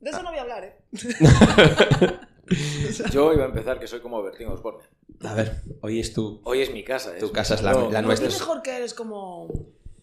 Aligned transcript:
De 0.00 0.10
eso 0.10 0.22
no 0.22 0.30
voy 0.30 0.38
a 0.38 0.42
hablar, 0.42 0.64
¿eh? 0.64 0.76
Yo 3.12 3.32
iba 3.32 3.44
a 3.44 3.46
empezar 3.46 3.78
que 3.78 3.86
soy 3.86 4.00
como 4.00 4.22
Bertín 4.22 4.48
Osborne. 4.48 4.80
A 5.24 5.34
ver, 5.34 5.62
hoy 5.82 6.00
es 6.00 6.12
tu... 6.12 6.40
Hoy 6.44 6.62
es 6.62 6.72
mi 6.72 6.82
casa. 6.82 7.12
Tu 7.18 7.30
casa 7.30 7.54
es 7.54 7.62
la- 7.62 7.72
la 7.74 7.80
Pues 7.88 8.02
nuestra. 8.02 8.28
es 8.28 8.40
mejor 8.40 8.62
que 8.62 8.76
eres 8.76 8.94
como... 8.94 9.46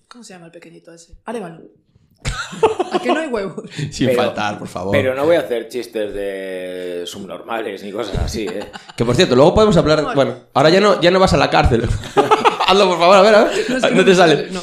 ¿Cómo 0.08 0.24
se 0.24 0.34
llama 0.34 0.46
el 0.46 0.52
pequeñito 0.52 0.94
ese? 0.94 1.18
Arevalo. 1.26 1.64
¿A 2.94 3.00
que 3.00 3.10
no 3.12 3.20
hay 3.20 3.28
huevos? 3.28 3.70
Sin 3.92 4.08
Pero- 4.08 4.22
faltar, 4.22 4.58
por 4.60 4.68
favor. 4.70 4.92
Pero 4.94 5.14
no 5.16 5.26
voy 5.26 5.36
a 5.36 5.42
hacer 5.42 5.68
chistes 5.68 6.14
de 6.14 7.04
subnormales 7.06 7.84
ni 7.84 7.92
cosas 7.92 8.18
así, 8.20 8.46
¿eh? 8.48 8.72
Que 8.96 9.04
por 9.04 9.16
cierto, 9.16 9.36
luego 9.36 9.54
podemos 9.54 9.76
hablar... 9.76 10.02
No, 10.04 10.14
Bueno, 10.14 10.36
ahora 10.54 10.70
ya 10.70 10.80
no, 10.80 11.02
ya 11.02 11.12
no 11.12 11.20
vas 11.20 11.34
a 11.34 11.38
la 11.38 11.50
cárcel. 11.50 11.84
Hazlo, 12.68 12.88
por 12.88 13.00
favor, 13.00 13.16
a 13.18 13.22
ver, 13.24 13.36
a 13.36 13.44
ver. 13.46 13.60
es 13.60 13.92
No, 13.94 14.06
te 14.06 14.16
sale, 14.16 14.48
no. 14.52 14.62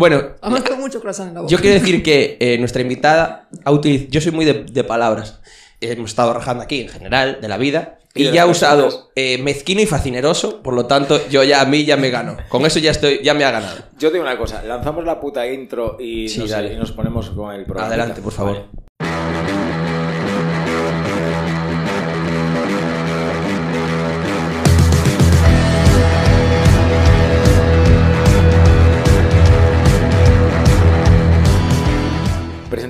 Bueno, 0.00 0.22
Además 0.40 0.64
tengo 0.64 0.80
mucho 0.80 0.98
croissant 1.00 1.28
en 1.28 1.34
la 1.34 1.40
boca. 1.42 1.50
yo 1.52 1.58
quiero 1.58 1.74
decir 1.78 2.02
que 2.02 2.38
eh, 2.40 2.56
nuestra 2.58 2.80
invitada 2.80 3.48
ha 3.64 3.70
utilizado... 3.70 4.10
Yo 4.10 4.20
soy 4.22 4.32
muy 4.32 4.46
de, 4.46 4.64
de 4.64 4.82
palabras. 4.82 5.40
Hemos 5.80 6.10
estado 6.10 6.32
rajando 6.32 6.62
aquí, 6.62 6.80
en 6.80 6.88
general, 6.88 7.38
de 7.42 7.48
la 7.48 7.58
vida. 7.58 7.98
Y 8.14 8.30
ya 8.30 8.42
ha 8.42 8.46
usado 8.46 9.10
eh, 9.14 9.36
mezquino 9.38 9.82
y 9.82 9.86
fascineroso. 9.86 10.62
Por 10.62 10.72
lo 10.74 10.86
tanto, 10.86 11.20
yo 11.28 11.44
ya 11.44 11.60
a 11.60 11.66
mí 11.66 11.84
ya 11.84 11.96
me 11.98 12.08
gano. 12.10 12.38
Con 12.48 12.64
eso 12.64 12.78
ya 12.78 12.90
estoy, 12.90 13.20
ya 13.22 13.34
me 13.34 13.44
ha 13.44 13.50
ganado. 13.50 13.76
Yo 13.98 14.10
digo 14.10 14.24
una 14.24 14.36
cosa, 14.38 14.62
lanzamos 14.64 15.04
la 15.04 15.20
puta 15.20 15.46
intro 15.46 15.96
y, 16.00 16.28
Sí, 16.28 16.40
nos, 16.40 16.50
y 16.50 16.76
nos 16.76 16.92
ponemos 16.92 17.30
con 17.30 17.54
el 17.54 17.64
programa. 17.64 17.88
Adelante, 17.88 18.22
por 18.22 18.32
favor. 18.32 18.64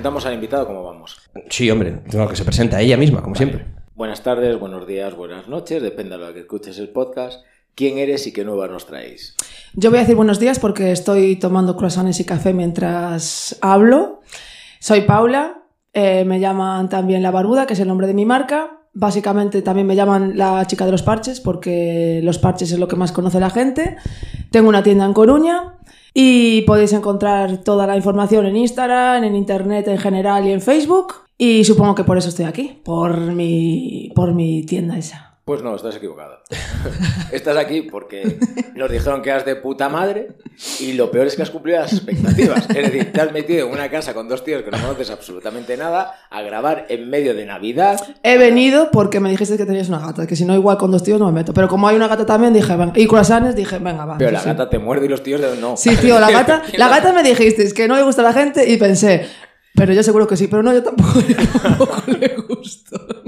Presentamos 0.01 0.25
al 0.25 0.33
invitado, 0.33 0.65
¿cómo 0.65 0.83
vamos? 0.83 1.29
Sí, 1.51 1.69
hombre, 1.69 1.91
tengo 2.09 2.27
que 2.27 2.35
se 2.35 2.43
presenta 2.43 2.81
ella 2.81 2.97
misma, 2.97 3.21
como 3.21 3.35
siempre. 3.35 3.67
Buenas 3.93 4.23
tardes, 4.23 4.59
buenos 4.59 4.87
días, 4.87 5.15
buenas 5.15 5.47
noches, 5.47 5.79
depende 5.83 6.17
de 6.17 6.25
lo 6.25 6.33
que 6.33 6.39
escuches 6.39 6.79
el 6.79 6.89
podcast. 6.89 7.43
¿Quién 7.75 7.99
eres 7.99 8.25
y 8.25 8.33
qué 8.33 8.43
nuevas 8.43 8.71
nos 8.71 8.87
traéis? 8.87 9.35
Yo 9.75 9.91
voy 9.91 9.99
a 9.99 10.01
decir 10.01 10.15
buenos 10.15 10.39
días 10.39 10.57
porque 10.57 10.91
estoy 10.91 11.35
tomando 11.35 11.77
croissants 11.77 12.19
y 12.19 12.25
café 12.25 12.51
mientras 12.51 13.59
hablo. 13.61 14.21
Soy 14.79 15.01
Paula, 15.01 15.65
eh, 15.93 16.25
me 16.25 16.39
llaman 16.39 16.89
también 16.89 17.21
La 17.21 17.29
Barbuda, 17.29 17.67
que 17.67 17.73
es 17.73 17.79
el 17.79 17.87
nombre 17.87 18.07
de 18.07 18.15
mi 18.15 18.25
marca. 18.25 18.79
Básicamente 18.93 19.61
también 19.61 19.85
me 19.85 19.95
llaman 19.95 20.35
la 20.35 20.65
chica 20.65 20.87
de 20.87 20.93
los 20.93 21.03
parches 21.03 21.41
porque 21.41 22.21
los 22.23 22.39
parches 22.39 22.71
es 22.71 22.79
lo 22.79 22.87
que 22.87 22.95
más 22.95 23.11
conoce 23.11 23.39
la 23.39 23.51
gente. 23.51 23.97
Tengo 24.49 24.67
una 24.67 24.81
tienda 24.81 25.05
en 25.05 25.13
Coruña 25.13 25.77
y 26.13 26.61
podéis 26.63 26.93
encontrar 26.93 27.59
toda 27.59 27.87
la 27.87 27.95
información 27.95 28.45
en 28.45 28.57
Instagram, 28.57 29.23
en 29.23 29.35
Internet 29.35 29.87
en 29.87 29.97
general 29.97 30.47
y 30.47 30.51
en 30.51 30.61
Facebook. 30.61 31.13
Y 31.37 31.63
supongo 31.63 31.95
que 31.95 32.03
por 32.03 32.17
eso 32.17 32.29
estoy 32.29 32.45
aquí, 32.45 32.79
por 32.83 33.17
mi, 33.19 34.11
por 34.15 34.33
mi 34.33 34.63
tienda 34.63 34.97
esa. 34.97 35.30
Pues 35.43 35.63
no, 35.63 35.75
estás 35.75 35.95
equivocado. 35.95 36.37
estás 37.31 37.57
aquí 37.57 37.81
porque 37.81 38.37
nos 38.75 38.91
dijeron 38.91 39.23
que 39.23 39.31
eras 39.31 39.43
de 39.43 39.55
puta 39.55 39.89
madre 39.89 40.29
y 40.79 40.93
lo 40.93 41.09
peor 41.09 41.25
es 41.25 41.35
que 41.35 41.41
has 41.41 41.49
cumplido 41.49 41.79
las 41.79 41.93
expectativas. 41.93 42.69
Es 42.69 42.75
decir, 42.75 43.11
te 43.11 43.21
has 43.21 43.31
metido 43.31 43.65
en 43.65 43.73
una 43.73 43.89
casa 43.89 44.13
con 44.13 44.29
dos 44.29 44.43
tíos 44.43 44.61
que 44.61 44.69
no 44.69 44.77
conoces 44.77 45.09
absolutamente 45.09 45.75
nada 45.77 46.13
a 46.29 46.43
grabar 46.43 46.85
en 46.89 47.09
medio 47.09 47.33
de 47.33 47.47
Navidad. 47.47 47.99
He 48.21 48.37
venido 48.37 48.91
porque 48.91 49.19
me 49.19 49.31
dijiste 49.31 49.57
que 49.57 49.65
tenías 49.65 49.89
una 49.89 49.99
gata, 49.99 50.27
que 50.27 50.35
si 50.35 50.45
no 50.45 50.53
igual 50.53 50.77
con 50.77 50.91
dos 50.91 51.01
tíos 51.01 51.19
no 51.19 51.25
me 51.25 51.31
meto. 51.31 51.55
Pero 51.55 51.67
como 51.67 51.87
hay 51.87 51.95
una 51.95 52.07
gata 52.07 52.25
también, 52.25 52.53
dije, 52.53 52.75
venga. 52.75 52.93
Y 52.95 53.07
croissants, 53.07 53.55
dije, 53.55 53.79
venga, 53.79 54.05
va. 54.05 54.17
Pero 54.19 54.29
la 54.29 54.41
sí. 54.41 54.45
gata 54.45 54.69
te 54.69 54.77
muerde 54.77 55.07
y 55.07 55.09
los 55.09 55.23
tíos 55.23 55.41
de 55.41 55.55
no. 55.57 55.75
Sí, 55.75 55.95
tío, 55.95 56.19
la 56.19 56.29
gata, 56.29 56.61
la 56.77 56.87
gata 56.87 57.13
me 57.13 57.23
dijiste 57.23 57.71
que 57.73 57.87
no 57.87 57.95
le 57.95 58.03
gusta 58.03 58.21
a 58.21 58.25
la 58.25 58.33
gente 58.33 58.69
y 58.69 58.77
pensé, 58.77 59.27
pero 59.73 59.91
yo 59.93 60.03
seguro 60.03 60.27
que 60.27 60.37
sí, 60.37 60.47
pero 60.47 60.61
no, 60.61 60.71
yo 60.71 60.83
tampoco, 60.83 61.19
yo 61.21 61.35
tampoco 61.63 62.03
le 62.07 62.35
gusto. 62.47 63.20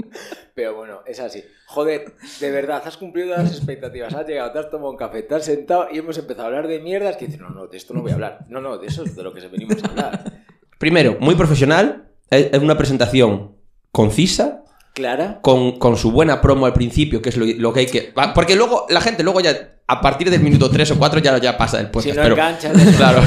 Pero 0.54 0.76
bueno, 0.76 1.00
es 1.04 1.18
así. 1.18 1.44
Joder, 1.66 2.14
de 2.40 2.50
verdad, 2.50 2.82
has 2.86 2.96
cumplido 2.96 3.28
las 3.28 3.50
expectativas. 3.50 4.14
Has 4.14 4.26
llegado, 4.26 4.52
te 4.52 4.58
has 4.60 4.70
tomado 4.70 4.90
un 4.90 4.96
café, 4.96 5.22
te 5.22 5.34
has 5.34 5.44
sentado 5.44 5.88
y 5.90 5.98
hemos 5.98 6.16
empezado 6.16 6.44
a 6.44 6.46
hablar 6.46 6.68
de 6.68 6.78
mierdas 6.80 7.16
que 7.16 7.26
dices, 7.26 7.40
no, 7.40 7.50
no, 7.50 7.66
de 7.66 7.76
esto 7.76 7.92
no 7.92 8.02
voy 8.02 8.12
a 8.12 8.14
hablar. 8.14 8.46
No, 8.48 8.60
no, 8.60 8.78
de 8.78 8.86
eso 8.86 9.04
es 9.04 9.16
de 9.16 9.22
lo 9.22 9.34
que 9.34 9.46
venimos 9.48 9.82
a 9.82 9.88
hablar. 9.88 10.42
Primero, 10.78 11.16
muy 11.20 11.34
profesional. 11.34 12.08
Es 12.30 12.50
es 12.52 12.58
una 12.60 12.76
presentación 12.76 13.56
concisa. 13.90 14.63
Clara, 14.94 15.40
con, 15.42 15.78
con 15.78 15.96
su 15.96 16.12
buena 16.12 16.40
promo 16.40 16.66
al 16.66 16.72
principio, 16.72 17.20
que 17.20 17.28
es 17.30 17.36
lo, 17.36 17.44
lo 17.58 17.72
que 17.72 17.80
hay 17.80 17.86
que... 17.86 18.12
Porque 18.34 18.54
luego 18.54 18.86
la 18.88 19.00
gente 19.00 19.24
luego 19.24 19.40
ya, 19.40 19.52
a 19.88 20.00
partir 20.00 20.30
del 20.30 20.40
minuto 20.40 20.70
3 20.70 20.92
o 20.92 20.98
4 20.98 21.18
ya, 21.20 21.36
ya 21.38 21.56
pasa 21.58 21.80
el 21.80 21.86
si 21.86 21.90
podcast. 21.92 22.16
no 22.16 22.22
pero, 22.22 22.34
enganchas. 22.36 22.72
claro, 22.96 23.20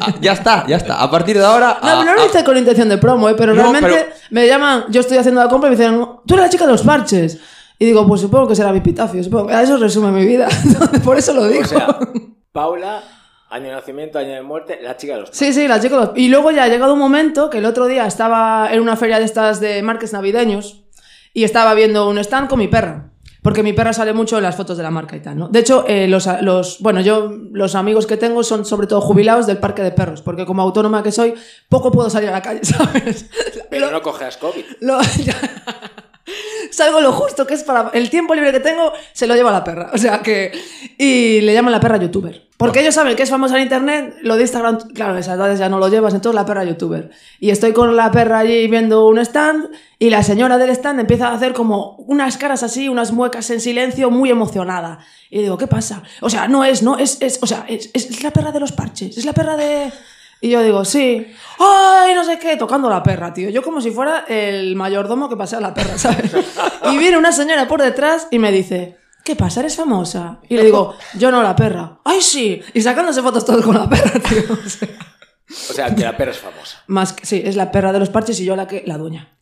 Ah, 0.00 0.14
ya 0.20 0.32
está, 0.32 0.66
ya 0.66 0.76
está. 0.76 1.00
A 1.00 1.08
partir 1.08 1.38
de 1.38 1.44
ahora... 1.44 1.78
No, 1.80 1.88
ah, 1.88 1.94
pero 2.00 2.04
no 2.04 2.14
lo 2.16 2.22
ah, 2.22 2.26
hice 2.26 2.42
con 2.42 2.56
intención 2.58 2.88
de 2.88 2.98
promo, 2.98 3.28
¿eh? 3.28 3.34
pero 3.38 3.54
No, 3.54 3.62
realmente 3.62 3.88
pero- 3.88 4.06
me 4.30 4.48
llaman, 4.48 4.84
yo 4.90 5.00
estoy 5.00 5.16
haciendo 5.16 5.40
la 5.40 5.48
compra 5.48 5.68
y 5.68 5.76
me 5.76 5.76
dicen, 5.76 6.04
tú 6.26 6.34
eres 6.34 6.46
la 6.46 6.50
chica 6.50 6.66
de 6.66 6.72
los 6.72 6.82
parches. 6.82 7.38
Y 7.78 7.84
digo, 7.86 8.04
pues 8.06 8.20
supongo 8.20 8.48
que 8.48 8.56
será 8.56 8.72
mi 8.72 8.78
epitafio, 8.78 9.22
supongo 9.22 9.46
que 9.46 9.54
a 9.54 9.62
eso 9.62 9.76
resume 9.76 10.10
mi 10.10 10.26
vida. 10.26 10.48
Por 11.04 11.18
eso 11.18 11.32
lo 11.34 11.46
digo. 11.46 11.62
O 11.62 11.66
sea, 11.66 11.98
Paula, 12.50 13.00
año 13.48 13.66
de 13.66 13.72
nacimiento, 13.72 14.18
año 14.18 14.30
de 14.34 14.42
muerte, 14.42 14.78
la 14.82 14.96
chica 14.96 15.14
de 15.14 15.20
los 15.20 15.30
Sí, 15.32 15.52
sí, 15.52 15.68
la 15.68 15.80
chica 15.80 15.94
de 15.98 16.06
los- 16.06 16.10
Y 16.16 16.28
luego 16.28 16.50
ya 16.50 16.64
ha 16.64 16.68
llegado 16.68 16.92
un 16.94 16.98
momento 16.98 17.48
que 17.48 17.58
el 17.58 17.64
otro 17.64 17.86
día 17.86 18.06
estaba 18.06 18.68
en 18.72 18.80
una 18.80 18.96
feria 18.96 19.18
de 19.20 19.24
estas 19.24 19.60
de 19.60 19.82
marques 19.82 20.12
navideños 20.12 20.81
y 21.34 21.44
estaba 21.44 21.74
viendo 21.74 22.08
un 22.08 22.18
stand 22.18 22.48
con 22.48 22.58
mi 22.58 22.68
perra. 22.68 23.08
Porque 23.42 23.64
mi 23.64 23.72
perra 23.72 23.92
sale 23.92 24.12
mucho 24.12 24.36
en 24.36 24.44
las 24.44 24.54
fotos 24.54 24.76
de 24.76 24.84
la 24.84 24.92
marca 24.92 25.16
y 25.16 25.20
tal, 25.20 25.36
¿no? 25.36 25.48
De 25.48 25.58
hecho, 25.58 25.84
eh, 25.88 26.06
los, 26.06 26.28
los, 26.42 26.78
bueno, 26.78 27.00
yo, 27.00 27.28
los 27.50 27.74
amigos 27.74 28.06
que 28.06 28.16
tengo 28.16 28.44
son 28.44 28.64
sobre 28.64 28.86
todo 28.86 29.00
jubilados 29.00 29.48
del 29.48 29.58
parque 29.58 29.82
de 29.82 29.90
perros, 29.90 30.22
porque 30.22 30.46
como 30.46 30.62
autónoma 30.62 31.02
que 31.02 31.10
soy, 31.10 31.34
poco 31.68 31.90
puedo 31.90 32.08
salir 32.08 32.28
a 32.28 32.32
la 32.32 32.40
calle, 32.42 32.60
¿sabes? 32.64 33.26
Pero 33.68 33.90
no 33.90 34.00
coges 34.00 34.36
COVID. 34.36 34.64
lo- 34.80 34.98
Salgo 36.70 37.00
lo 37.00 37.12
justo 37.12 37.46
que 37.46 37.54
es 37.54 37.64
para 37.64 37.90
el 37.94 38.10
tiempo 38.10 38.34
libre 38.34 38.52
que 38.52 38.60
tengo, 38.60 38.92
se 39.12 39.26
lo 39.26 39.34
lleva 39.34 39.50
la 39.50 39.64
perra. 39.64 39.90
O 39.92 39.98
sea 39.98 40.20
que. 40.20 40.52
Y 40.98 41.40
le 41.40 41.52
llaman 41.52 41.72
la 41.72 41.80
perra 41.80 41.96
youtuber. 41.98 42.48
Porque 42.62 42.80
ellos 42.80 42.94
saben 42.94 43.16
que 43.16 43.24
es 43.24 43.30
famosa 43.30 43.56
en 43.56 43.64
internet, 43.64 44.18
lo 44.22 44.36
de 44.36 44.42
Instagram, 44.42 44.78
claro, 44.94 45.18
esas 45.18 45.34
edades 45.34 45.58
ya 45.58 45.68
no 45.68 45.80
lo 45.80 45.88
llevas, 45.88 46.14
entonces 46.14 46.36
la 46.36 46.46
perra 46.46 46.62
youtuber. 46.62 47.10
Y 47.40 47.50
estoy 47.50 47.72
con 47.72 47.96
la 47.96 48.12
perra 48.12 48.38
allí 48.38 48.68
viendo 48.68 49.08
un 49.08 49.18
stand 49.18 49.70
y 49.98 50.10
la 50.10 50.22
señora 50.22 50.58
del 50.58 50.70
stand 50.70 51.00
empieza 51.00 51.28
a 51.28 51.34
hacer 51.34 51.54
como 51.54 51.96
unas 52.06 52.36
caras 52.36 52.62
así, 52.62 52.88
unas 52.88 53.10
muecas 53.10 53.50
en 53.50 53.60
silencio, 53.60 54.12
muy 54.12 54.30
emocionada. 54.30 55.00
Y 55.28 55.40
digo, 55.42 55.58
¿qué 55.58 55.66
pasa? 55.66 56.04
O 56.20 56.30
sea, 56.30 56.46
no 56.46 56.64
es, 56.64 56.84
no, 56.84 56.98
es, 56.98 57.18
es, 57.20 57.40
o 57.42 57.48
sea, 57.48 57.64
es, 57.66 57.90
es 57.94 58.22
la 58.22 58.30
perra 58.30 58.52
de 58.52 58.60
los 58.60 58.70
parches, 58.70 59.18
es 59.18 59.24
la 59.24 59.32
perra 59.32 59.56
de. 59.56 59.90
Y 60.42 60.50
yo 60.50 60.60
digo, 60.62 60.84
sí. 60.84 61.26
¡Ay, 61.58 62.14
no 62.14 62.24
sé 62.24 62.38
qué! 62.38 62.56
Tocando 62.56 62.90
la 62.90 63.02
perra, 63.02 63.32
tío. 63.32 63.48
Yo 63.48 63.62
como 63.62 63.80
si 63.80 63.90
fuera 63.92 64.24
el 64.28 64.76
mayordomo 64.76 65.28
que 65.28 65.36
pasea 65.36 65.60
la 65.60 65.72
perra, 65.72 65.96
¿sabes? 65.96 66.32
Y 66.92 66.98
viene 66.98 67.16
una 67.16 67.32
señora 67.32 67.66
por 67.68 67.80
detrás 67.80 68.26
y 68.30 68.38
me 68.40 68.50
dice, 68.52 68.96
¿qué 69.24 69.36
pasa? 69.36 69.60
¿Eres 69.60 69.76
famosa? 69.76 70.40
Y 70.48 70.56
le 70.56 70.64
digo, 70.64 70.94
yo 71.16 71.30
no, 71.30 71.42
la 71.42 71.54
perra. 71.56 72.00
¡Ay, 72.04 72.20
sí! 72.20 72.60
Y 72.74 72.82
sacándose 72.82 73.22
fotos 73.22 73.44
todos 73.46 73.64
con 73.64 73.76
la 73.78 73.88
perra, 73.88 74.20
tío. 74.20 74.42
O 74.62 74.68
sea, 74.68 74.88
O 75.70 75.74
sea, 75.74 75.94
que 75.94 76.02
la 76.02 76.16
perra 76.16 76.30
es 76.32 76.38
famosa. 76.38 76.82
más 76.86 77.12
que, 77.12 77.26
sí, 77.26 77.42
es 77.44 77.56
la 77.56 77.70
perra 77.70 77.92
de 77.92 77.98
los 78.00 78.08
parches 78.10 78.40
y 78.40 78.44
yo 78.44 78.56
la 78.56 78.66
que 78.66 78.82
la 78.86 78.96
dueña. 78.98 79.36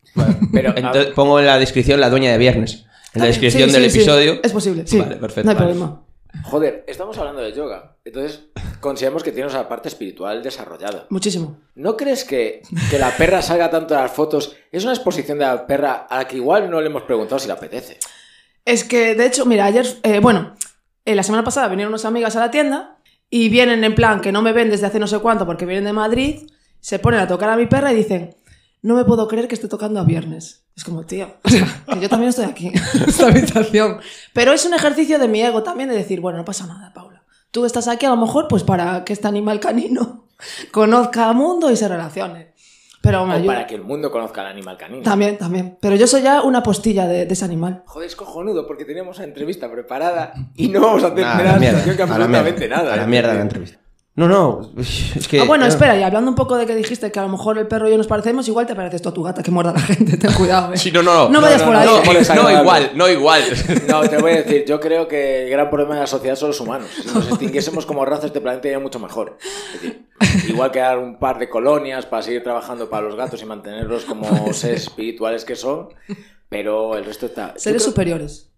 Pero, 0.51 0.73
entonces, 0.75 1.07
pongo 1.15 1.39
en 1.39 1.45
la 1.45 1.57
descripción 1.57 1.99
la 2.01 2.09
dueña 2.09 2.31
de 2.31 2.37
viernes. 2.37 2.85
En 3.13 3.21
la 3.21 3.27
descripción 3.27 3.69
Sí, 3.69 3.73
del 3.75 3.83
sí, 3.85 3.89
sí. 3.91 3.97
episodio. 3.99 4.39
Es 4.43 4.51
posible, 4.51 4.85
sí. 4.85 4.99
Vale, 4.99 5.15
perfecto. 5.15 5.45
No 5.45 5.51
hay 5.51 5.55
vale. 5.55 5.67
problema. 5.71 6.01
joder, 6.43 6.83
estamos 6.87 7.17
hablando 7.17 7.41
de 7.41 7.53
yoga. 7.53 7.90
Entonces, 8.03 8.47
consideramos 8.79 9.21
que 9.21 9.31
tienes 9.31 9.53
la 9.53 9.69
parte 9.69 9.87
espiritual 9.87 10.41
desarrollada. 10.41 11.05
Muchísimo. 11.09 11.59
¿No 11.75 11.95
crees 11.95 12.23
que, 12.23 12.63
que 12.89 12.97
la 12.97 13.15
perra 13.15 13.43
salga 13.43 13.69
tanto 13.69 13.93
en 13.93 14.01
las 14.01 14.11
fotos? 14.11 14.55
Es 14.71 14.83
una 14.83 14.93
exposición 14.93 15.37
de 15.37 15.45
la 15.45 15.67
perra 15.67 16.07
a 16.09 16.17
la 16.17 16.27
que 16.27 16.37
igual 16.37 16.69
no 16.69 16.81
le 16.81 16.87
hemos 16.87 17.03
preguntado 17.03 17.37
si 17.37 17.47
le 17.47 17.53
apetece. 17.53 17.99
Es 18.65 18.83
que, 18.83 19.13
de 19.13 19.25
hecho, 19.27 19.45
mira, 19.45 19.65
ayer, 19.65 19.85
eh, 20.01 20.19
bueno, 20.19 20.55
eh, 21.05 21.13
la 21.13 21.23
semana 21.23 21.43
pasada 21.43 21.67
vinieron 21.67 21.91
unas 21.91 22.05
amigas 22.05 22.35
a 22.35 22.39
la 22.39 22.51
tienda 22.51 22.97
y 23.29 23.49
vienen 23.49 23.83
en 23.83 23.93
plan 23.93 24.19
que 24.19 24.31
no 24.31 24.41
me 24.41 24.51
ven 24.51 24.71
desde 24.71 24.87
hace 24.87 24.99
no 24.99 25.07
sé 25.07 25.19
cuánto 25.19 25.45
porque 25.45 25.65
vienen 25.65 25.85
de 25.85 25.93
Madrid, 25.93 26.49
se 26.79 26.97
ponen 26.97 27.19
a 27.19 27.27
tocar 27.27 27.49
a 27.49 27.55
mi 27.55 27.67
perra 27.67 27.93
y 27.93 27.95
dicen, 27.95 28.35
no 28.81 28.95
me 28.95 29.05
puedo 29.05 29.27
creer 29.27 29.47
que 29.47 29.55
esté 29.55 29.67
tocando 29.67 29.99
a 29.99 30.03
viernes. 30.03 30.65
Es 30.75 30.83
como, 30.83 31.05
tío, 31.05 31.35
o 31.43 31.49
sea, 31.49 31.83
que 31.93 31.99
yo 31.99 32.09
también 32.09 32.29
estoy 32.29 32.45
aquí, 32.45 32.67
en 32.93 33.03
esta 33.07 33.27
habitación. 33.27 33.99
Pero 34.33 34.53
es 34.53 34.65
un 34.65 34.73
ejercicio 34.73 35.19
de 35.19 35.27
mi 35.27 35.41
ego 35.41 35.61
también 35.61 35.89
de 35.89 35.95
decir, 35.95 36.19
bueno, 36.19 36.39
no 36.39 36.45
pasa 36.45 36.65
nada, 36.65 36.91
Paula. 36.93 37.20
Tú 37.51 37.65
estás 37.65 37.87
aquí 37.87 38.05
a 38.05 38.09
lo 38.09 38.17
mejor 38.17 38.47
pues 38.47 38.63
para 38.63 39.03
que 39.03 39.13
este 39.13 39.27
animal 39.27 39.59
canino 39.59 40.25
conozca 40.71 41.29
al 41.29 41.35
mundo 41.35 41.69
y 41.71 41.75
se 41.75 41.87
relacione. 41.87 42.51
Pero 43.01 43.25
me 43.25 43.33
O 43.33 43.37
ayuda. 43.37 43.53
para 43.53 43.67
que 43.67 43.73
el 43.75 43.81
mundo 43.81 44.11
conozca 44.11 44.41
al 44.41 44.47
animal 44.47 44.77
canino. 44.77 45.01
También, 45.03 45.35
también. 45.37 45.75
Pero 45.81 45.95
yo 45.95 46.05
soy 46.05 46.21
ya 46.21 46.43
una 46.43 46.61
postilla 46.61 47.07
de, 47.07 47.25
de 47.25 47.33
ese 47.33 47.43
animal. 47.43 47.81
Joder, 47.87 48.07
es 48.07 48.15
cojonudo 48.15 48.67
porque 48.67 48.85
teníamos 48.85 49.17
una 49.17 49.25
entrevista 49.25 49.71
preparada 49.71 50.33
y 50.55 50.67
no 50.67 50.81
vamos 50.81 51.03
a 51.03 51.07
hacer 51.07 51.21
Nada, 51.21 51.39
a 51.39 51.43
la 51.53 51.59
mierda, 51.59 51.83
que 51.83 51.89
a 51.89 51.95
la 51.95 52.03
absolutamente 52.03 52.59
mierda, 52.59 52.75
nada. 52.77 52.93
A 52.93 52.97
la 52.97 53.03
¿eh? 53.03 53.07
mierda 53.07 53.29
de 53.29 53.35
la 53.35 53.41
entrevista. 53.41 53.79
No, 54.21 54.27
no, 54.27 54.71
es 54.77 55.27
que... 55.27 55.39
Ah, 55.39 55.43
bueno, 55.45 55.65
eh, 55.65 55.69
espera, 55.69 55.97
y 55.97 56.03
hablando 56.03 56.29
un 56.29 56.35
poco 56.35 56.55
de 56.57 56.65
que 56.65 56.75
dijiste 56.75 57.11
que 57.11 57.19
a 57.19 57.23
lo 57.23 57.29
mejor 57.29 57.57
el 57.57 57.67
perro 57.67 57.87
y 57.87 57.91
yo 57.91 57.97
nos 57.97 58.07
parecemos, 58.07 58.47
igual 58.47 58.67
te 58.67 58.75
pareces 58.75 59.01
tú 59.01 59.09
a 59.09 59.13
tu 59.13 59.23
gata 59.23 59.41
que 59.41 59.51
muerda 59.51 59.71
a 59.71 59.73
la 59.73 59.79
gente, 59.81 60.17
ten 60.17 60.31
cuidado, 60.33 60.73
eh. 60.73 60.77
Sí, 60.77 60.91
no, 60.91 61.01
no, 61.01 61.29
No 61.29 61.41
vayas 61.41 61.59
no, 61.61 61.65
por 61.65 61.73
no, 61.73 61.79
ahí. 61.79 61.87
No, 62.35 62.61
igual, 62.61 62.91
no 62.95 63.09
igual. 63.09 63.43
No, 63.87 64.01
te 64.01 64.17
voy 64.17 64.31
a 64.31 64.35
decir, 64.43 64.65
yo 64.65 64.79
creo 64.79 65.07
que 65.07 65.45
el 65.45 65.49
gran 65.49 65.69
problema 65.69 65.95
de 65.95 66.01
la 66.01 66.07
sociedad 66.07 66.35
son 66.35 66.49
los 66.49 66.59
humanos. 66.59 66.87
Si 67.01 67.07
nos 67.13 67.27
extinguiésemos 67.27 67.85
como 67.85 68.05
raza, 68.05 68.27
este 68.27 68.41
planeta 68.41 68.67
iría 68.67 68.79
mucho 68.79 68.99
mejor. 68.99 69.37
Es 69.73 69.81
decir, 69.81 70.05
igual 70.49 70.71
que 70.71 70.79
dar 70.79 70.99
un 70.99 71.17
par 71.19 71.39
de 71.39 71.49
colonias 71.49 72.05
para 72.05 72.21
seguir 72.21 72.43
trabajando 72.43 72.89
para 72.89 73.03
los 73.07 73.15
gatos 73.15 73.41
y 73.41 73.45
mantenerlos 73.45 74.05
como 74.05 74.53
seres 74.53 74.83
espirituales 74.83 75.45
que 75.45 75.55
son, 75.55 75.89
pero 76.49 76.95
el 76.97 77.05
resto 77.05 77.25
está... 77.25 77.53
Seres 77.57 77.81
creo- 77.81 77.91
superiores. 77.91 78.49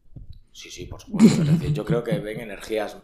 Sí, 0.52 0.70
sí, 0.70 0.86
por 0.86 1.02
supuesto. 1.02 1.42
Es 1.42 1.48
decir, 1.60 1.74
yo 1.74 1.84
creo 1.86 2.04
que 2.04 2.20
ven 2.20 2.40
energías... 2.40 2.98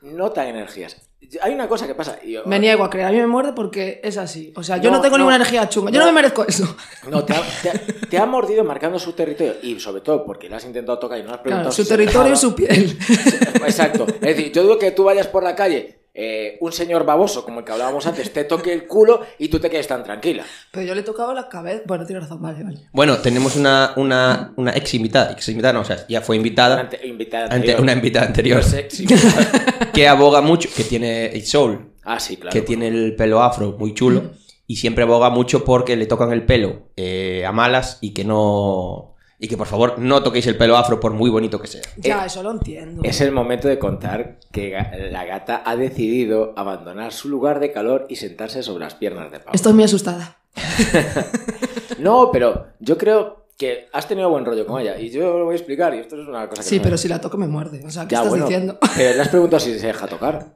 No 0.00 0.30
tan 0.32 0.48
energías. 0.48 0.96
Hay 1.40 1.54
una 1.54 1.66
cosa 1.68 1.86
que 1.86 1.94
pasa... 1.94 2.18
y 2.22 2.32
yo- 2.32 2.42
Me 2.46 2.58
niego 2.58 2.84
a 2.84 2.90
creer, 2.90 3.06
a 3.08 3.10
mí 3.10 3.16
me 3.18 3.26
muerde 3.26 3.52
porque 3.54 4.00
es 4.04 4.18
así. 4.18 4.52
O 4.56 4.62
sea, 4.62 4.76
yo 4.76 4.90
No, 4.90 4.96
no, 4.98 5.02
tengo 5.02 5.16
no, 5.16 5.24
ninguna 5.24 5.36
energía 5.36 5.68
chunga, 5.68 5.90
yo 5.90 5.98
no, 6.00 6.04
no. 6.06 6.12
me 6.12 6.16
merezco 6.16 6.46
eso. 6.46 6.76
No, 7.08 7.24
te 7.24 7.32
ha, 7.34 7.42
te 7.62 7.70
ha- 7.70 8.08
te 8.10 8.18
ha 8.18 8.26
mordido 8.26 8.64
marcando 8.64 8.98
su 8.98 9.12
territorio 9.12 9.54
y 9.62 9.80
sobre 9.80 10.02
todo 10.02 10.24
porque 10.26 10.48
le 10.48 10.56
has 10.56 10.64
intentado 10.64 10.98
tocar 10.98 11.18
y 11.18 11.22
no 11.22 11.30
has 11.32 11.38
preguntado 11.38 11.70
Claro, 11.70 11.72
su 11.72 11.82
si 11.84 11.88
territorio 11.88 12.32
y 12.32 12.36
su 12.36 12.54
piel. 12.54 12.98
Exacto. 13.64 14.06
Es 14.06 14.20
decir, 14.20 14.52
yo 14.52 14.62
digo 14.62 14.78
que 14.78 14.90
tú 14.90 15.04
vayas 15.04 15.26
por 15.28 15.42
la 15.42 15.54
calle, 15.56 16.00
eh, 16.14 16.58
un 16.60 16.72
señor 16.72 17.04
baboso, 17.06 17.44
como 17.44 17.60
el 17.60 17.64
que 17.64 17.72
hablábamos 17.72 18.06
antes, 18.06 18.32
te 18.32 18.44
toque 18.44 18.72
el 18.72 18.86
culo 18.86 19.22
y 19.38 19.48
tú 19.48 19.58
te 19.58 19.70
quedes 19.70 19.86
tan 19.88 20.04
tranquila. 20.04 20.44
Pero 20.70 20.86
yo 20.86 20.94
le 20.94 21.00
he 21.00 21.04
tocado 21.04 21.32
la 21.32 21.48
cabeza. 21.48 21.82
Bueno, 21.86 22.04
tienes 22.04 22.24
razón, 22.24 22.42
vale, 22.42 22.62
vale. 22.62 22.80
Bueno, 22.92 23.16
tenemos 23.18 23.56
una, 23.56 23.92
una, 23.96 24.52
una 24.56 24.72
ex 24.76 24.92
invitada, 24.94 25.32
ex 25.32 25.48
invitada 25.48 25.72
no, 25.72 25.80
o 25.80 25.84
sea, 25.84 26.06
ya 26.08 26.20
fue 26.20 26.36
Una, 26.36 26.40
invitada, 26.46 26.80
ante- 26.80 27.06
invitada 27.06 27.44
ante- 27.44 27.54
anterior. 27.56 27.80
una 27.80 27.92
invitada 27.92 28.26
anterior, 28.26 28.62
que 29.94 30.08
aboga 30.08 30.40
mucho, 30.40 30.68
que 30.76 30.84
tiene 30.84 31.40
Soul, 31.42 31.92
Ah, 32.04 32.18
sí, 32.18 32.36
claro. 32.36 32.52
que 32.52 32.62
tiene 32.62 32.88
el 32.88 33.14
pelo 33.16 33.42
afro 33.42 33.76
muy 33.78 33.94
chulo, 33.94 34.32
y 34.66 34.76
siempre 34.76 35.04
aboga 35.04 35.30
mucho 35.30 35.64
porque 35.64 35.96
le 35.96 36.06
tocan 36.06 36.32
el 36.32 36.44
pelo 36.44 36.90
eh, 36.96 37.44
a 37.46 37.52
malas 37.52 37.98
y 38.00 38.12
que 38.12 38.24
no... 38.24 39.11
Y 39.44 39.48
que 39.48 39.56
por 39.56 39.66
favor 39.66 39.98
no 39.98 40.22
toquéis 40.22 40.46
el 40.46 40.56
pelo 40.56 40.76
afro 40.76 41.00
por 41.00 41.12
muy 41.14 41.28
bonito 41.28 41.60
que 41.60 41.66
sea. 41.66 41.82
Ya, 41.96 42.24
eso 42.24 42.44
lo 42.44 42.52
entiendo. 42.52 43.02
Es 43.04 43.20
el 43.20 43.32
momento 43.32 43.66
de 43.66 43.76
contar 43.76 44.38
que 44.52 44.70
la 45.10 45.24
gata 45.24 45.62
ha 45.66 45.74
decidido 45.74 46.52
abandonar 46.56 47.12
su 47.12 47.28
lugar 47.28 47.58
de 47.58 47.72
calor 47.72 48.06
y 48.08 48.14
sentarse 48.16 48.62
sobre 48.62 48.84
las 48.84 48.94
piernas 48.94 49.32
de 49.32 49.38
Pablo. 49.40 49.52
Estoy 49.54 49.72
muy 49.72 49.82
asustada. 49.84 50.38
No, 51.98 52.30
pero 52.32 52.66
yo 52.80 52.98
creo 52.98 53.46
que 53.56 53.88
has 53.92 54.08
tenido 54.08 54.28
buen 54.28 54.44
rollo 54.44 54.66
con 54.66 54.80
ella 54.80 54.98
y 54.98 55.10
yo 55.10 55.38
lo 55.38 55.44
voy 55.44 55.52
a 55.54 55.56
explicar 55.56 55.94
y 55.94 55.98
esto 55.98 56.20
es 56.20 56.26
una 56.26 56.48
cosa 56.48 56.62
que 56.62 56.68
Sí, 56.68 56.76
no- 56.78 56.82
pero 56.82 56.96
si 56.96 57.06
la 57.08 57.20
toco 57.20 57.36
me 57.36 57.46
muerde. 57.46 57.84
O 57.86 57.90
sea, 57.90 58.04
¿qué 58.08 58.12
Ya, 58.14 58.18
estás 58.18 58.30
bueno, 58.30 58.46
diciendo? 58.46 58.78
Pero 58.96 59.14
le 59.14 59.20
has 59.22 59.28
preguntado 59.28 59.60
si 59.60 59.78
se 59.78 59.86
deja 59.86 60.06
tocar. 60.08 60.54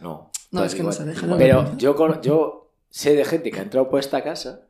No. 0.00 0.30
No, 0.50 0.64
es 0.64 0.72
que 0.74 0.78
no 0.82 0.90
igual. 0.90 0.94
se 0.96 1.04
deja, 1.04 1.26
no 1.26 1.36
Pero 1.36 1.76
yo, 1.76 1.94
con- 1.94 2.20
yo 2.22 2.72
sé 2.90 3.14
de 3.14 3.24
gente 3.24 3.50
que 3.50 3.60
ha 3.60 3.62
entrado 3.62 3.88
por 3.88 4.00
esta 4.00 4.22
casa, 4.24 4.62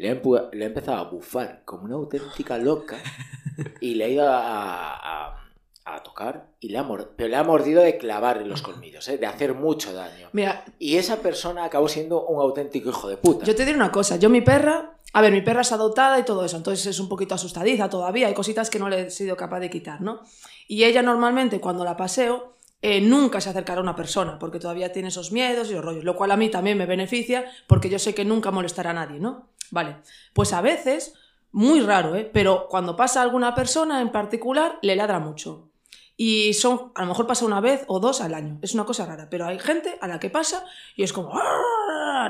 le 0.00 0.10
ha, 0.10 0.20
empu- 0.20 0.48
le 0.52 0.64
ha 0.64 0.68
empezado 0.68 0.98
a 0.98 1.04
bufar 1.04 1.62
como 1.64 1.84
una 1.84 1.94
auténtica 1.94 2.58
loca 2.58 2.96
y 3.80 3.94
le 3.94 4.04
ha 4.04 4.08
ido 4.08 4.28
a, 4.28 4.94
a- 4.96 5.36
a 5.84 6.02
tocar 6.02 6.46
y 6.60 6.68
le 6.68 6.78
ha 6.78 6.86
pero 7.16 7.28
le 7.28 7.36
ha 7.36 7.42
mordido 7.42 7.82
de 7.82 7.96
clavar 7.98 8.46
los 8.46 8.62
colmillos, 8.62 9.08
¿eh? 9.08 9.18
de 9.18 9.26
hacer 9.26 9.54
mucho 9.54 9.92
daño. 9.92 10.28
Mira, 10.32 10.64
Y 10.78 10.96
esa 10.96 11.16
persona 11.16 11.64
acabó 11.64 11.88
siendo 11.88 12.26
un 12.26 12.40
auténtico 12.40 12.90
hijo 12.90 13.08
de 13.08 13.16
puta. 13.16 13.44
yo 13.44 13.56
te 13.56 13.64
diré 13.64 13.76
una 13.76 13.90
cosa. 13.90 14.16
Yo 14.16 14.28
mi 14.30 14.40
perra... 14.40 14.96
A 15.12 15.22
ver, 15.22 15.32
mi 15.32 15.40
perra 15.40 15.62
es 15.62 15.72
adoptada 15.72 16.20
y 16.20 16.22
todo 16.22 16.44
eso, 16.44 16.56
entonces 16.56 16.86
es 16.86 17.00
un 17.00 17.08
poquito 17.08 17.34
asustadiza 17.34 17.88
todavía. 17.90 18.28
Hay 18.28 18.34
cositas 18.34 18.70
que 18.70 18.78
no 18.78 18.88
le 18.88 19.06
he 19.06 19.10
sido 19.10 19.36
capaz 19.36 19.58
de 19.58 19.68
quitar, 19.68 20.00
¿no? 20.00 20.20
Y 20.68 20.84
ella 20.84 21.02
normalmente 21.02 21.58
cuando 21.60 21.84
la 21.84 21.96
paseo 21.96 22.54
eh, 22.82 23.00
nunca 23.00 23.40
se 23.40 23.50
acercará 23.50 23.80
a 23.80 23.82
una 23.82 23.96
persona 23.96 24.38
porque 24.38 24.58
todavía 24.58 24.92
tiene 24.92 25.08
esos 25.08 25.32
miedos 25.32 25.70
y 25.70 25.74
los 25.74 25.84
rollos, 25.84 26.04
lo 26.04 26.16
cual 26.16 26.30
a 26.30 26.36
mí 26.36 26.48
también 26.48 26.78
me 26.78 26.86
beneficia 26.86 27.44
porque 27.66 27.90
yo 27.90 27.98
sé 27.98 28.14
que 28.14 28.24
nunca 28.24 28.50
molestará 28.50 28.90
a 28.90 28.94
nadie, 28.94 29.18
¿no? 29.18 29.48
Vale, 29.70 29.98
pues 30.32 30.52
a 30.52 30.60
veces, 30.60 31.14
muy 31.52 31.80
raro, 31.80 32.14
¿eh? 32.14 32.28
Pero 32.32 32.66
cuando 32.68 32.96
pasa 32.96 33.22
alguna 33.22 33.54
persona 33.54 34.00
en 34.00 34.10
particular, 34.10 34.78
le 34.82 34.96
ladra 34.96 35.18
mucho. 35.18 35.68
Y 36.16 36.52
son, 36.52 36.92
a 36.94 37.00
lo 37.00 37.08
mejor 37.08 37.26
pasa 37.26 37.46
una 37.46 37.60
vez 37.60 37.84
o 37.86 37.98
dos 37.98 38.20
al 38.20 38.34
año. 38.34 38.58
Es 38.60 38.74
una 38.74 38.84
cosa 38.84 39.06
rara. 39.06 39.28
Pero 39.30 39.46
hay 39.46 39.58
gente 39.58 39.96
a 40.02 40.06
la 40.06 40.20
que 40.20 40.28
pasa 40.28 40.66
y 40.94 41.02
es 41.02 41.14
como. 41.14 41.32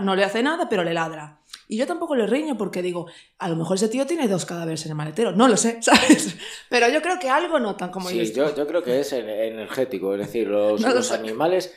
No 0.02 0.14
le 0.14 0.23
hace 0.23 0.44
nada, 0.44 0.69
pero 0.69 0.85
le 0.85 0.94
ladra. 0.94 1.39
Y 1.72 1.76
yo 1.76 1.87
tampoco 1.87 2.17
le 2.17 2.26
riño 2.26 2.58
porque 2.58 2.82
digo, 2.82 3.06
a 3.38 3.49
lo 3.49 3.55
mejor 3.55 3.76
ese 3.76 3.88
tío 3.88 4.05
tiene 4.05 4.26
dos 4.26 4.44
cadáveres 4.44 4.84
en 4.87 4.90
el 4.90 4.96
maletero. 4.96 5.31
No 5.32 5.46
lo 5.46 5.56
sé, 5.56 5.78
¿sabes? 5.82 6.34
Pero 6.69 6.88
yo 6.88 7.00
creo 7.00 7.19
que 7.20 7.28
algo 7.31 7.61
notan 7.61 7.90
como 7.90 8.08
Sí, 8.08 8.17
yo. 8.32 8.49
yo, 8.49 8.56
yo 8.56 8.67
creo 8.67 8.82
que 8.82 8.99
es 9.00 9.12
en- 9.12 9.28
energético, 9.28 10.12
es 10.14 10.20
decir, 10.20 10.49
los, 10.49 10.81
No 10.82 10.88
lo 10.88 10.94
los 10.96 11.06
sé. 11.06 11.14
animales 11.14 11.72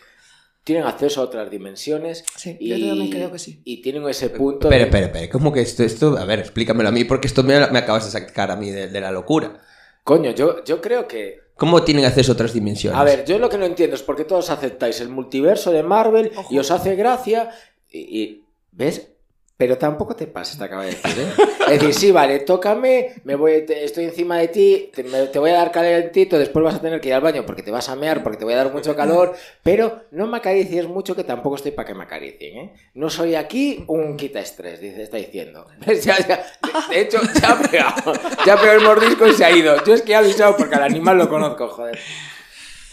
tienen 0.63 0.85
acceso 0.85 1.21
a 1.21 1.25
otras 1.25 1.51
dimensiones 1.51 2.23
Sí, 2.37 2.57
y, 2.59 2.69
yo 2.69 2.87
también 2.87 3.11
creo 3.11 3.31
que 3.31 3.37
sí. 3.37 3.61
y 3.65 3.81
tienen 3.81 4.07
ese 4.09 4.29
punto. 4.31 4.67
Espera, 4.67 4.79
de- 4.85 4.89
espera, 4.89 5.05
espera, 5.07 5.29
¿cómo 5.29 5.53
que 5.53 5.61
esto, 5.61 5.83
esto? 5.83 6.17
A 6.17 6.25
ver, 6.25 6.39
explícamelo 6.39 6.89
a 6.89 6.91
mí, 6.91 7.03
porque 7.03 7.27
esto 7.27 7.43
me, 7.43 7.59
me 7.69 7.79
acabas 7.79 8.05
de 8.05 8.11
sacar 8.19 8.49
a 8.49 8.55
mí 8.55 8.71
de, 8.71 8.87
de 8.87 8.99
la 9.01 9.11
locura. 9.11 9.61
Coño, 10.03 10.31
yo, 10.31 10.63
yo 10.63 10.81
creo 10.81 11.07
que. 11.07 11.39
¿Cómo 11.55 11.83
tienen 11.83 12.05
acceso 12.05 12.31
a 12.31 12.33
otras 12.33 12.51
dimensiones? 12.53 12.99
A 12.99 13.03
ver, 13.03 13.25
yo 13.25 13.37
lo 13.37 13.47
que 13.47 13.59
no 13.59 13.65
entiendo 13.65 13.95
es 13.95 14.01
por 14.01 14.15
qué 14.15 14.23
todos 14.25 14.49
aceptáis 14.49 14.99
el 15.01 15.09
multiverso 15.09 15.71
de 15.71 15.83
Marvel 15.83 16.31
Ojo. 16.35 16.51
y 16.51 16.57
os 16.57 16.71
hace 16.71 16.95
gracia 16.95 17.51
y, 17.91 17.99
y- 18.21 18.43
¿ves? 18.71 19.09
Pero 19.55 19.77
tampoco 19.77 20.15
te 20.15 20.25
pasa, 20.25 20.57
te 20.57 20.63
acaba 20.63 20.83
de 20.83 20.89
decir, 20.91 21.11
¿eh? 21.19 21.43
Es 21.67 21.79
decir, 21.79 21.93
sí, 21.93 22.11
vale, 22.11 22.39
tócame, 22.39 23.13
me 23.23 23.35
voy, 23.35 23.63
estoy 23.69 24.05
encima 24.05 24.39
de 24.39 24.47
ti, 24.47 24.91
te, 24.93 25.03
me- 25.03 25.27
voy 25.27 25.51
a 25.51 25.57
dar 25.57 25.71
calentito, 25.71 26.39
después 26.39 26.65
vas 26.65 26.75
a 26.75 26.81
tener 26.81 26.99
que 26.99 27.09
ir 27.09 27.13
al 27.13 27.21
baño 27.21 27.45
porque 27.45 27.61
te 27.61 27.69
vas 27.69 27.87
a 27.87 27.95
mear, 27.95 28.23
porque 28.23 28.37
te 28.39 28.45
voy 28.45 28.55
a 28.55 28.57
dar 28.57 28.73
mucho 28.73 28.95
calor, 28.95 29.33
pero 29.61 30.01
no 30.11 30.25
me 30.25 30.37
acaricies 30.37 30.87
mucho 30.87 31.15
que 31.15 31.23
tampoco 31.23 31.55
estoy 31.55 31.71
para 31.71 31.87
que 31.87 31.93
me 31.93 32.03
acaricien, 32.03 32.57
¿eh? 32.57 32.73
No 32.95 33.11
soy 33.11 33.35
aquí 33.35 33.85
un 33.87 34.17
quita 34.17 34.39
estrés, 34.39 34.81
dice, 34.81 35.03
está 35.03 35.17
diciendo. 35.17 35.67
De, 35.85 36.99
hecho, 36.99 37.19
ya 37.39 37.51
ha 37.51 37.59
pegado, 37.61 38.13
ya 38.45 38.57
pegó 38.59 38.71
el 38.73 38.81
mordisco 38.81 39.27
y 39.27 39.33
se 39.33 39.45
ha 39.45 39.51
ido. 39.51 39.83
Yo 39.85 39.93
es 39.93 40.01
que 40.01 40.13
he 40.13 40.15
avisado 40.15 40.57
porque 40.57 40.75
al 40.75 40.83
animal 40.83 41.17
lo 41.17 41.29
conozco, 41.29 41.67
joder. 41.69 41.99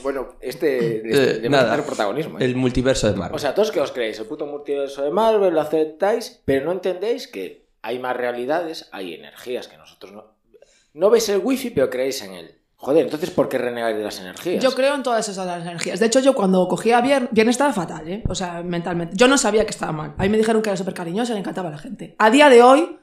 Bueno, 0.02 0.36
este 0.40 1.02
Eh, 1.04 1.48
va 1.48 1.60
a 1.60 1.62
nada, 1.64 1.84
protagonismo. 1.84 2.38
¿eh? 2.38 2.44
el 2.44 2.56
multiverso 2.56 3.10
de 3.10 3.18
Marvel. 3.18 3.36
O 3.36 3.38
sea, 3.38 3.54
todos 3.54 3.70
que 3.70 3.80
os 3.80 3.92
creéis, 3.92 4.18
el 4.18 4.26
puto 4.26 4.46
multiverso 4.46 5.02
de 5.02 5.10
Marvel 5.10 5.54
lo 5.54 5.60
aceptáis, 5.60 6.42
pero 6.44 6.64
no 6.64 6.72
entendéis 6.72 7.28
que 7.28 7.68
hay 7.82 7.98
más 7.98 8.16
realidades, 8.16 8.88
hay 8.92 9.14
energías 9.14 9.68
que 9.68 9.76
nosotros 9.76 10.12
no. 10.12 10.34
No 10.92 11.10
veis 11.10 11.28
el 11.28 11.38
wifi, 11.38 11.70
pero 11.70 11.88
creéis 11.88 12.22
en 12.22 12.34
él. 12.34 12.56
Joder, 12.76 13.04
entonces 13.04 13.30
¿por 13.30 13.48
qué 13.48 13.58
renegáis 13.58 13.96
de 13.96 14.02
las 14.02 14.18
energías? 14.20 14.62
Yo 14.64 14.72
creo 14.72 14.94
en 14.94 15.02
todas 15.02 15.28
esas 15.28 15.60
energías. 15.60 16.00
De 16.00 16.06
hecho, 16.06 16.20
yo 16.20 16.34
cuando 16.34 16.66
cogía 16.66 17.02
bien, 17.02 17.28
bien 17.30 17.48
estaba 17.50 17.74
fatal, 17.74 18.08
¿eh? 18.08 18.22
O 18.26 18.34
sea, 18.34 18.62
mentalmente. 18.62 19.14
Yo 19.16 19.28
no 19.28 19.36
sabía 19.36 19.64
que 19.64 19.70
estaba 19.70 19.92
mal. 19.92 20.14
A 20.16 20.22
mí 20.22 20.30
me 20.30 20.38
dijeron 20.38 20.62
que 20.62 20.70
era 20.70 20.78
súper 20.78 20.94
cariñosa 20.94 21.32
y 21.32 21.34
le 21.34 21.40
encantaba 21.40 21.68
a 21.68 21.72
la 21.72 21.78
gente. 21.78 22.14
A 22.18 22.30
día 22.30 22.48
de 22.48 22.62
hoy, 22.62 22.98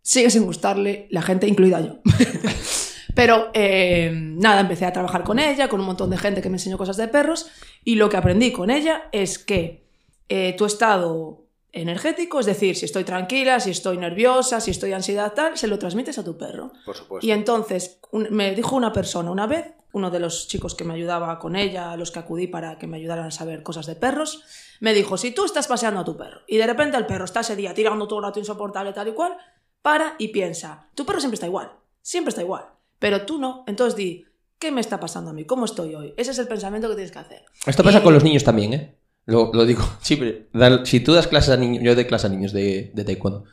sigue 0.00 0.30
sin 0.30 0.46
gustarle 0.46 1.08
la 1.10 1.20
gente, 1.20 1.46
incluida 1.46 1.80
yo. 1.82 1.98
Pero 3.14 3.50
eh, 3.54 4.10
nada, 4.12 4.60
empecé 4.60 4.86
a 4.86 4.92
trabajar 4.92 5.24
con 5.24 5.38
ella, 5.38 5.68
con 5.68 5.80
un 5.80 5.86
montón 5.86 6.10
de 6.10 6.18
gente 6.18 6.40
que 6.42 6.48
me 6.50 6.56
enseñó 6.56 6.78
cosas 6.78 6.96
de 6.96 7.08
perros. 7.08 7.50
Y 7.84 7.94
lo 7.96 8.08
que 8.08 8.16
aprendí 8.16 8.52
con 8.52 8.70
ella 8.70 9.08
es 9.12 9.38
que 9.38 9.86
eh, 10.28 10.54
tu 10.56 10.64
estado 10.66 11.44
energético, 11.72 12.40
es 12.40 12.46
decir, 12.46 12.76
si 12.76 12.84
estoy 12.86 13.04
tranquila, 13.04 13.60
si 13.60 13.70
estoy 13.70 13.98
nerviosa, 13.98 14.60
si 14.60 14.70
estoy 14.70 14.92
ansiedad, 14.92 15.32
tal, 15.34 15.56
se 15.58 15.66
lo 15.68 15.78
transmites 15.78 16.18
a 16.18 16.24
tu 16.24 16.36
perro. 16.36 16.72
Por 16.84 16.96
supuesto. 16.96 17.26
Y 17.26 17.30
entonces 17.30 17.98
un- 18.10 18.28
me 18.30 18.54
dijo 18.54 18.74
una 18.76 18.92
persona 18.92 19.30
una 19.30 19.46
vez, 19.46 19.66
uno 19.92 20.10
de 20.10 20.20
los 20.20 20.48
chicos 20.48 20.74
que 20.74 20.84
me 20.84 20.94
ayudaba 20.94 21.38
con 21.38 21.56
ella, 21.56 21.92
a 21.92 21.96
los 21.96 22.10
que 22.10 22.18
acudí 22.18 22.46
para 22.46 22.78
que 22.78 22.86
me 22.86 22.96
ayudaran 22.98 23.26
a 23.26 23.30
saber 23.30 23.62
cosas 23.62 23.86
de 23.86 23.96
perros, 23.96 24.42
me 24.80 24.92
dijo, 24.94 25.16
si 25.16 25.30
tú 25.30 25.44
estás 25.44 25.66
paseando 25.66 26.00
a 26.00 26.04
tu 26.04 26.16
perro 26.16 26.40
y 26.46 26.56
de 26.58 26.66
repente 26.66 26.96
el 26.96 27.06
perro 27.06 27.24
está 27.24 27.40
ese 27.40 27.56
día 27.56 27.74
tirando 27.74 28.06
todo 28.06 28.18
el 28.20 28.24
rato 28.26 28.38
insoportable 28.38 28.92
tal 28.92 29.08
y 29.08 29.12
cual, 29.12 29.36
para 29.82 30.14
y 30.18 30.28
piensa, 30.28 30.88
tu 30.94 31.04
perro 31.06 31.20
siempre 31.20 31.34
está 31.36 31.46
igual, 31.46 31.70
siempre 32.02 32.30
está 32.30 32.42
igual, 32.42 32.64
pero 32.98 33.22
tú 33.26 33.38
no, 33.38 33.64
entonces 33.66 33.96
di, 33.96 34.24
¿qué 34.58 34.70
me 34.72 34.80
está 34.80 34.98
pasando 35.00 35.30
a 35.30 35.34
mí? 35.34 35.44
¿Cómo 35.44 35.64
estoy 35.64 35.94
hoy? 35.94 36.14
Ese 36.16 36.30
es 36.32 36.38
el 36.38 36.48
pensamiento 36.48 36.88
que 36.88 36.94
tienes 36.94 37.12
que 37.12 37.18
hacer. 37.18 37.44
Esto 37.66 37.82
pasa 37.84 37.98
Y- 37.98 38.02
con 38.02 38.14
los 38.14 38.24
niños 38.24 38.44
también, 38.44 38.72
¿eh? 38.74 38.98
Lo, 39.26 39.50
lo 39.52 39.64
digo 39.66 39.82
siempre. 40.00 40.48
Da- 40.52 40.84
Si 40.84 41.00
tú 41.00 41.12
das 41.12 41.26
clases 41.26 41.50
a 41.54 41.56
niños, 41.56 41.82
yo 41.84 41.94
doy 41.94 42.06
clases 42.06 42.30
a 42.30 42.34
niños 42.34 42.52
de, 42.52 42.90
de 42.94 43.04
taekwondo. 43.04 43.44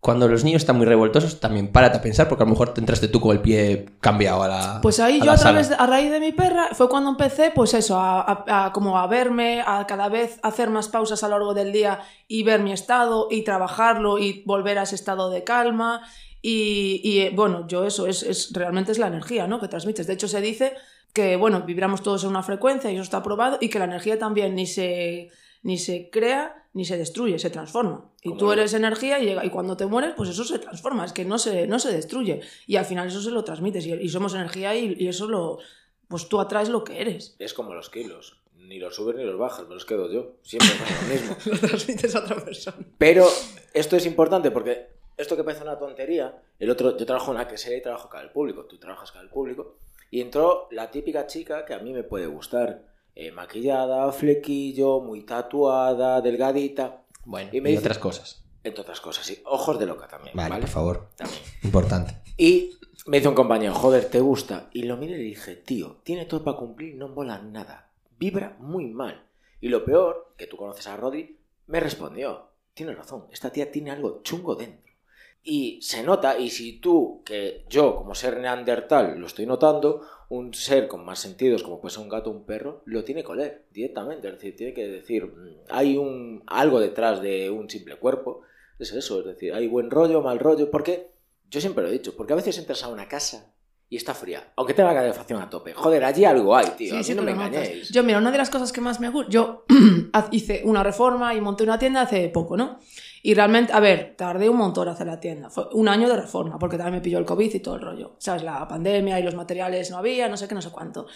Cuando 0.00 0.28
los 0.28 0.44
niños 0.44 0.60
están 0.60 0.76
muy 0.76 0.84
revoltosos, 0.84 1.40
también 1.40 1.72
párate 1.72 1.96
a 1.96 2.02
pensar 2.02 2.28
porque 2.28 2.42
a 2.42 2.46
lo 2.46 2.50
mejor 2.50 2.74
te 2.74 2.80
entraste 2.82 3.08
tú 3.08 3.20
con 3.22 3.34
el 3.34 3.40
pie 3.40 3.86
cambiado 4.00 4.42
a 4.42 4.48
la. 4.48 4.78
Pues 4.82 5.00
ahí 5.00 5.14
a 5.16 5.18
yo 5.20 5.24
la 5.24 5.32
a 5.32 5.36
través, 5.38 5.70
a 5.70 5.86
raíz 5.86 6.10
de 6.10 6.20
mi 6.20 6.30
perra, 6.32 6.68
fue 6.74 6.90
cuando 6.90 7.08
empecé, 7.08 7.52
pues 7.54 7.72
eso, 7.72 7.98
a, 7.98 8.20
a- 8.20 8.66
a 8.66 8.72
como 8.72 8.98
a 8.98 9.06
verme, 9.06 9.62
a 9.66 9.86
cada 9.86 10.10
vez 10.10 10.38
hacer 10.42 10.68
más 10.68 10.88
pausas 10.88 11.24
a 11.24 11.28
lo 11.28 11.38
largo 11.38 11.54
del 11.54 11.72
día 11.72 12.00
y 12.28 12.42
ver 12.42 12.60
mi 12.60 12.72
estado 12.72 13.28
y 13.30 13.44
trabajarlo 13.44 14.18
y 14.18 14.42
volver 14.44 14.76
a 14.78 14.82
ese 14.82 14.94
estado 14.94 15.30
de 15.30 15.42
calma. 15.42 16.02
Y, 16.46 17.00
y, 17.02 17.20
eh, 17.20 17.30
bueno, 17.34 17.66
yo 17.68 17.84
eso 17.86 18.06
es, 18.06 18.22
es 18.22 18.52
realmente 18.52 18.92
es 18.92 18.98
la 18.98 19.06
energía, 19.06 19.46
¿no? 19.46 19.58
Que 19.60 19.66
transmites. 19.68 20.06
De 20.06 20.12
hecho, 20.12 20.28
se 20.28 20.42
dice 20.42 20.74
que, 21.14 21.36
bueno, 21.36 21.62
vibramos 21.62 22.02
todos 22.02 22.22
en 22.24 22.28
una 22.30 22.42
frecuencia 22.42 22.90
y 22.90 22.96
eso 22.96 23.02
está 23.02 23.22
probado 23.22 23.56
y 23.62 23.70
que 23.70 23.78
la 23.78 23.86
energía 23.86 24.18
también 24.18 24.54
ni 24.54 24.66
se, 24.66 25.30
ni 25.62 25.78
se 25.78 26.10
crea 26.10 26.66
ni 26.74 26.84
se 26.84 26.98
destruye, 26.98 27.38
se 27.38 27.48
transforma. 27.48 28.10
Y 28.20 28.36
tú 28.36 28.52
eres 28.52 28.74
energía 28.74 29.20
y, 29.20 29.26
llega- 29.26 29.44
y 29.44 29.48
cuando 29.48 29.76
te 29.76 29.86
mueres, 29.86 30.12
pues 30.16 30.28
eso 30.28 30.44
se 30.44 30.58
transforma, 30.58 31.04
es 31.06 31.12
que 31.14 31.24
no 31.24 31.38
se, 31.38 31.66
no 31.66 31.78
se 31.78 31.92
destruye. 31.92 32.40
Y 32.66 32.76
al 32.76 32.84
final 32.84 33.06
eso 33.08 33.22
se 33.22 33.30
lo 33.30 33.42
transmites 33.44 33.86
y, 33.86 33.92
y 33.94 34.08
somos 34.10 34.34
energía 34.34 34.74
y, 34.76 34.96
y 34.98 35.08
eso 35.08 35.26
lo, 35.28 35.58
pues 36.08 36.28
tú 36.28 36.40
atraes 36.40 36.68
lo 36.68 36.84
que 36.84 37.00
eres. 37.00 37.36
Es 37.38 37.54
como 37.54 37.72
los 37.74 37.88
kilos. 37.90 38.42
ni 38.58 38.78
los 38.80 38.96
subes 38.96 39.14
ni 39.16 39.24
los 39.24 39.38
bajas, 39.38 39.66
me 39.68 39.74
los 39.74 39.84
quedo 39.86 40.10
yo. 40.12 40.32
Siempre 40.42 40.68
pasa 40.78 40.94
lo 41.00 41.08
mismo. 41.14 41.36
Lo 41.52 41.58
transmites 41.68 42.14
a 42.16 42.20
otra 42.20 42.44
persona. 42.44 42.76
Pero 42.98 43.26
esto 43.72 43.96
es 43.96 44.04
importante 44.04 44.50
porque 44.50 44.88
esto 45.16 45.36
que 45.36 45.44
parece 45.44 45.62
una 45.62 45.78
tontería, 45.78 46.42
el 46.58 46.70
otro, 46.70 46.96
yo 46.96 47.06
trabajo 47.06 47.30
en 47.32 47.38
la 47.38 47.48
que 47.48 47.56
sea 47.58 47.76
y 47.76 47.82
trabajo 47.82 48.08
cara 48.08 48.24
al 48.24 48.32
público, 48.32 48.64
tú 48.66 48.78
trabajas 48.78 49.10
cara 49.12 49.22
al 49.22 49.30
público, 49.30 49.76
y 50.10 50.20
entró 50.20 50.68
la 50.70 50.90
típica 50.90 51.26
chica 51.26 51.64
que 51.64 51.74
a 51.74 51.78
mí 51.78 51.92
me 51.92 52.02
puede 52.04 52.26
gustar, 52.26 52.86
eh, 53.14 53.30
maquillada, 53.30 54.10
flequillo, 54.12 55.00
muy 55.00 55.22
tatuada, 55.24 56.20
delgadita, 56.20 57.02
Bueno, 57.26 57.50
Y 57.52 57.56
y, 57.56 57.60
me 57.60 57.68
dice- 57.70 57.80
otras 57.80 57.98
cosas. 57.98 58.44
entre 58.64 58.82
otras 58.82 59.00
cosas, 59.00 59.24
sí, 59.26 59.40
ojos 59.46 59.78
de 59.78 59.86
loca 59.86 60.06
también, 60.08 60.36
Vale, 60.36 60.50
¿vale? 60.50 60.60
por 60.62 60.70
favor. 60.70 61.08
También. 61.16 61.40
Importante. 61.62 62.14
Y 62.36 62.72
me 63.06 63.16
dice 63.18 63.28
un 63.28 63.34
compañero, 63.34 63.72
joder, 63.74 64.06
¿te 64.10 64.20
gusta? 64.20 64.68
Y 64.72 64.82
lo 64.82 64.96
miré 64.96 65.14
y 65.14 65.18
le 65.18 65.22
dije, 65.24 65.54
tío, 65.56 65.98
tiene 66.04 66.26
todo 66.26 66.42
para 66.44 66.56
cumplir, 66.58 66.96
no 66.96 67.08
mola 67.08 67.38
nada. 67.38 67.90
Vibra 68.18 68.56
muy 68.58 68.86
mal. 68.86 69.26
Y 69.60 69.68
lo 69.68 69.84
peor, 69.84 70.34
que 70.36 70.46
tú 70.46 70.56
conoces 70.56 70.86
a 70.86 70.96
Roddy, 70.96 71.38
me 71.66 71.80
respondió, 71.80 72.50
tienes 72.74 72.96
razón, 72.98 73.26
esta 73.32 73.50
tía 73.50 73.70
tiene 73.72 73.90
algo 73.90 74.20
chungo 74.22 74.54
dentro. 74.54 74.83
Y 75.46 75.78
se 75.82 76.02
nota, 76.02 76.38
y 76.38 76.48
si 76.48 76.80
tú, 76.80 77.22
que 77.22 77.66
yo 77.68 77.96
como 77.96 78.14
ser 78.14 78.38
neandertal 78.38 79.20
lo 79.20 79.26
estoy 79.26 79.44
notando, 79.44 80.00
un 80.30 80.54
ser 80.54 80.88
con 80.88 81.04
más 81.04 81.18
sentidos 81.18 81.62
como 81.62 81.80
puede 81.80 81.94
ser 81.94 82.02
un 82.02 82.08
gato 82.08 82.30
o 82.30 82.32
un 82.32 82.44
perro, 82.44 82.82
lo 82.86 83.04
tiene 83.04 83.22
que 83.22 83.30
oler 83.30 83.66
directamente. 83.70 84.28
Es 84.28 84.34
decir, 84.34 84.56
tiene 84.56 84.72
que 84.72 84.88
decir, 84.88 85.26
mm, 85.26 85.64
hay 85.68 85.98
un, 85.98 86.42
algo 86.46 86.80
detrás 86.80 87.20
de 87.20 87.50
un 87.50 87.68
simple 87.68 87.96
cuerpo. 87.96 88.40
Es 88.78 88.92
eso, 88.92 89.20
es 89.20 89.26
decir, 89.26 89.52
hay 89.52 89.68
buen 89.68 89.90
rollo, 89.90 90.22
mal 90.22 90.38
rollo, 90.38 90.70
porque 90.70 91.10
yo 91.50 91.60
siempre 91.60 91.84
lo 91.84 91.90
he 91.90 91.92
dicho, 91.92 92.16
porque 92.16 92.32
a 92.32 92.36
veces 92.36 92.56
entras 92.58 92.82
a 92.82 92.88
una 92.88 93.06
casa 93.06 93.54
y 93.88 93.96
está 93.96 94.14
fría, 94.14 94.52
aunque 94.56 94.74
tenga 94.74 94.94
calefacción 94.94 95.40
a 95.40 95.48
tope. 95.50 95.74
Joder, 95.74 96.04
allí 96.04 96.24
algo 96.24 96.56
hay, 96.56 96.66
tío. 96.70 96.96
a 96.96 96.98
mí 96.98 97.04
no 97.10 97.16
que 97.16 97.22
me 97.22 97.32
engañéis. 97.32 97.90
Yo, 97.90 98.02
mira, 98.02 98.18
una 98.18 98.32
de 98.32 98.38
las 98.38 98.50
cosas 98.50 98.72
que 98.72 98.80
más 98.80 98.98
me 98.98 99.10
gusta. 99.10 99.30
Yo 99.30 99.64
hice 100.32 100.62
una 100.64 100.82
reforma 100.82 101.34
y 101.34 101.40
monté 101.40 101.62
una 101.64 101.78
tienda 101.78 102.00
hace 102.00 102.28
poco, 102.30 102.56
¿no? 102.56 102.80
Y 103.26 103.32
realmente, 103.32 103.72
a 103.72 103.80
ver, 103.80 104.16
tardé 104.18 104.50
un 104.50 104.58
montón 104.58 104.86
en 104.86 104.92
hacer 104.92 105.06
la 105.06 105.18
tienda. 105.18 105.48
Fue 105.48 105.64
un 105.72 105.88
año 105.88 106.10
de 106.10 106.16
reforma, 106.16 106.58
porque 106.58 106.76
también 106.76 106.96
me 106.96 107.00
pilló 107.00 107.18
el 107.18 107.24
COVID 107.24 107.54
y 107.54 107.60
todo 107.60 107.76
el 107.76 107.80
rollo. 107.80 108.16
¿Sabes? 108.18 108.42
La 108.42 108.68
pandemia 108.68 109.18
y 109.18 109.22
los 109.22 109.34
materiales 109.34 109.90
no 109.90 109.96
había, 109.96 110.28
no 110.28 110.36
sé 110.36 110.46
qué, 110.46 110.54
no 110.54 110.60
sé 110.60 110.68
cuánto. 110.70 111.06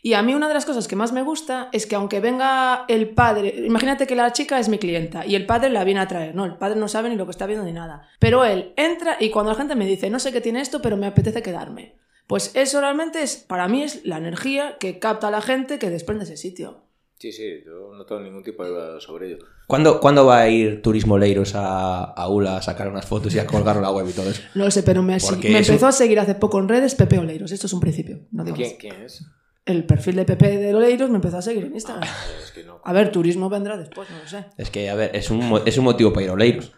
Y 0.00 0.12
a 0.12 0.22
mí 0.22 0.36
una 0.36 0.46
de 0.46 0.54
las 0.54 0.64
cosas 0.64 0.86
que 0.86 0.94
más 0.94 1.10
me 1.10 1.22
gusta 1.22 1.68
es 1.72 1.86
que 1.86 1.96
aunque 1.96 2.20
venga 2.20 2.84
el 2.86 3.10
padre, 3.10 3.52
imagínate 3.66 4.06
que 4.06 4.14
la 4.14 4.32
chica 4.32 4.60
es 4.60 4.68
mi 4.68 4.78
clienta 4.78 5.26
y 5.26 5.34
el 5.34 5.46
padre 5.46 5.70
la 5.70 5.82
viene 5.82 5.98
a 5.98 6.06
traer, 6.06 6.32
¿no? 6.32 6.44
El 6.44 6.58
padre 6.58 6.78
no 6.78 6.86
sabe 6.86 7.08
ni 7.08 7.16
lo 7.16 7.24
que 7.24 7.32
está 7.32 7.46
viendo 7.46 7.64
ni 7.64 7.72
nada. 7.72 8.08
Pero 8.20 8.44
él 8.44 8.72
entra 8.76 9.16
y 9.18 9.30
cuando 9.30 9.50
la 9.50 9.58
gente 9.58 9.74
me 9.74 9.84
dice, 9.84 10.10
no 10.10 10.20
sé 10.20 10.30
qué 10.30 10.40
tiene 10.40 10.60
esto, 10.60 10.80
pero 10.80 10.96
me 10.96 11.08
apetece 11.08 11.42
quedarme. 11.42 11.96
Pues 12.28 12.52
eso 12.54 12.80
realmente 12.80 13.20
es, 13.20 13.36
para 13.36 13.66
mí 13.66 13.82
es 13.82 14.04
la 14.04 14.18
energía 14.18 14.76
que 14.78 15.00
capta 15.00 15.32
la 15.32 15.40
gente 15.40 15.80
que 15.80 15.90
desprende 15.90 16.22
ese 16.22 16.36
sitio. 16.36 16.84
Sí, 17.18 17.32
sí, 17.32 17.62
yo 17.66 17.92
no 17.94 18.04
tengo 18.06 18.20
ningún 18.20 18.44
tipo 18.44 18.62
de 18.62 18.70
duda 18.70 19.00
sobre 19.00 19.26
ello. 19.28 19.38
¿Cuándo, 19.66 19.98
cuándo 20.00 20.24
va 20.24 20.38
a 20.40 20.48
ir 20.48 20.80
Turismo 20.82 21.18
Leiros 21.18 21.54
a, 21.56 22.04
a 22.04 22.28
ULA 22.28 22.58
a 22.58 22.62
sacar 22.62 22.88
unas 22.88 23.04
fotos 23.06 23.34
y 23.34 23.38
a 23.40 23.46
colgar 23.46 23.74
en 23.76 23.82
la 23.82 23.90
web 23.90 24.06
y 24.08 24.12
todo 24.12 24.30
eso? 24.30 24.40
No 24.54 24.64
lo 24.66 24.70
sé, 24.70 24.82
pero 24.84 25.02
me, 25.02 25.08
me 25.12 25.16
eso- 25.16 25.34
empezó 25.34 25.88
a 25.88 25.92
seguir 25.92 26.20
hace 26.20 26.36
poco 26.36 26.58
en 26.60 26.68
redes 26.68 26.94
Pepe 26.94 27.18
Oleiros. 27.18 27.50
Esto 27.50 27.66
es 27.66 27.72
un 27.72 27.80
principio, 27.80 28.20
no 28.30 28.44
digo 28.44 28.56
¿Quién, 28.78 28.94
es? 29.02 29.24
El 29.66 29.84
perfil 29.84 30.14
de 30.16 30.24
Pepe 30.24 30.56
de 30.58 30.74
Oleiros 30.74 31.10
me 31.10 31.16
empezó 31.16 31.38
a 31.38 31.42
seguir 31.42 31.64
en 31.64 31.74
Instagram. 31.74 32.08
Es 32.42 32.52
que 32.52 32.62
no. 32.64 32.80
A 32.84 32.92
ver, 32.92 33.10
turismo 33.12 33.50
vendrá 33.50 33.76
después, 33.76 34.08
no 34.10 34.18
lo 34.18 34.26
sé. 34.28 34.46
Es 34.56 34.70
que, 34.70 34.88
a 34.88 34.94
ver, 34.94 35.10
es 35.14 35.28
un, 35.30 35.46
mo- 35.46 35.58
es 35.64 35.76
un 35.76 35.84
motivo 35.84 36.12
para 36.12 36.24
ir 36.24 36.30
a 36.30 36.34
Oleiros. 36.34 36.72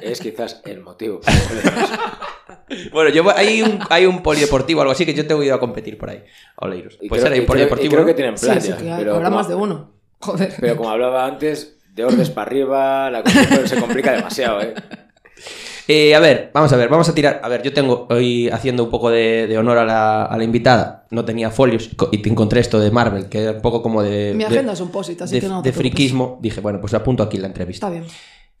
Es 0.00 0.20
quizás 0.20 0.60
el 0.64 0.80
motivo. 0.80 1.20
Bueno, 2.92 3.10
yo 3.10 3.24
voy- 3.24 3.32
hay 3.36 3.62
un, 3.62 3.80
hay 3.90 4.06
un 4.06 4.22
polideportivo 4.22 4.78
o 4.78 4.82
algo 4.82 4.92
así 4.92 5.04
que 5.04 5.12
yo 5.14 5.26
te 5.26 5.34
voy 5.34 5.46
a 5.46 5.48
ir 5.48 5.52
a 5.54 5.58
competir 5.58 5.98
por 5.98 6.08
ahí. 6.10 6.22
a 6.56 6.66
Oleiros. 6.66 6.94
Ahí 7.00 7.08
y 7.36 7.40
un 7.40 7.46
polideportivo. 7.46 7.90
creo 7.90 8.00
¿no? 8.02 8.06
que 8.06 8.14
tienen 8.14 8.34
playa. 8.36 8.60
sí, 8.60 8.72
que 8.72 8.94
pero 8.98 9.14
habrá 9.16 9.24
como- 9.26 9.36
más 9.36 9.48
de 9.48 9.54
uno. 9.56 9.90
Joder. 10.20 10.54
Pero 10.60 10.76
como 10.76 10.90
hablaba 10.90 11.26
antes, 11.26 11.78
de 11.94 12.04
Ordes 12.04 12.30
para 12.30 12.46
arriba, 12.46 13.10
la 13.10 13.22
cosa 13.24 13.66
se 13.66 13.80
complica 13.80 14.12
demasiado, 14.12 14.60
¿eh? 14.62 14.74
Eh, 15.88 16.14
a 16.14 16.20
ver, 16.20 16.50
vamos 16.54 16.72
a 16.72 16.76
ver, 16.76 16.88
vamos 16.88 17.08
a 17.08 17.14
tirar. 17.14 17.40
A 17.42 17.48
ver, 17.48 17.62
yo 17.62 17.72
tengo 17.72 18.06
hoy 18.10 18.48
haciendo 18.50 18.84
un 18.84 18.90
poco 18.90 19.10
de, 19.10 19.46
de 19.48 19.58
honor 19.58 19.78
a 19.78 19.84
la, 19.84 20.24
a 20.24 20.36
la 20.36 20.44
invitada. 20.44 21.06
No 21.10 21.24
tenía 21.24 21.50
folios 21.50 21.90
y 22.12 22.18
te 22.18 22.28
encontré 22.28 22.60
esto 22.60 22.78
de 22.78 22.90
Marvel, 22.92 23.28
que 23.28 23.42
era 23.42 23.52
un 23.52 23.62
poco 23.62 23.82
como 23.82 24.02
de. 24.02 24.32
Mi 24.34 24.44
de- 24.44 24.50
agenda 24.50 24.74
es 24.74 24.80
un 24.80 24.90
posit, 24.92 25.20
así 25.22 25.34
de, 25.36 25.40
que 25.40 25.48
no. 25.48 25.62
de 25.62 25.72
friquismo. 25.72 26.38
Dije, 26.40 26.60
bueno, 26.60 26.80
pues 26.80 26.94
apunto 26.94 27.22
aquí 27.24 27.38
la 27.38 27.48
entrevista. 27.48 27.88
Está 27.88 27.98
bien. 27.98 28.04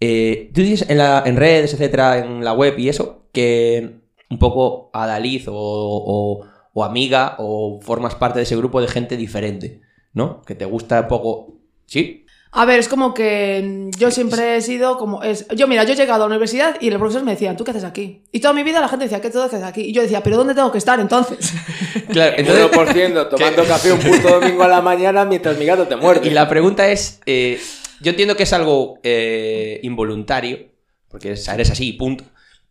Eh, 0.00 0.50
tú 0.54 0.62
dices 0.62 0.88
en, 0.88 0.98
la- 0.98 1.22
en 1.26 1.36
redes, 1.36 1.72
etcétera, 1.74 2.18
en 2.18 2.44
la 2.44 2.52
web 2.54 2.78
y 2.78 2.88
eso, 2.88 3.24
que 3.32 3.98
un 4.30 4.38
poco 4.38 4.90
adaliz 4.94 5.46
o, 5.48 5.52
o, 5.54 6.46
o 6.72 6.84
amiga 6.84 7.34
o 7.38 7.80
formas 7.82 8.14
parte 8.14 8.38
de 8.38 8.44
ese 8.44 8.56
grupo 8.56 8.80
de 8.80 8.88
gente 8.88 9.16
diferente, 9.16 9.80
¿no? 10.14 10.42
Que 10.42 10.54
te 10.54 10.64
gusta 10.64 11.00
un 11.00 11.08
poco. 11.08 11.54
¿Sí? 11.86 12.24
A 12.52 12.64
ver, 12.64 12.80
es 12.80 12.88
como 12.88 13.14
que 13.14 13.90
yo 13.96 14.10
siempre 14.10 14.56
he 14.56 14.60
sido 14.60 14.98
como... 14.98 15.22
Es, 15.22 15.46
yo, 15.54 15.68
mira, 15.68 15.84
yo 15.84 15.92
he 15.92 15.96
llegado 15.96 16.24
a 16.24 16.26
la 16.26 16.30
universidad 16.34 16.76
y 16.80 16.90
los 16.90 16.98
profesores 16.98 17.24
me 17.24 17.30
decían, 17.32 17.56
¿tú 17.56 17.62
qué 17.62 17.70
haces 17.70 17.84
aquí? 17.84 18.22
Y 18.32 18.40
toda 18.40 18.54
mi 18.54 18.64
vida 18.64 18.80
la 18.80 18.88
gente 18.88 19.04
decía, 19.04 19.20
¿qué 19.20 19.30
tú 19.30 19.40
haces 19.40 19.62
aquí? 19.62 19.82
Y 19.82 19.92
yo 19.92 20.02
decía, 20.02 20.20
¿pero 20.22 20.36
dónde 20.36 20.54
tengo 20.54 20.72
que 20.72 20.78
estar 20.78 20.98
entonces? 20.98 21.52
Claro, 22.10 22.36
El 22.36 22.46
1% 22.48 23.28
tomando 23.28 23.64
café 23.68 23.92
un 23.92 24.00
puto 24.00 24.40
domingo 24.40 24.64
a 24.64 24.68
la 24.68 24.80
mañana 24.80 25.24
mientras 25.24 25.56
mi 25.58 25.64
gato 25.64 25.86
te 25.86 25.94
muerde. 25.94 26.26
Y 26.26 26.30
la 26.30 26.48
pregunta 26.48 26.88
es, 26.88 27.20
eh, 27.26 27.60
yo 28.00 28.10
entiendo 28.10 28.36
que 28.36 28.42
es 28.44 28.52
algo 28.52 28.98
eh, 29.02 29.80
involuntario, 29.82 30.70
porque 31.08 31.32
es- 31.32 31.48
eres 31.48 31.70
así, 31.70 31.92
punto, 31.92 32.24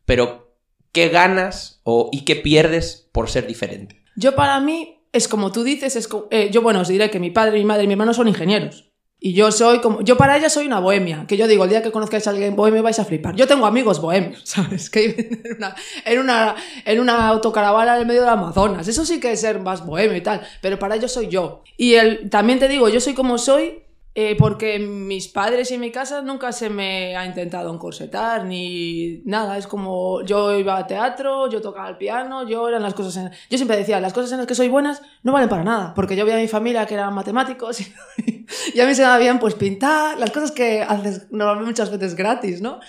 pero 0.06 0.54
¿qué 0.92 1.10
ganas 1.10 1.82
o, 1.84 2.10
y 2.12 2.26
qué 2.26 2.36
pierdes 2.36 3.10
por 3.12 3.30
ser 3.30 3.46
diferente? 3.48 4.02
Yo 4.16 4.36
para 4.36 4.60
mí, 4.60 5.02
es 5.12 5.28
como 5.28 5.52
tú 5.52 5.64
dices, 5.64 5.96
es 5.96 6.08
co- 6.08 6.28
eh, 6.32 6.50
yo 6.52 6.62
bueno, 6.62 6.82
os 6.82 6.88
diré 6.88 7.10
que 7.10 7.20
mi 7.20 7.30
padre, 7.32 7.58
mi 7.58 7.66
madre 7.66 7.84
y 7.84 7.88
mi 7.88 7.94
hermano 7.94 8.14
son 8.14 8.28
ingenieros. 8.28 8.86
Y 9.22 9.34
yo 9.34 9.52
soy 9.52 9.80
como, 9.82 10.00
yo 10.02 10.16
para 10.16 10.38
ella 10.38 10.50
soy 10.50 10.66
una 10.66 10.80
bohemia, 10.80 11.26
que 11.28 11.36
yo 11.36 11.46
digo, 11.46 11.66
el 11.66 11.70
día 11.70 11.84
que 11.84 11.92
conozcáis 11.92 12.26
a 12.26 12.30
alguien 12.30 12.56
bohemio 12.56 12.82
vais 12.82 13.00
a 13.00 13.06
flipar. 13.06 13.36
Yo 13.36 13.48
tengo 13.48 13.66
amigos 13.66 14.00
bohemios, 14.00 14.42
¿sabes? 14.46 14.90
Que 14.90 15.10
viven 15.10 15.42
en 15.44 15.56
una, 15.58 15.76
en 16.06 16.20
una, 16.20 16.56
en 16.86 17.00
una 17.02 17.28
autocaravana 17.28 17.96
en 17.96 18.02
el 18.02 18.08
medio 18.08 18.22
del 18.22 18.30
Amazonas. 18.30 18.88
Eso 18.88 19.06
sí 19.06 19.20
que 19.20 19.34
es 19.34 19.42
ser 19.42 19.60
más 19.60 19.86
bohemio 19.86 20.16
y 20.16 20.22
tal, 20.22 20.42
pero 20.62 20.80
para 20.80 20.96
ellos 20.96 21.12
soy 21.12 21.28
yo. 21.28 21.64
Y 21.76 21.96
el, 21.96 22.30
también 22.30 22.60
te 22.60 22.70
digo, 22.70 22.88
yo 22.88 23.02
soy 23.02 23.14
como 23.14 23.38
soy 23.38 23.84
eh, 24.22 24.36
porque 24.38 24.80
mis 24.80 25.30
padres 25.30 25.72
y 25.72 25.78
mi 25.78 25.94
casa 25.94 26.22
nunca 26.22 26.52
se 26.52 26.70
me 26.70 27.16
ha 27.16 27.26
intentado 27.26 27.74
encorsetar 27.74 28.44
ni 28.44 29.22
nada. 29.24 29.58
Es 29.58 29.66
como 29.66 30.24
yo 30.24 30.60
iba 30.60 30.78
a 30.78 30.86
teatro, 30.86 31.50
yo 31.50 31.62
tocaba 31.62 31.88
el 31.88 31.96
piano, 31.96 32.46
yo 32.46 32.68
eran 32.68 32.84
las 32.84 32.94
cosas 32.94 33.16
en... 33.16 33.32
Yo 33.50 33.58
siempre 33.58 33.78
decía, 33.78 34.02
las 34.02 34.12
cosas 34.12 34.34
en 34.34 34.40
las 34.40 34.46
que 34.46 34.56
soy 34.56 34.68
buenas 34.68 35.02
no 35.24 35.32
valen 35.32 35.48
para 35.48 35.64
nada, 35.64 35.94
porque 35.94 36.18
yo 36.18 36.26
veía 36.26 36.36
a 36.36 36.42
mi 36.42 36.50
familia 36.50 36.86
que 36.86 36.96
eran 36.96 37.14
matemáticos 37.14 37.80
y, 37.80 37.94
y 38.74 38.80
a 38.82 38.86
mí 38.86 38.94
se 38.94 39.04
me 39.04 39.08
daba 39.08 39.20
bien 39.20 39.40
pues 39.40 39.56
pintar, 39.56 40.20
las 40.20 40.32
cosas 40.32 40.52
que 40.52 40.82
haces 40.82 41.32
normalmente 41.32 41.70
muchas 41.70 41.90
veces 41.90 42.14
gratis, 42.14 42.62
¿no? 42.62 42.82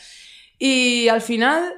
Y 0.59 1.07
al 1.07 1.21
final, 1.21 1.75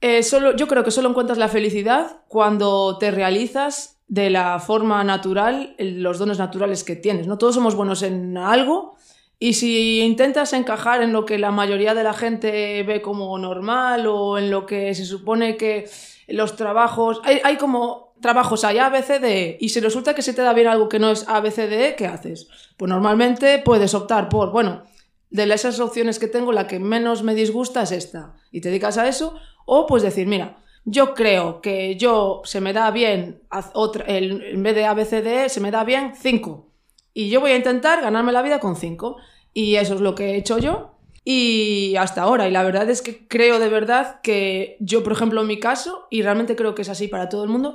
eh, 0.00 0.24
solo, 0.24 0.56
yo 0.56 0.66
creo 0.66 0.82
que 0.82 0.90
solo 0.90 1.08
encuentras 1.08 1.38
la 1.38 1.46
felicidad 1.46 2.22
cuando 2.26 2.98
te 2.98 3.12
realizas 3.12 3.91
de 4.12 4.28
la 4.28 4.58
forma 4.58 5.02
natural 5.04 5.74
los 5.78 6.18
dones 6.18 6.38
naturales 6.38 6.84
que 6.84 6.96
tienes. 6.96 7.26
No 7.26 7.38
todos 7.38 7.54
somos 7.54 7.74
buenos 7.74 8.02
en 8.02 8.36
algo 8.36 8.94
y 9.38 9.54
si 9.54 10.00
intentas 10.02 10.52
encajar 10.52 11.02
en 11.02 11.14
lo 11.14 11.24
que 11.24 11.38
la 11.38 11.50
mayoría 11.50 11.94
de 11.94 12.04
la 12.04 12.12
gente 12.12 12.82
ve 12.82 13.00
como 13.00 13.38
normal 13.38 14.06
o 14.06 14.36
en 14.36 14.50
lo 14.50 14.66
que 14.66 14.94
se 14.94 15.06
supone 15.06 15.56
que 15.56 15.88
los 16.28 16.56
trabajos... 16.56 17.22
Hay, 17.24 17.40
hay 17.42 17.56
como 17.56 18.12
trabajos, 18.20 18.64
hay 18.64 18.80
A, 18.80 18.90
B, 18.90 19.02
C, 19.02 19.18
D, 19.18 19.44
E, 19.44 19.56
y 19.58 19.70
si 19.70 19.80
resulta 19.80 20.14
que 20.14 20.20
se 20.20 20.34
te 20.34 20.42
da 20.42 20.52
bien 20.52 20.68
algo 20.68 20.90
que 20.90 20.98
no 20.98 21.10
es 21.10 21.26
A, 21.26 21.40
B, 21.40 21.50
C, 21.50 21.66
D, 21.66 21.88
E, 21.88 21.96
¿qué 21.96 22.06
haces? 22.06 22.48
Pues 22.76 22.90
normalmente 22.90 23.62
puedes 23.64 23.94
optar 23.94 24.28
por, 24.28 24.52
bueno, 24.52 24.82
de 25.30 25.44
esas 25.54 25.80
opciones 25.80 26.18
que 26.18 26.28
tengo, 26.28 26.52
la 26.52 26.66
que 26.66 26.78
menos 26.78 27.22
me 27.22 27.34
disgusta 27.34 27.84
es 27.84 27.92
esta, 27.92 28.34
y 28.50 28.60
te 28.60 28.68
dedicas 28.68 28.98
a 28.98 29.08
eso, 29.08 29.34
o 29.64 29.86
pues 29.86 30.02
decir, 30.02 30.26
mira, 30.26 30.58
yo 30.84 31.14
creo 31.14 31.60
que 31.60 31.96
yo 31.96 32.42
se 32.44 32.60
me 32.60 32.72
da 32.72 32.90
bien, 32.90 33.42
otra, 33.74 34.04
el, 34.04 34.42
en 34.42 34.62
vez 34.62 34.74
de 34.74 34.84
A, 34.84 34.94
B, 34.94 35.04
C, 35.04 35.22
D, 35.22 35.44
E, 35.44 35.48
se 35.48 35.60
me 35.60 35.70
da 35.70 35.84
bien 35.84 36.12
5, 36.16 36.68
y 37.14 37.28
yo 37.28 37.40
voy 37.40 37.52
a 37.52 37.56
intentar 37.56 38.00
ganarme 38.00 38.32
la 38.32 38.42
vida 38.42 38.58
con 38.58 38.76
5, 38.76 39.16
y 39.54 39.76
eso 39.76 39.94
es 39.94 40.00
lo 40.00 40.14
que 40.14 40.30
he 40.30 40.36
hecho 40.36 40.58
yo, 40.58 40.92
y 41.24 41.94
hasta 41.96 42.22
ahora, 42.22 42.48
y 42.48 42.50
la 42.50 42.64
verdad 42.64 42.90
es 42.90 43.00
que 43.00 43.28
creo 43.28 43.60
de 43.60 43.68
verdad 43.68 44.20
que 44.22 44.76
yo, 44.80 45.04
por 45.04 45.12
ejemplo, 45.12 45.42
en 45.42 45.46
mi 45.46 45.60
caso, 45.60 46.06
y 46.10 46.22
realmente 46.22 46.56
creo 46.56 46.74
que 46.74 46.82
es 46.82 46.88
así 46.88 47.06
para 47.06 47.28
todo 47.28 47.44
el 47.44 47.50
mundo, 47.50 47.74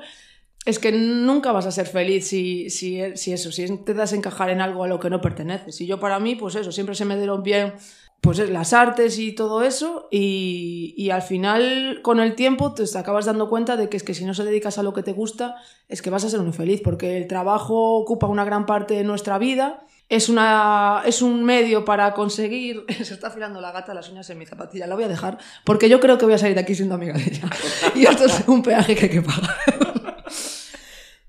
es 0.66 0.80
que 0.80 0.92
nunca 0.92 1.54
vas 1.54 1.66
a 1.66 1.72
ser 1.72 1.88
feliz 1.88 2.28
si, 2.28 2.70
si, 2.70 3.00
si 3.16 3.32
eso, 3.32 3.54
si 3.54 3.64
intentas 3.64 4.12
encajar 4.12 4.50
en 4.50 4.60
algo 4.60 4.84
a 4.84 4.88
lo 4.90 5.00
que 5.00 5.10
no 5.10 5.22
perteneces. 5.22 5.80
Y 5.80 5.88
yo 5.88 5.98
para 5.98 6.20
mí, 6.20 6.36
pues 6.36 6.56
eso, 6.56 6.74
siempre 6.74 6.94
se 6.94 7.06
me 7.06 7.16
dieron 7.16 7.42
bien 7.42 7.76
pues 8.22 8.40
es- 8.40 8.50
las 8.50 8.74
artes 8.74 9.20
y 9.20 9.34
todo 9.34 9.64
eso 9.64 10.08
y, 10.12 10.94
y 10.98 11.12
al 11.12 11.22
final 11.22 12.00
con 12.02 12.20
el 12.20 12.36
tiempo 12.36 12.74
te 12.74 12.84
acabas 12.98 13.26
dando 13.26 13.48
cuenta 13.50 13.78
de 13.78 13.90
que 13.90 13.98
es 13.98 14.04
que 14.04 14.14
si 14.14 14.26
no 14.26 14.34
se 14.34 14.44
dedicas 14.44 14.78
a 14.78 14.84
lo 14.84 14.94
que 14.94 15.04
te 15.04 15.14
gusta 15.14 15.56
es 15.88 16.02
que 16.02 16.10
vas 16.10 16.26
a 16.26 16.30
ser 16.30 16.42
muy 16.42 16.54
feliz 16.54 16.82
porque 16.84 17.18
el 17.18 17.28
trabajo 17.28 17.98
ocupa 17.98 18.28
una 18.28 18.44
gran 18.46 18.66
parte 18.66 18.96
de 18.96 19.04
nuestra 19.04 19.38
vida. 19.38 19.84
Es, 20.10 20.30
una, 20.30 21.02
es 21.06 21.22
un 21.22 21.44
medio 21.44 21.84
para 21.84 22.14
conseguir 22.14 22.86
se 23.04 23.14
está 23.14 23.28
afilando 23.28 23.60
la 23.60 23.72
gata 23.74 23.94
las 23.94 24.10
uñas 24.10 24.30
en 24.30 24.38
mi 24.38 24.46
zapatilla 24.46 24.88
la 24.88 24.96
voy 24.96 25.04
a 25.04 25.10
dejar 25.10 25.38
porque 25.66 25.90
yo 25.90 26.00
creo 26.00 26.18
que 26.18 26.24
voy 26.26 26.34
a 26.34 26.38
salir 26.38 26.56
de 26.56 26.62
aquí 26.62 26.76
siendo 26.76 26.96
amiga 26.96 27.14
de 27.14 27.24
ella. 27.24 27.50
Y 27.94 28.06
esto 28.06 28.26
es 28.26 28.44
un 28.48 28.64
peaje 28.64 28.96
que 28.96 29.06
hay 29.06 29.12
que 29.12 29.22
pagar. 29.22 29.58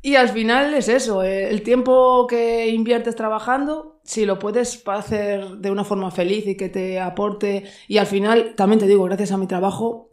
Y 0.01 0.15
al 0.15 0.29
final 0.29 0.75
es 0.75 0.89
eso, 0.89 1.25
eh, 1.25 1.51
el 1.51 1.63
tiempo 1.63 2.27
que 2.29 2.69
inviertes 2.69 3.17
trabajando, 3.17 3.98
si 4.09 4.25
lo 4.25 4.39
puedes 4.39 4.83
hacer 4.87 5.59
de 5.59 5.71
una 5.71 5.85
forma 5.85 6.11
feliz 6.11 6.47
y 6.47 6.57
que 6.57 6.71
te 6.71 6.99
aporte, 6.99 7.65
y 7.89 7.99
al 7.99 8.07
final, 8.07 8.55
también 8.57 8.81
te 8.81 8.87
digo, 8.87 9.05
gracias 9.05 9.33
a 9.33 9.37
mi 9.37 9.47
trabajo, 9.47 10.13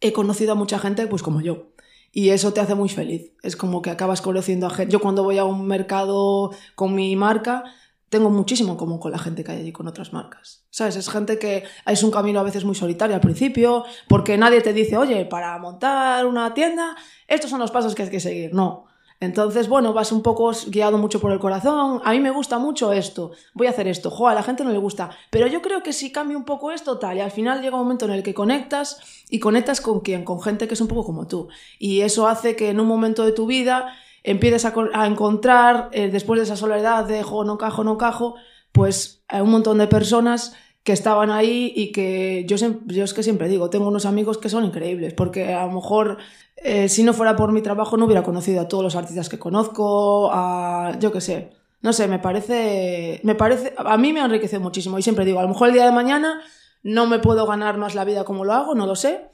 he 0.00 0.14
conocido 0.14 0.52
a 0.52 0.54
mucha 0.54 0.78
gente 0.78 1.06
pues 1.06 1.22
como 1.22 1.42
yo. 1.42 1.74
Y 2.10 2.30
eso 2.30 2.54
te 2.54 2.60
hace 2.60 2.74
muy 2.74 2.88
feliz. 2.88 3.32
Es 3.42 3.54
como 3.54 3.82
que 3.82 3.90
acabas 3.90 4.22
conociendo 4.22 4.66
a 4.66 4.70
gente. 4.70 4.90
Yo 4.90 5.00
cuando 5.00 5.24
voy 5.24 5.36
a 5.36 5.44
un 5.44 5.66
mercado 5.66 6.52
con 6.74 6.94
mi 6.94 7.14
marca, 7.14 7.64
tengo 8.08 8.30
muchísimo 8.30 8.72
en 8.72 8.78
común 8.78 8.98
con 8.98 9.12
la 9.12 9.18
gente 9.18 9.44
que 9.44 9.52
hay 9.52 9.58
allí 9.58 9.72
con 9.72 9.86
otras 9.88 10.14
marcas. 10.14 10.64
¿Sabes? 10.70 10.96
Es 10.96 11.10
gente 11.10 11.38
que 11.38 11.64
es 11.84 12.02
un 12.02 12.10
camino 12.10 12.40
a 12.40 12.44
veces 12.44 12.64
muy 12.64 12.74
solitario 12.74 13.14
al 13.14 13.20
principio, 13.20 13.84
porque 14.08 14.38
nadie 14.38 14.62
te 14.62 14.72
dice, 14.72 14.96
oye, 14.96 15.26
para 15.26 15.58
montar 15.58 16.24
una 16.24 16.54
tienda, 16.54 16.96
estos 17.28 17.50
son 17.50 17.60
los 17.60 17.70
pasos 17.70 17.94
que 17.94 18.04
hay 18.04 18.10
que 18.10 18.20
seguir. 18.20 18.54
No. 18.54 18.86
Entonces, 19.22 19.68
bueno, 19.68 19.92
vas 19.92 20.10
un 20.10 20.20
poco 20.20 20.50
guiado 20.66 20.98
mucho 20.98 21.20
por 21.20 21.30
el 21.30 21.38
corazón. 21.38 22.02
A 22.04 22.10
mí 22.10 22.18
me 22.18 22.32
gusta 22.32 22.58
mucho 22.58 22.92
esto. 22.92 23.30
Voy 23.54 23.68
a 23.68 23.70
hacer 23.70 23.86
esto. 23.86 24.10
Jo, 24.10 24.26
a 24.26 24.34
la 24.34 24.42
gente 24.42 24.64
no 24.64 24.72
le 24.72 24.78
gusta. 24.78 25.10
Pero 25.30 25.46
yo 25.46 25.62
creo 25.62 25.80
que 25.84 25.92
si 25.92 26.10
cambio 26.10 26.36
un 26.36 26.44
poco 26.44 26.72
esto, 26.72 26.98
tal. 26.98 27.16
Y 27.16 27.20
al 27.20 27.30
final 27.30 27.62
llega 27.62 27.76
un 27.76 27.84
momento 27.84 28.04
en 28.06 28.10
el 28.10 28.24
que 28.24 28.34
conectas 28.34 28.98
y 29.30 29.38
conectas 29.38 29.80
con 29.80 30.00
quién? 30.00 30.24
Con 30.24 30.42
gente 30.42 30.66
que 30.66 30.74
es 30.74 30.80
un 30.80 30.88
poco 30.88 31.04
como 31.04 31.28
tú. 31.28 31.46
Y 31.78 32.00
eso 32.00 32.26
hace 32.26 32.56
que 32.56 32.70
en 32.70 32.80
un 32.80 32.88
momento 32.88 33.24
de 33.24 33.30
tu 33.30 33.46
vida 33.46 33.94
empieces 34.24 34.64
a, 34.64 34.74
a 34.92 35.06
encontrar, 35.06 35.88
eh, 35.92 36.08
después 36.08 36.40
de 36.40 36.44
esa 36.44 36.56
soledad 36.56 37.04
de 37.04 37.22
jo, 37.22 37.44
no 37.44 37.58
cajo, 37.58 37.84
no 37.84 37.98
cajo, 37.98 38.34
pues 38.72 39.22
un 39.32 39.50
montón 39.50 39.78
de 39.78 39.86
personas 39.86 40.56
que 40.84 40.92
estaban 40.92 41.30
ahí 41.30 41.72
y 41.76 41.92
que 41.92 42.44
yo, 42.46 42.56
es 42.56 43.14
que 43.14 43.22
siempre 43.22 43.48
digo, 43.48 43.70
tengo 43.70 43.88
unos 43.88 44.04
amigos 44.04 44.38
que 44.38 44.48
son 44.48 44.64
increíbles, 44.64 45.14
porque 45.14 45.54
a 45.54 45.66
lo 45.66 45.72
mejor 45.72 46.18
eh, 46.56 46.88
si 46.88 47.04
no 47.04 47.12
fuera 47.12 47.36
por 47.36 47.52
mi 47.52 47.62
trabajo 47.62 47.96
no 47.96 48.06
hubiera 48.06 48.22
conocido 48.22 48.60
a 48.60 48.68
todos 48.68 48.82
los 48.82 48.96
artistas 48.96 49.28
que 49.28 49.38
conozco, 49.38 50.30
a 50.32 50.96
yo 50.98 51.12
qué 51.12 51.20
sé, 51.20 51.52
no 51.82 51.92
sé, 51.92 52.08
me 52.08 52.18
parece, 52.18 53.20
me 53.22 53.34
parece, 53.34 53.74
a 53.76 53.96
mí 53.96 54.12
me 54.12 54.20
ha 54.20 54.24
enriquecido 54.24 54.60
muchísimo 54.60 54.98
y 54.98 55.02
siempre 55.02 55.24
digo, 55.24 55.38
a 55.38 55.42
lo 55.42 55.48
mejor 55.48 55.68
el 55.68 55.74
día 55.74 55.84
de 55.84 55.92
mañana 55.92 56.42
no 56.82 57.06
me 57.06 57.20
puedo 57.20 57.46
ganar 57.46 57.78
más 57.78 57.94
la 57.94 58.04
vida 58.04 58.24
como 58.24 58.44
lo 58.44 58.52
hago, 58.52 58.74
no 58.74 58.86
lo 58.86 58.96
sé, 58.96 59.28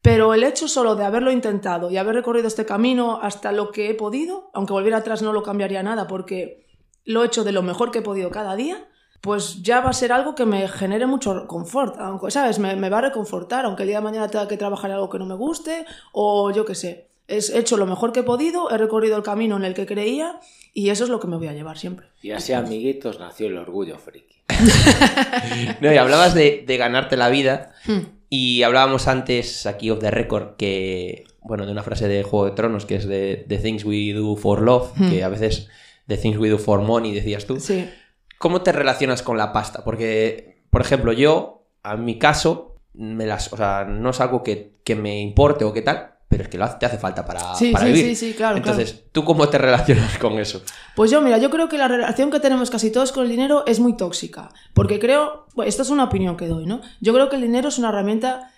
pero 0.00 0.32
el 0.34 0.44
hecho 0.44 0.68
solo 0.68 0.94
de 0.94 1.04
haberlo 1.04 1.32
intentado 1.32 1.90
y 1.90 1.96
haber 1.96 2.14
recorrido 2.14 2.46
este 2.46 2.66
camino 2.66 3.18
hasta 3.20 3.50
lo 3.50 3.72
que 3.72 3.90
he 3.90 3.94
podido, 3.94 4.50
aunque 4.52 4.72
volviera 4.72 4.98
atrás 4.98 5.22
no 5.22 5.32
lo 5.32 5.42
cambiaría 5.42 5.82
nada 5.82 6.06
porque 6.06 6.66
lo 7.04 7.22
he 7.22 7.26
hecho 7.26 7.42
de 7.42 7.52
lo 7.52 7.62
mejor 7.62 7.90
que 7.90 7.98
he 7.98 8.02
podido 8.02 8.30
cada 8.30 8.54
día, 8.54 8.86
pues 9.24 9.62
ya 9.62 9.80
va 9.80 9.88
a 9.88 9.94
ser 9.94 10.12
algo 10.12 10.34
que 10.34 10.44
me 10.44 10.68
genere 10.68 11.06
mucho 11.06 11.46
confort, 11.46 11.96
aunque, 11.98 12.30
¿sabes? 12.30 12.58
Me, 12.58 12.90
va 12.90 12.98
a 12.98 13.00
reconfortar, 13.00 13.64
aunque 13.64 13.84
el 13.84 13.88
día 13.88 13.96
de 13.96 14.04
mañana 14.04 14.28
tenga 14.28 14.46
que 14.46 14.58
trabajar 14.58 14.90
algo 14.90 15.08
que 15.08 15.18
no 15.18 15.24
me 15.24 15.34
guste, 15.34 15.86
o 16.12 16.50
yo 16.50 16.66
qué 16.66 16.74
sé. 16.74 17.06
He 17.26 17.38
hecho 17.58 17.78
lo 17.78 17.86
mejor 17.86 18.12
que 18.12 18.20
he 18.20 18.22
podido, 18.22 18.70
he 18.70 18.76
recorrido 18.76 19.16
el 19.16 19.22
camino 19.22 19.56
en 19.56 19.64
el 19.64 19.72
que 19.72 19.86
creía 19.86 20.38
y 20.74 20.90
eso 20.90 21.04
es 21.04 21.10
lo 21.10 21.20
que 21.20 21.26
me 21.26 21.38
voy 21.38 21.46
a 21.46 21.54
llevar 21.54 21.78
siempre. 21.78 22.08
Y 22.20 22.32
así, 22.32 22.52
amiguitos, 22.52 23.18
nació 23.18 23.46
el 23.46 23.56
orgullo 23.56 23.96
friki. 23.96 24.42
no, 25.80 25.90
y 25.90 25.96
hablabas 25.96 26.34
de, 26.34 26.66
ganarte 26.78 27.16
la 27.16 27.30
vida 27.30 27.72
Hmm. 27.86 28.00
y 28.28 28.62
hablábamos 28.62 29.08
antes 29.08 29.64
aquí 29.64 29.88
of 29.88 30.00
the 30.00 30.10
record 30.10 30.56
que, 30.58 31.24
bueno, 31.40 31.64
de 31.64 31.72
una 31.72 31.82
frase 31.82 32.08
de 32.08 32.24
Juego 32.24 32.44
de 32.44 32.50
Tronos 32.52 32.84
que 32.84 32.96
es 32.96 33.08
de 33.08 33.46
The 33.48 33.56
Things 33.56 33.86
We 33.86 34.12
Do 34.12 34.36
for 34.36 34.60
Love, 34.60 34.92
Hmm. 34.96 35.08
que 35.08 35.24
a 35.24 35.30
veces 35.30 35.70
The 36.08 36.18
Things 36.18 36.36
We 36.36 36.50
Do 36.50 36.58
for 36.58 36.82
Money 36.82 37.14
decías 37.14 37.46
tú. 37.46 37.58
Sí. 37.58 37.88
¿Cómo 38.44 38.60
te 38.60 38.72
relacionas 38.72 39.22
con 39.22 39.38
la 39.38 39.54
pasta? 39.54 39.82
Porque, 39.84 40.64
por 40.68 40.82
ejemplo, 40.82 41.12
yo, 41.14 41.64
en 41.82 42.04
mi 42.04 42.18
caso, 42.18 42.76
me 42.92 43.24
las, 43.24 43.50
o 43.50 43.56
sea, 43.56 43.86
no 43.88 44.10
es 44.10 44.20
algo 44.20 44.42
que, 44.42 44.76
que 44.84 44.94
me 44.94 45.18
importe 45.18 45.64
o 45.64 45.72
qué 45.72 45.80
tal, 45.80 46.10
pero 46.28 46.42
es 46.42 46.50
que 46.50 46.58
lo 46.58 46.64
hace- 46.66 46.76
te 46.78 46.84
hace 46.84 46.98
falta 46.98 47.24
para, 47.24 47.54
Sí, 47.54 47.72
para 47.72 47.86
sí, 47.86 47.92
vivir. 47.92 48.14
sí, 48.14 48.26
sí, 48.32 48.34
claro, 48.36 48.58
Entonces, 48.58 49.04
¿tú 49.12 49.24
cómo 49.24 49.48
te 49.48 49.56
relacionas 49.56 50.18
con 50.18 50.34
eso? 50.38 50.60
Pues 50.94 51.10
yo, 51.10 51.22
mira, 51.22 51.38
yo 51.38 51.48
creo 51.48 51.70
que 51.70 51.78
la 51.78 51.88
relación 51.88 52.30
que 52.30 52.38
tenemos 52.38 52.68
casi 52.68 52.92
todos 52.92 53.12
con 53.12 53.24
el 53.24 53.30
dinero 53.30 53.64
es 53.66 53.80
muy 53.80 53.96
tóxica. 53.96 54.50
Porque 54.74 54.98
creo, 54.98 55.46
bueno, 55.54 55.66
esta 55.70 55.80
es 55.80 55.88
una 55.88 56.04
opinión 56.04 56.36
que 56.36 56.46
doy, 56.46 56.66
¿no? 56.66 56.82
Yo 57.00 57.14
creo 57.14 57.30
que 57.30 57.36
el 57.36 57.42
dinero 57.42 57.68
es 57.70 57.78
una 57.78 57.88
herramienta 57.88 58.50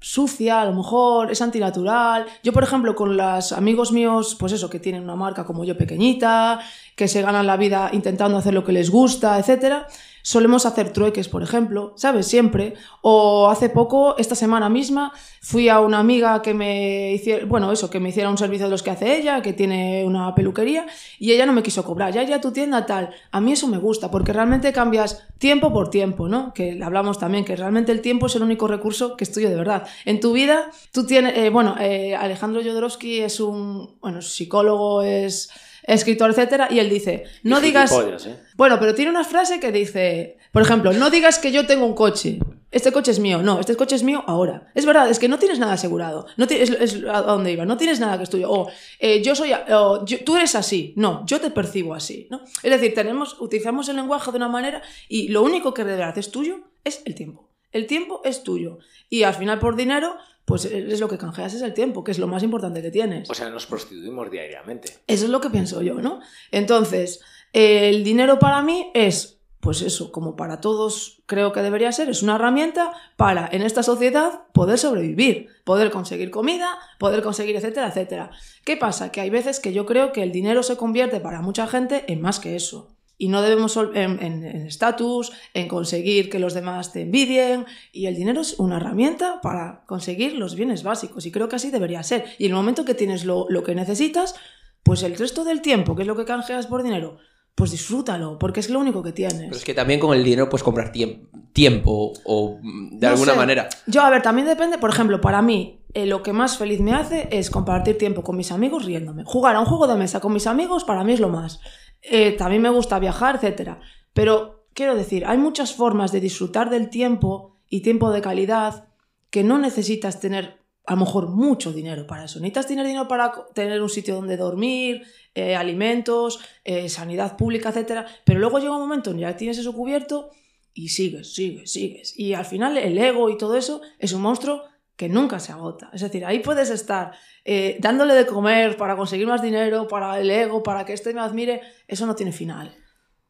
sucia, 0.00 0.60
a 0.60 0.66
lo 0.66 0.74
mejor 0.74 1.30
es 1.30 1.40
antinatural. 1.40 2.26
Yo, 2.42 2.52
por 2.52 2.62
ejemplo, 2.62 2.94
con 2.94 3.16
los 3.16 3.52
amigos 3.52 3.90
míos, 3.90 4.36
pues 4.38 4.52
eso, 4.52 4.68
que 4.68 4.78
tienen 4.78 5.02
una 5.02 5.16
marca 5.16 5.44
como 5.46 5.64
yo 5.64 5.78
pequeñita, 5.78 6.60
que 6.96 7.08
se 7.08 7.22
ganan 7.22 7.46
la 7.46 7.56
vida 7.56 7.90
intentando 7.92 8.38
hacer 8.38 8.54
lo 8.54 8.64
que 8.64 8.72
les 8.72 8.90
gusta, 8.90 9.38
etcétera, 9.38 9.88
solemos 10.24 10.64
hacer 10.64 10.90
trueques, 10.90 11.28
por 11.28 11.42
ejemplo, 11.42 11.92
¿sabes? 11.96 12.26
Siempre. 12.26 12.74
O 13.02 13.50
hace 13.50 13.68
poco, 13.68 14.16
esta 14.16 14.34
semana 14.34 14.70
misma, 14.70 15.12
fui 15.42 15.68
a 15.68 15.80
una 15.80 15.98
amiga 15.98 16.40
que 16.40 16.54
me 16.54 17.12
hiciera, 17.12 17.44
bueno, 17.44 17.70
eso, 17.70 17.90
que 17.90 18.00
me 18.00 18.08
hiciera 18.08 18.30
un 18.30 18.38
servicio 18.38 18.64
de 18.64 18.70
los 18.70 18.82
que 18.82 18.90
hace 18.90 19.18
ella, 19.18 19.42
que 19.42 19.52
tiene 19.52 20.02
una 20.06 20.34
peluquería, 20.34 20.86
y 21.18 21.32
ella 21.32 21.44
no 21.44 21.52
me 21.52 21.62
quiso 21.62 21.84
cobrar, 21.84 22.14
ya, 22.14 22.22
ya 22.22 22.40
tu 22.40 22.52
tienda 22.52 22.86
tal. 22.86 23.10
A 23.32 23.40
mí 23.42 23.52
eso 23.52 23.68
me 23.68 23.76
gusta, 23.76 24.10
porque 24.10 24.32
realmente 24.32 24.72
cambias 24.72 25.26
tiempo 25.36 25.74
por 25.74 25.90
tiempo, 25.90 26.26
¿no? 26.26 26.54
Que 26.54 26.80
hablamos 26.82 27.18
también, 27.18 27.44
que 27.44 27.54
realmente 27.54 27.92
el 27.92 28.00
tiempo 28.00 28.26
es 28.26 28.34
el 28.34 28.44
único 28.44 28.66
recurso 28.66 29.18
que 29.18 29.24
es 29.24 29.32
tuyo 29.32 29.50
de 29.50 29.56
verdad. 29.56 29.86
En 30.06 30.20
tu 30.20 30.32
vida, 30.32 30.70
tú 30.90 31.04
tienes, 31.04 31.36
eh, 31.36 31.50
bueno, 31.50 31.76
eh, 31.78 32.16
Alejandro 32.16 32.62
Jodorowsky 32.62 33.20
es 33.20 33.40
un, 33.40 33.98
bueno, 34.00 34.22
psicólogo, 34.22 35.02
es 35.02 35.50
escritor, 35.86 36.30
etcétera, 36.30 36.68
y 36.70 36.78
él 36.78 36.90
dice, 36.90 37.24
no 37.42 37.58
Y 37.58 37.62
digas... 37.62 37.92
¿eh? 38.26 38.36
Bueno, 38.56 38.78
pero 38.78 38.94
tiene 38.94 39.10
una 39.10 39.24
frase 39.24 39.60
que 39.60 39.70
dice, 39.72 40.38
por 40.52 40.62
ejemplo, 40.62 40.92
no 40.92 41.10
digas 41.10 41.38
que 41.38 41.52
yo 41.52 41.66
tengo 41.66 41.86
un 41.86 41.94
coche. 41.94 42.38
Este 42.70 42.90
coche 42.90 43.12
es 43.12 43.20
mío. 43.20 43.40
No, 43.42 43.60
este 43.60 43.76
coche 43.76 43.94
es 43.94 44.02
mío 44.02 44.24
ahora. 44.26 44.72
Es 44.74 44.84
verdad, 44.84 45.08
es 45.08 45.20
que 45.20 45.28
no 45.28 45.38
tienes 45.38 45.60
nada 45.60 45.74
asegurado. 45.74 46.26
No 46.36 46.46
tienes, 46.48 46.70
es, 46.70 46.94
es 46.94 47.04
a 47.04 47.22
dónde 47.22 47.52
iba. 47.52 47.64
No 47.64 47.76
tienes 47.76 48.00
nada 48.00 48.16
que 48.16 48.24
es 48.24 48.30
tuyo. 48.30 48.50
O 48.50 48.68
eh, 48.98 49.22
yo 49.22 49.36
soy, 49.36 49.52
o, 49.70 50.04
yo- 50.04 50.24
tú 50.24 50.36
eres 50.36 50.56
así. 50.56 50.92
No, 50.96 51.24
yo 51.24 51.40
te 51.40 51.50
percibo 51.50 51.94
así. 51.94 52.26
¿no? 52.30 52.40
Es 52.64 52.70
decir, 52.72 52.92
tenemos, 52.92 53.40
utilizamos 53.40 53.88
el 53.88 53.96
lenguaje 53.96 54.32
de 54.32 54.38
una 54.38 54.48
manera 54.48 54.82
y 55.08 55.28
lo 55.28 55.42
único 55.44 55.72
que 55.72 55.84
de 55.84 55.96
verdad 55.96 56.18
es 56.18 56.32
tuyo 56.32 56.60
es 56.82 57.02
el 57.04 57.14
tiempo. 57.14 57.48
El 57.70 57.86
tiempo 57.86 58.20
es 58.24 58.42
tuyo. 58.42 58.78
Y 59.08 59.22
al 59.22 59.34
final 59.34 59.60
por 59.60 59.76
dinero, 59.76 60.16
pues 60.44 60.66
es 60.66 61.00
lo 61.00 61.08
que 61.08 61.18
canjeas 61.18 61.54
es 61.54 61.62
el 61.62 61.74
tiempo, 61.74 62.04
que 62.04 62.10
es 62.10 62.18
lo 62.18 62.26
más 62.26 62.42
importante 62.42 62.82
que 62.82 62.90
tienes. 62.90 63.30
O 63.30 63.34
sea, 63.34 63.48
nos 63.48 63.66
prostituimos 63.66 64.30
diariamente. 64.30 64.98
Eso 65.06 65.24
es 65.24 65.30
lo 65.30 65.40
que 65.40 65.50
pienso 65.50 65.80
yo, 65.80 65.94
¿no? 65.94 66.20
Entonces, 66.50 67.20
el 67.52 68.04
dinero 68.04 68.38
para 68.38 68.60
mí 68.62 68.90
es, 68.94 69.38
pues 69.60 69.80
eso, 69.80 70.12
como 70.12 70.36
para 70.36 70.60
todos 70.60 71.22
creo 71.24 71.52
que 71.52 71.62
debería 71.62 71.90
ser, 71.92 72.10
es 72.10 72.22
una 72.22 72.34
herramienta 72.34 72.92
para 73.16 73.48
en 73.50 73.62
esta 73.62 73.82
sociedad 73.82 74.42
poder 74.52 74.78
sobrevivir, 74.78 75.48
poder 75.64 75.90
conseguir 75.90 76.30
comida, 76.30 76.78
poder 76.98 77.22
conseguir 77.22 77.56
etcétera, 77.56 77.88
etcétera. 77.88 78.30
¿Qué 78.64 78.76
pasa? 78.76 79.10
Que 79.10 79.22
hay 79.22 79.30
veces 79.30 79.60
que 79.60 79.72
yo 79.72 79.86
creo 79.86 80.12
que 80.12 80.22
el 80.22 80.32
dinero 80.32 80.62
se 80.62 80.76
convierte 80.76 81.20
para 81.20 81.40
mucha 81.40 81.66
gente 81.66 82.04
en 82.12 82.20
más 82.20 82.40
que 82.40 82.56
eso. 82.56 82.93
Y 83.16 83.28
no 83.28 83.42
debemos 83.42 83.76
en 83.76 84.18
en- 84.22 84.44
en 84.44 84.66
estatus, 84.66 85.32
en, 85.54 85.68
conseguir 85.68 86.28
que 86.30 86.38
los 86.38 86.52
demás 86.54 86.92
te 86.92 87.02
envidien. 87.02 87.64
Y 87.92 88.06
el 88.06 88.16
dinero 88.16 88.40
es 88.40 88.58
una 88.58 88.76
herramienta 88.78 89.40
para 89.40 89.84
conseguir 89.86 90.34
los 90.34 90.54
bienes 90.56 90.82
básicos. 90.82 91.24
Y 91.26 91.30
creo 91.30 91.48
que 91.48 91.56
así 91.56 91.70
debería 91.70 92.02
ser. 92.02 92.24
Y 92.38 92.46
en 92.46 92.50
el 92.50 92.56
momento 92.56 92.84
que 92.84 92.94
tienes 92.94 93.24
lo, 93.24 93.46
lo 93.48 93.62
que 93.62 93.74
necesitas, 93.74 94.34
pues 94.82 95.02
el 95.02 95.16
resto 95.16 95.44
del 95.44 95.60
tiempo, 95.62 95.94
que 95.94 96.02
es 96.02 96.08
lo 96.08 96.16
que 96.16 96.24
canjeas 96.24 96.66
por 96.66 96.82
dinero, 96.82 97.18
pues 97.54 97.70
disfrútalo, 97.70 98.36
porque 98.38 98.58
es 98.60 98.68
lo 98.68 98.80
único 98.80 99.00
que 99.02 99.12
tienes. 99.12 99.42
Pero 99.42 99.56
es 99.56 99.64
que 99.64 99.74
también 99.74 100.00
con 100.00 100.12
el 100.16 100.24
dinero 100.24 100.48
puedes 100.48 100.64
comprar 100.64 100.92
tiemp- 100.92 101.28
tiempo 101.52 102.12
o 102.24 102.58
de 102.60 103.06
No 103.06 103.08
alguna 103.12 103.32
sé. 103.32 103.38
manera. 103.38 103.68
Yo, 103.86 104.02
a 104.02 104.10
ver, 104.10 104.22
también 104.22 104.48
depende, 104.48 104.76
por 104.78 104.90
ejemplo, 104.90 105.20
para 105.20 105.40
mí, 105.40 105.78
eh, 105.94 106.04
lo 106.06 106.24
que 106.24 106.32
más 106.32 106.58
feliz 106.58 106.80
me 106.80 106.92
hace 106.92 107.28
es 107.30 107.50
compartir 107.50 107.96
tiempo 107.96 108.22
con 108.24 108.36
mis 108.36 108.50
amigos 108.50 108.84
riéndome. 108.84 109.22
Jugar 109.24 109.54
a 109.54 109.60
un 109.60 109.66
juego 109.66 109.86
de 109.86 109.94
mesa 109.94 110.18
con 110.18 110.32
mis 110.32 110.48
amigos 110.48 110.82
para 110.82 111.04
mí 111.04 111.12
es 111.12 111.20
lo 111.20 111.28
más. 111.28 111.60
Eh, 112.04 112.32
también 112.32 112.62
me 112.62 112.68
gusta 112.68 112.98
viajar, 112.98 113.36
etcétera. 113.36 113.80
Pero 114.12 114.66
quiero 114.74 114.94
decir, 114.94 115.24
hay 115.26 115.38
muchas 115.38 115.72
formas 115.72 116.12
de 116.12 116.20
disfrutar 116.20 116.70
del 116.70 116.90
tiempo 116.90 117.56
y 117.68 117.80
tiempo 117.80 118.12
de 118.12 118.20
calidad 118.20 118.88
que 119.30 119.42
no 119.42 119.58
necesitas 119.58 120.20
tener 120.20 120.62
a 120.86 120.94
lo 120.94 121.00
mejor 121.00 121.28
mucho 121.28 121.72
dinero 121.72 122.06
para 122.06 122.24
eso. 122.24 122.38
Necesitas 122.40 122.66
tener 122.66 122.86
dinero 122.86 123.08
para 123.08 123.32
tener 123.54 123.80
un 123.80 123.88
sitio 123.88 124.14
donde 124.14 124.36
dormir, 124.36 125.02
eh, 125.34 125.56
alimentos, 125.56 126.40
eh, 126.62 126.90
sanidad 126.90 127.36
pública, 127.38 127.70
etcétera. 127.70 128.06
Pero 128.24 128.38
luego 128.38 128.58
llega 128.58 128.74
un 128.74 128.82
momento 128.82 129.10
en 129.10 129.16
que 129.16 129.22
ya 129.22 129.36
tienes 129.36 129.56
eso 129.56 129.72
cubierto 129.72 130.30
y 130.74 130.90
sigues, 130.90 131.34
sigues, 131.34 131.72
sigues. 131.72 132.18
Y 132.18 132.34
al 132.34 132.44
final 132.44 132.76
el 132.76 132.98
ego 132.98 133.30
y 133.30 133.38
todo 133.38 133.56
eso 133.56 133.80
es 133.98 134.12
un 134.12 134.20
monstruo 134.20 134.62
que 134.96 135.08
nunca 135.08 135.40
se 135.40 135.52
agota. 135.52 135.90
Es 135.92 136.00
decir, 136.02 136.24
ahí 136.24 136.38
puedes 136.40 136.70
estar 136.70 137.12
eh, 137.44 137.76
dándole 137.80 138.14
de 138.14 138.26
comer 138.26 138.76
para 138.76 138.96
conseguir 138.96 139.26
más 139.26 139.42
dinero, 139.42 139.88
para 139.88 140.18
el 140.20 140.30
ego, 140.30 140.62
para 140.62 140.84
que 140.84 140.92
este 140.92 141.12
me 141.12 141.20
admire, 141.20 141.60
eso 141.88 142.06
no 142.06 142.14
tiene 142.14 142.32
final. 142.32 142.74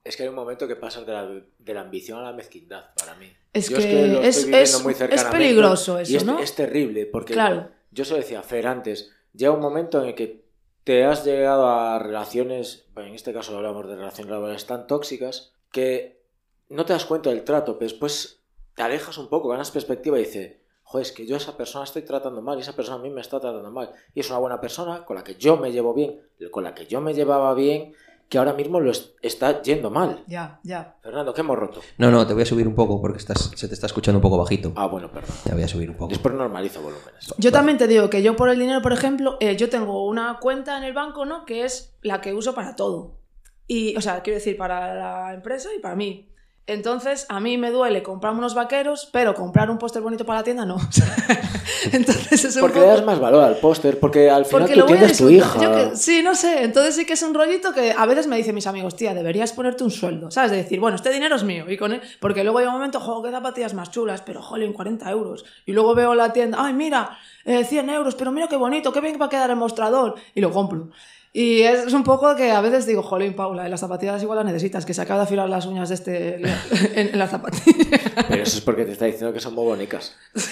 Es 0.05 0.17
que 0.17 0.25
hay 0.25 0.29
un 0.29 0.35
momento 0.35 0.69
que 0.69 0.77
pasas 0.77 1.07
de 1.07 1.13
la, 1.13 1.27
de 1.27 1.75
la 1.75 1.81
ambición 1.81 2.19
a 2.19 2.23
la 2.23 2.33
mezquindad 2.33 2.93
para 2.95 3.15
mí. 3.15 3.33
Es 3.55 3.71
Yo 3.71 3.79
que 3.79 4.07
lo 4.09 4.21
es- 4.21 4.37
estoy 4.37 4.51
viviendo 4.53 4.77
es- 4.79 4.83
muy 4.83 4.93
es 4.93 4.99
cercanamente 4.99 5.39
peligroso 5.39 5.99
y 6.01 6.03
eso, 6.03 6.17
es, 6.19 6.25
¿no? 6.27 6.39
es 6.41 6.55
terrible 6.55 7.07
porque 7.07 7.33
Claro. 7.33 7.71
yo 7.91 8.05
se 8.05 8.11
lo 8.13 8.19
decía 8.19 8.43
Fer 8.43 8.67
antes, 8.67 9.11
llega 9.33 9.53
un 9.53 9.61
momento 9.61 10.03
en 10.03 10.09
el 10.09 10.15
que 10.15 10.45
te 10.85 11.05
has 11.07 11.25
llegado 11.25 11.67
a 11.67 11.99
relaciones, 11.99 12.85
bueno, 12.93 13.09
en 13.09 13.15
este 13.15 13.33
caso 13.33 13.57
hablamos 13.57 13.89
de 13.89 13.97
relaciones 13.97 14.31
laborales 14.31 14.67
tan 14.67 14.87
tóxicas, 14.87 15.55
que 15.73 16.23
no 16.69 16.85
te 16.85 16.93
das 16.93 17.07
cuenta 17.07 17.31
del 17.31 17.43
trato, 17.45 17.79
pero 17.79 17.89
después 17.91 18.43
te 18.77 18.83
alejas 18.83 19.17
un 19.17 19.29
poco, 19.31 19.49
ganas 19.49 19.71
perspectiva 19.71 20.19
y 20.19 20.25
dices, 20.25 20.57
joder, 20.85 21.07
es 21.07 21.13
que 21.13 21.27
yo 21.27 21.35
a 21.35 21.39
esa 21.39 21.57
persona 21.57 21.85
estoy 21.85 22.03
tratando 22.03 22.41
mal 22.43 22.57
y 22.59 22.61
esa 22.63 22.75
persona 22.77 22.99
a 22.99 23.03
mí 23.03 23.11
me 23.11 23.21
está 23.21 23.41
tratando 23.41 23.71
mal. 23.71 23.91
Y 24.15 24.21
es 24.21 24.31
una 24.31 24.39
buena 24.39 24.61
persona 24.61 25.05
con 25.05 25.17
la 25.17 25.25
que 25.25 25.35
yo 25.35 25.57
me 25.57 25.73
llevo 25.73 25.93
bien, 25.95 26.21
con 26.51 26.63
la 26.65 26.75
que 26.75 26.87
yo 26.87 27.01
me 27.01 27.13
llevaba 27.15 27.53
bien, 27.55 27.93
que 28.29 28.39
ahora 28.39 28.55
mismo 28.55 28.81
lo 28.81 28.91
es- 28.91 29.15
está 29.21 29.61
yendo 29.63 29.91
mal. 29.91 30.25
Ya, 30.27 30.59
ya. 30.65 30.97
Fernando, 31.03 31.35
¿qué 31.35 31.43
hemos 31.43 31.59
roto? 31.59 31.81
No, 31.99 32.11
no, 32.11 32.27
te 32.27 32.33
voy 32.33 32.43
a 32.43 32.47
subir 32.47 32.67
un 32.67 32.75
poco 32.75 33.01
porque 33.01 33.19
estás, 33.19 33.51
se 33.55 33.69
te 33.69 33.75
está 33.75 33.87
escuchando 33.87 34.19
un 34.19 34.23
poco 34.23 34.39
bajito. 34.39 34.73
Ah, 34.77 34.87
bueno, 34.87 35.11
perdón. 35.13 35.37
Te 35.45 35.53
voy 35.53 35.63
a 35.63 35.69
subir 35.69 35.91
un 35.91 35.97
poco. 35.97 36.09
Después 36.11 36.35
normalizo 36.35 36.81
volúmenes. 36.81 37.35
Yo 37.37 37.53
también 37.53 37.77
te 37.77 37.87
digo 37.87 38.09
que 38.09 38.23
yo 38.23 38.35
por 38.35 38.49
el 38.49 38.59
dinero, 38.59 38.81
por 38.81 38.93
ejemplo, 38.95 39.37
eh, 39.41 39.57
yo 39.57 39.69
tengo 39.69 40.07
una 40.07 40.39
cuenta 40.41 40.79
en 40.79 40.85
el 40.85 40.95
banco, 40.95 41.27
¿no? 41.27 41.45
Que 41.45 41.65
es 41.65 41.97
la 42.03 42.21
que 42.23 42.33
uso 42.33 42.55
para 42.55 42.77
todo. 42.77 43.19
Y, 43.67 43.95
o 43.97 44.01
sea, 44.01 44.23
quiero 44.23 44.39
decir, 44.39 44.57
para 44.57 44.95
la 44.95 45.35
empresa 45.35 45.69
y 45.77 45.81
para 45.81 45.95
mí. 45.95 46.31
Entonces, 46.67 47.27
a 47.29 47.41
mí 47.41 47.59
me 47.59 47.71
duele 47.71 48.03
comprarme 48.03 48.39
unos 48.39 48.55
vaqueros, 48.55 49.09
pero 49.13 49.35
comprar 49.35 49.71
un 49.71 49.77
póster 49.77 50.01
bonito 50.01 50.25
para 50.25 50.41
la 50.41 50.45
tienda 50.45 50.65
no. 50.65 50.77
Entonces 51.93 52.45
es 52.45 52.57
un 52.57 52.63
Porque 52.63 52.79
poco- 52.79 52.87
le 52.91 52.97
das 52.97 53.05
más 53.05 53.21
valor 53.21 53.45
al 53.45 53.57
póster, 53.57 54.01
porque 54.01 54.31
al 54.31 54.47
final 54.47 54.63
Porque 54.69 54.81
tú 54.81 54.87
tienes 54.87 55.19
tu 55.19 55.29
hija. 55.29 55.61
Yo 55.61 55.75
que- 55.91 55.97
sí, 55.97 56.23
no 56.23 56.35
sé. 56.35 56.65
Entonces 56.65 56.95
sí 56.97 57.05
que 57.05 57.13
es 57.13 57.23
un 57.23 57.35
rollito 57.35 57.73
que 57.75 57.93
a 57.93 58.07
veces 58.07 58.27
me 58.27 58.37
dicen 58.37 58.55
mis 58.55 58.67
amigos, 58.67 58.97
tía, 58.97 59.13
deberías 59.13 59.53
ponerte 59.53 59.85
un 59.85 59.91
sueldo. 59.91 60.31
¿Sabes? 60.31 60.53
De 60.53 60.57
decir, 60.59 60.81
bueno, 60.81 60.97
este 60.97 61.11
dinero 61.13 61.37
es 61.37 61.45
mío. 61.45 61.67
Y 61.71 61.77
con 61.77 61.93
él- 61.93 62.01
Porque 62.21 62.43
luego 62.45 62.59
hay 62.59 62.67
un 62.67 62.73
momento, 62.73 62.99
juego 63.01 63.23
qué 63.23 63.31
zapatillas 63.31 63.75
más 63.75 63.91
chulas, 63.91 64.23
pero 64.23 64.41
jolín, 64.41 64.73
40 64.73 65.11
euros. 65.11 65.45
Y 65.67 65.73
luego 65.73 65.95
veo 65.95 66.15
la 66.15 66.33
tienda, 66.33 66.59
ay, 66.61 66.73
mira, 66.73 67.19
eh, 67.45 67.65
100 67.65 67.91
euros, 67.91 68.15
pero 68.15 68.33
mira 68.33 68.49
qué 68.49 68.57
bonito, 68.57 68.91
qué 68.93 69.01
bien 69.03 69.19
va 69.21 69.27
a 69.27 69.29
quedar 69.29 69.51
el 69.51 69.57
mostrador. 69.57 70.15
Y 70.35 70.41
lo 70.41 70.51
compro. 70.51 70.89
Y 71.37 71.63
es 71.63 71.93
un 71.93 72.05
poco 72.05 72.37
que 72.37 72.53
a 72.53 72.61
veces 72.61 72.87
digo, 72.87 73.03
jolín, 73.03 73.35
Paula, 73.35 73.69
las 73.69 73.81
zapatillas 73.81 74.23
igual 74.23 74.37
las 74.39 74.47
necesitas, 74.47 74.87
que 74.87 74.95
se 74.95 75.03
acaba 75.03 75.19
de 75.19 75.25
afilar 75.25 75.49
las 75.51 75.67
uñas 75.67 75.89
de 75.89 75.95
este 75.97 76.35
en, 76.95 77.09
en 77.09 77.19
las 77.19 77.31
zapatillas. 77.31 78.01
Pero 78.29 78.43
eso 78.43 78.59
es 78.59 78.65
porque 78.65 78.85
te 78.85 78.93
está 78.93 79.07
diciendo 79.07 79.33
que 79.33 79.41
son 79.41 79.55
muy 79.55 79.65
bonitas. 79.65 80.17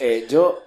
Eh, 0.00 0.26
yo, 0.28 0.58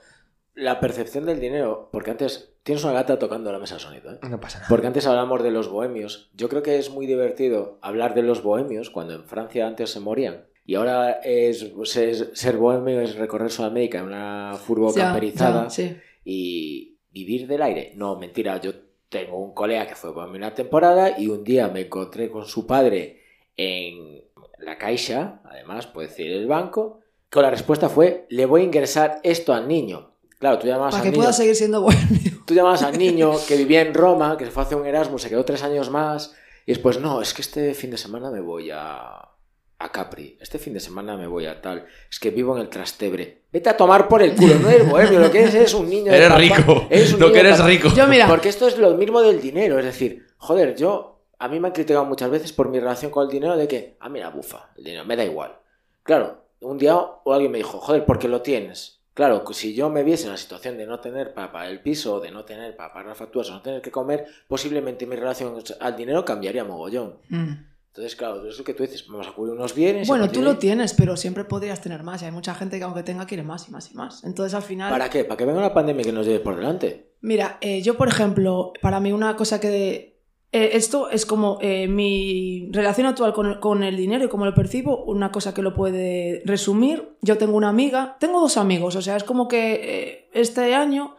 la 0.53 0.79
percepción 0.79 1.25
del 1.25 1.39
dinero, 1.41 1.89
porque 1.91 2.11
antes 2.11 2.53
tienes 2.63 2.83
una 2.85 2.93
gata 2.93 3.19
tocando 3.19 3.51
la 3.51 3.59
mesa 3.59 3.75
de 3.75 3.81
sonido, 3.81 4.13
¿eh? 4.13 4.19
No 4.29 4.39
pasa 4.39 4.59
nada. 4.59 4.69
Porque 4.69 4.87
antes 4.87 5.05
hablamos 5.05 5.43
de 5.43 5.51
los 5.51 5.67
bohemios. 5.67 6.29
Yo 6.33 6.47
creo 6.47 6.63
que 6.63 6.77
es 6.77 6.89
muy 6.89 7.05
divertido 7.05 7.77
hablar 7.81 8.13
de 8.15 8.21
los 8.23 8.41
bohemios 8.41 8.89
cuando 8.89 9.13
en 9.13 9.25
Francia 9.25 9.67
antes 9.67 9.89
se 9.91 9.99
morían. 9.99 10.45
Y 10.65 10.75
ahora 10.75 11.19
es, 11.23 11.63
es- 11.97 12.29
ser 12.33 12.55
bohemio 12.57 13.01
es 13.01 13.15
recorrer 13.15 13.51
Sudamérica 13.51 13.99
en 13.99 14.05
una 14.05 14.53
furgo 14.65 14.93
camperizada 14.93 15.63
ya, 15.65 15.69
sí. 15.69 15.97
y 16.23 16.94
vivir 17.15 17.47
del 17.47 17.61
aire. 17.61 17.93
No, 17.95 18.17
mentira, 18.17 18.59
yo 18.59 18.73
tengo 19.07 19.37
un 19.37 19.53
colega 19.53 19.87
que 19.87 19.95
fue 19.95 20.11
bohemio 20.11 20.35
una 20.35 20.53
temporada 20.53 21.17
y 21.17 21.29
un 21.29 21.45
día 21.45 21.69
me 21.69 21.81
encontré 21.81 22.29
con 22.29 22.45
su 22.45 22.67
padre 22.67 23.21
en 23.55 24.21
la 24.59 24.77
caixa, 24.77 25.39
además 25.45 25.87
puede 25.87 26.09
decir 26.09 26.29
el 26.29 26.45
banco, 26.45 26.99
que 27.29 27.41
la 27.41 27.49
respuesta 27.49 27.87
fue, 27.87 28.25
le 28.29 28.45
voy 28.45 28.61
a 28.61 28.63
ingresar 28.65 29.21
esto 29.23 29.53
al 29.53 29.65
niño. 29.65 30.11
Claro, 30.39 30.59
tú 30.59 30.67
llamabas 30.67 30.91
Para 30.91 31.03
al 31.03 31.05
que 31.05 31.11
niño... 31.11 31.21
pueda 31.21 31.33
seguir 31.33 31.55
siendo 31.55 31.81
bueno. 31.81 32.01
Tú 32.45 32.53
llamabas 32.53 32.83
al 32.83 32.97
niño 32.97 33.31
que 33.47 33.55
vivía 33.55 33.81
en 33.81 33.93
Roma, 33.93 34.37
que 34.37 34.45
se 34.45 34.51
fue 34.51 34.63
a 34.63 34.65
hacer 34.65 34.77
un 34.77 34.85
Erasmus, 34.85 35.21
se 35.21 35.29
quedó 35.29 35.45
tres 35.45 35.63
años 35.63 35.89
más, 35.89 36.35
y 36.65 36.73
después, 36.73 36.99
no, 36.99 37.21
es 37.21 37.33
que 37.33 37.41
este 37.41 37.73
fin 37.73 37.91
de 37.91 37.97
semana 37.97 38.29
me 38.29 38.41
voy 38.41 38.69
a, 38.71 39.29
a 39.77 39.91
Capri, 39.91 40.37
este 40.39 40.57
fin 40.57 40.73
de 40.73 40.79
semana 40.79 41.17
me 41.17 41.27
voy 41.27 41.45
a 41.45 41.61
tal, 41.61 41.85
es 42.09 42.19
que 42.19 42.31
vivo 42.31 42.55
en 42.55 42.61
el 42.61 42.69
Trastevere. 42.69 43.43
Vete 43.51 43.69
a 43.69 43.77
tomar 43.77 44.07
por 44.07 44.21
el 44.21 44.35
culo, 44.35 44.55
no 44.55 44.69
eres 44.69 44.89
bohemio, 44.89 45.19
lo 45.19 45.31
que 45.31 45.41
eres 45.41 45.55
es 45.55 45.73
un 45.73 45.89
niño 45.89 46.13
Eres 46.13 46.33
rico. 46.35 46.87
Eres 46.89 47.13
un 47.13 47.19
Lo 47.19 47.27
niño 47.27 47.33
que 47.33 47.39
eres 47.41 47.63
rico. 47.63 47.89
Yo, 47.95 48.07
mira, 48.07 48.27
Porque 48.27 48.49
esto 48.49 48.67
es 48.67 48.77
lo 48.77 48.95
mismo 48.95 49.21
del 49.21 49.41
dinero, 49.41 49.77
es 49.77 49.85
decir, 49.85 50.25
joder, 50.37 50.75
yo, 50.75 51.19
a 51.39 51.47
mí 51.47 51.59
me 51.59 51.67
han 51.67 51.73
criticado 51.73 52.05
muchas 52.05 52.29
veces 52.29 52.53
por 52.53 52.69
mi 52.69 52.79
relación 52.79 53.11
con 53.11 53.25
el 53.25 53.31
dinero 53.31 53.57
de 53.57 53.67
que, 53.67 53.97
ah, 53.99 54.09
mira, 54.09 54.29
bufa, 54.29 54.69
el 54.77 54.83
dinero, 54.83 55.05
me 55.05 55.15
da 55.15 55.25
igual. 55.25 55.57
Claro, 56.03 56.45
un 56.61 56.77
día 56.77 56.95
o 56.95 57.33
alguien 57.33 57.51
me 57.51 57.57
dijo, 57.57 57.79
joder, 57.79 58.05
¿por 58.05 58.17
qué 58.17 58.27
lo 58.27 58.41
tienes? 58.41 59.01
Claro, 59.13 59.45
que 59.45 59.53
si 59.53 59.73
yo 59.73 59.89
me 59.89 60.03
viese 60.03 60.25
en 60.25 60.31
la 60.31 60.37
situación 60.37 60.77
de 60.77 60.85
no 60.85 60.99
tener 60.99 61.33
para 61.33 61.51
pagar 61.51 61.71
el 61.71 61.81
piso, 61.81 62.19
de 62.19 62.31
no 62.31 62.43
tener 62.43 62.75
para 62.75 62.91
pagar 62.91 63.07
las 63.07 63.17
facturas, 63.17 63.49
o 63.49 63.53
no 63.53 63.61
tener 63.61 63.81
que 63.81 63.91
comer, 63.91 64.25
posiblemente 64.47 65.05
mi 65.05 65.15
relación 65.15 65.57
al 65.79 65.95
dinero 65.95 66.25
cambiaría 66.25 66.65
mogollón. 66.65 67.19
Mm. 67.29 67.53
Entonces, 67.95 68.17
claro, 68.17 68.45
es 68.45 68.57
lo 68.57 68.65
que 68.65 68.73
tú 68.73 68.83
dices, 68.83 69.07
vamos 69.07 69.25
a 69.25 69.31
cubrir 69.31 69.53
unos 69.53 69.73
bienes. 69.73 70.05
Bueno, 70.05 70.29
tú 70.29 70.41
lo 70.41 70.57
tienes, 70.57 70.93
pero 70.93 71.15
siempre 71.15 71.45
podrías 71.45 71.79
tener 71.79 72.03
más. 72.03 72.21
Y 72.21 72.25
hay 72.25 72.31
mucha 72.31 72.53
gente 72.53 72.77
que 72.77 72.83
aunque 72.83 73.03
tenga 73.03 73.25
quiere 73.25 73.43
más 73.43 73.69
y 73.69 73.71
más 73.71 73.89
y 73.89 73.95
más. 73.95 74.25
Entonces 74.25 74.53
al 74.53 74.63
final... 74.63 74.91
¿Para 74.91 75.09
qué? 75.09 75.23
¿Para 75.23 75.37
que 75.37 75.45
venga 75.45 75.59
una 75.59 75.73
pandemia 75.73 76.03
que 76.03 76.11
nos 76.11 76.25
lleve 76.25 76.41
por 76.41 76.57
delante? 76.57 77.13
Mira, 77.21 77.57
eh, 77.61 77.81
yo 77.81 77.95
por 77.95 78.09
ejemplo, 78.09 78.73
para 78.81 78.99
mí 78.99 79.13
una 79.13 79.37
cosa 79.37 79.61
que... 79.61 80.19
eh, 80.51 80.69
esto 80.73 81.09
es 81.09 81.25
como 81.25 81.57
eh, 81.61 81.87
mi 81.87 82.69
relación 82.73 83.07
actual 83.07 83.31
con 83.31 83.45
el, 83.45 83.59
con 83.61 83.81
el 83.81 83.95
dinero 83.95 84.25
y 84.25 84.27
cómo 84.27 84.45
lo 84.45 84.53
percibo, 84.53 85.05
una 85.05 85.31
cosa 85.31 85.53
que 85.53 85.61
lo 85.61 85.73
puede 85.73 86.43
resumir. 86.43 87.15
Yo 87.21 87.37
tengo 87.37 87.55
una 87.55 87.69
amiga, 87.69 88.17
tengo 88.19 88.41
dos 88.41 88.57
amigos, 88.57 88.97
o 88.97 89.01
sea, 89.01 89.15
es 89.15 89.23
como 89.23 89.47
que 89.47 90.29
este 90.33 90.75
año, 90.75 91.15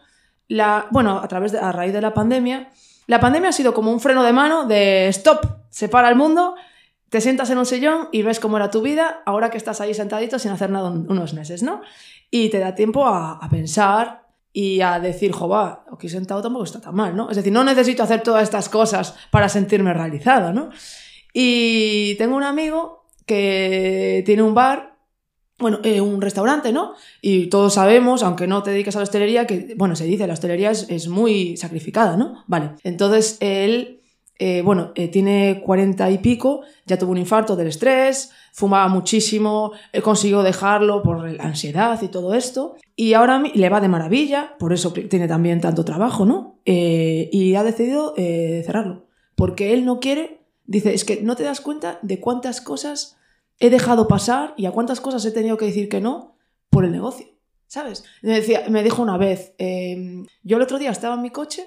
la, 0.47 0.89
bueno, 0.91 1.21
a 1.21 1.29
través 1.29 1.53
de, 1.53 1.59
a 1.59 1.73
raíz 1.73 1.95
de 1.95 2.03
la 2.03 2.13
pandemia, 2.13 2.71
la 3.07 3.21
pandemia 3.21 3.51
ha 3.51 3.53
sido 3.53 3.73
como 3.73 3.93
un 3.93 4.01
freno 4.01 4.23
de 4.25 4.33
mano 4.33 4.67
de 4.67 5.09
stop, 5.09 5.66
se 5.77 5.91
para 5.91 6.09
el 6.09 6.17
mundo, 6.17 6.55
te 7.11 7.21
sientas 7.21 7.51
en 7.51 7.59
un 7.59 7.67
sillón 7.67 8.09
y 8.11 8.23
ves 8.23 8.41
cómo 8.41 8.57
era 8.57 8.71
tu 8.71 8.81
vida 8.81 9.21
ahora 9.27 9.51
que 9.51 9.59
estás 9.59 9.83
ahí 9.83 9.93
sentadito 9.93 10.39
sin 10.39 10.51
hacer 10.51 10.71
nada 10.71 10.89
un- 10.89 11.07
unos 11.11 11.35
meses, 11.35 11.63
¿no? 11.63 11.83
Y 12.31 12.49
te 12.49 12.61
da 12.61 12.75
tiempo 12.75 13.05
a, 13.07 13.47
pensar 13.51 14.23
y 14.55 14.81
a 14.81 14.99
decir, 15.01 15.33
jova, 15.33 15.85
aquí 15.93 16.09
sentado 16.09 16.41
tampoco 16.41 16.65
está 16.65 16.81
tan 16.81 16.95
mal, 16.95 17.15
¿no? 17.15 17.29
Es 17.29 17.37
decir, 17.37 17.53
no 17.53 17.63
necesito 17.63 18.03
hacer 18.03 18.23
todas 18.23 18.43
estas 18.45 18.71
cosas 18.71 19.15
para 19.31 19.51
sentirme 19.51 19.93
realizado, 19.93 20.55
¿no? 20.55 20.71
Y 21.35 22.15
tengo 22.17 22.37
un 22.37 22.43
amigo 22.45 23.05
que 23.27 24.23
tiene 24.25 24.43
un 24.43 24.55
bar, 24.55 24.97
bueno, 25.59 25.81
eh, 25.83 26.01
un 26.01 26.23
restaurante, 26.23 26.73
¿no? 26.73 26.95
Y 27.21 27.49
todos 27.49 27.75
sabemos, 27.75 28.23
aunque 28.23 28.47
no 28.47 28.63
te 28.63 28.71
dediques 28.71 28.97
a 28.97 29.01
la 29.01 29.03
hostelería, 29.03 29.47
que, 29.47 29.75
bueno, 29.77 29.95
se 29.95 30.05
dice, 30.07 30.27
la 30.27 30.33
hostelería 30.33 30.71
es, 30.71 30.87
es 30.89 31.09
muy 31.09 31.59
sacrificada, 31.59 32.17
¿no? 32.17 32.43
Vale, 32.47 32.71
entonces 32.83 33.37
él, 33.41 34.01
eh, 34.39 34.63
bueno, 34.63 34.93
eh, 34.95 35.09
tiene 35.09 35.63
cuarenta 35.65 36.11
y 36.11 36.19
pico, 36.19 36.63
ya 36.85 36.99
tuvo 36.99 37.13
un 37.13 37.19
infarto 37.19 37.57
del 37.57 37.69
estrés, 37.69 38.33
fumaba 38.53 38.89
muchísimo, 38.89 39.73
eh, 39.93 40.03
consiguió 40.03 40.43
dejarlo 40.43 41.03
por 41.03 41.31
la 41.31 41.45
ansiedad 41.45 42.01
y 42.03 42.09
todo 42.09 42.35
esto, 42.35 42.77
y 42.95 43.15
ahora 43.15 43.43
le 43.55 43.69
va 43.69 43.81
de 43.81 43.89
maravilla, 43.89 44.57
por 44.59 44.73
eso 44.73 44.93
tiene 44.93 45.29
también 45.29 45.61
tanto 45.61 45.85
trabajo, 45.85 46.25
¿no? 46.27 46.61
Eh, 46.65 47.29
y 47.33 47.55
ha 47.55 47.65
decidido 47.65 48.15
cerrarlo, 48.17 49.07
porque 49.35 49.73
él 49.73 49.85
no 49.85 50.01
quiere, 50.01 50.41
dice, 50.65 50.95
es 50.95 51.05
que 51.05 51.23
no 51.23 51.37
te 51.37 51.45
das 51.45 51.61
cuenta 51.61 51.99
de 52.03 52.21
cuántas 52.21 52.61
cosas 52.61 53.17
he 53.59 53.71
dejado 53.71 54.09
pasar 54.09 54.55
y 54.57 54.67
a 54.67 54.71
cuántas 54.71 55.01
cosas 55.01 55.25
he 55.25 55.31
tenido 55.31 55.57
que 55.57 55.67
decir 55.67 55.89
que 55.89 56.01
no 56.01 56.37
por 56.71 56.85
el 56.85 56.93
negocio, 56.93 57.27
¿sabes? 57.67 58.05
Me, 58.23 58.35
decía, 58.35 58.65
me 58.69 58.83
dijo 58.83 59.03
una 59.03 59.17
vez, 59.17 59.55
eh, 59.59 60.25
yo 60.43 60.57
el 60.57 60.63
otro 60.63 60.79
día 60.79 60.91
estaba 60.91 61.15
en 61.15 61.23
mi 61.23 61.31
coche 61.31 61.67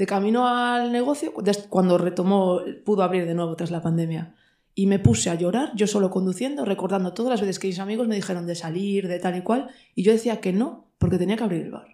de 0.00 0.06
camino 0.06 0.48
al 0.48 0.92
negocio, 0.92 1.34
cuando 1.68 1.98
retomó, 1.98 2.60
pudo 2.86 3.02
abrir 3.02 3.26
de 3.26 3.34
nuevo 3.34 3.54
tras 3.54 3.70
la 3.70 3.82
pandemia, 3.82 4.34
y 4.74 4.86
me 4.86 4.98
puse 4.98 5.28
a 5.28 5.34
llorar, 5.34 5.72
yo 5.76 5.86
solo 5.86 6.08
conduciendo, 6.08 6.64
recordando 6.64 7.12
todas 7.12 7.30
las 7.32 7.40
veces 7.42 7.58
que 7.58 7.66
mis 7.66 7.78
amigos 7.78 8.08
me 8.08 8.14
dijeron 8.14 8.46
de 8.46 8.54
salir, 8.54 9.08
de 9.08 9.18
tal 9.18 9.36
y 9.36 9.42
cual, 9.42 9.68
y 9.94 10.02
yo 10.02 10.12
decía 10.12 10.40
que 10.40 10.54
no, 10.54 10.88
porque 10.96 11.18
tenía 11.18 11.36
que 11.36 11.44
abrir 11.44 11.62
el 11.62 11.70
bar. 11.70 11.86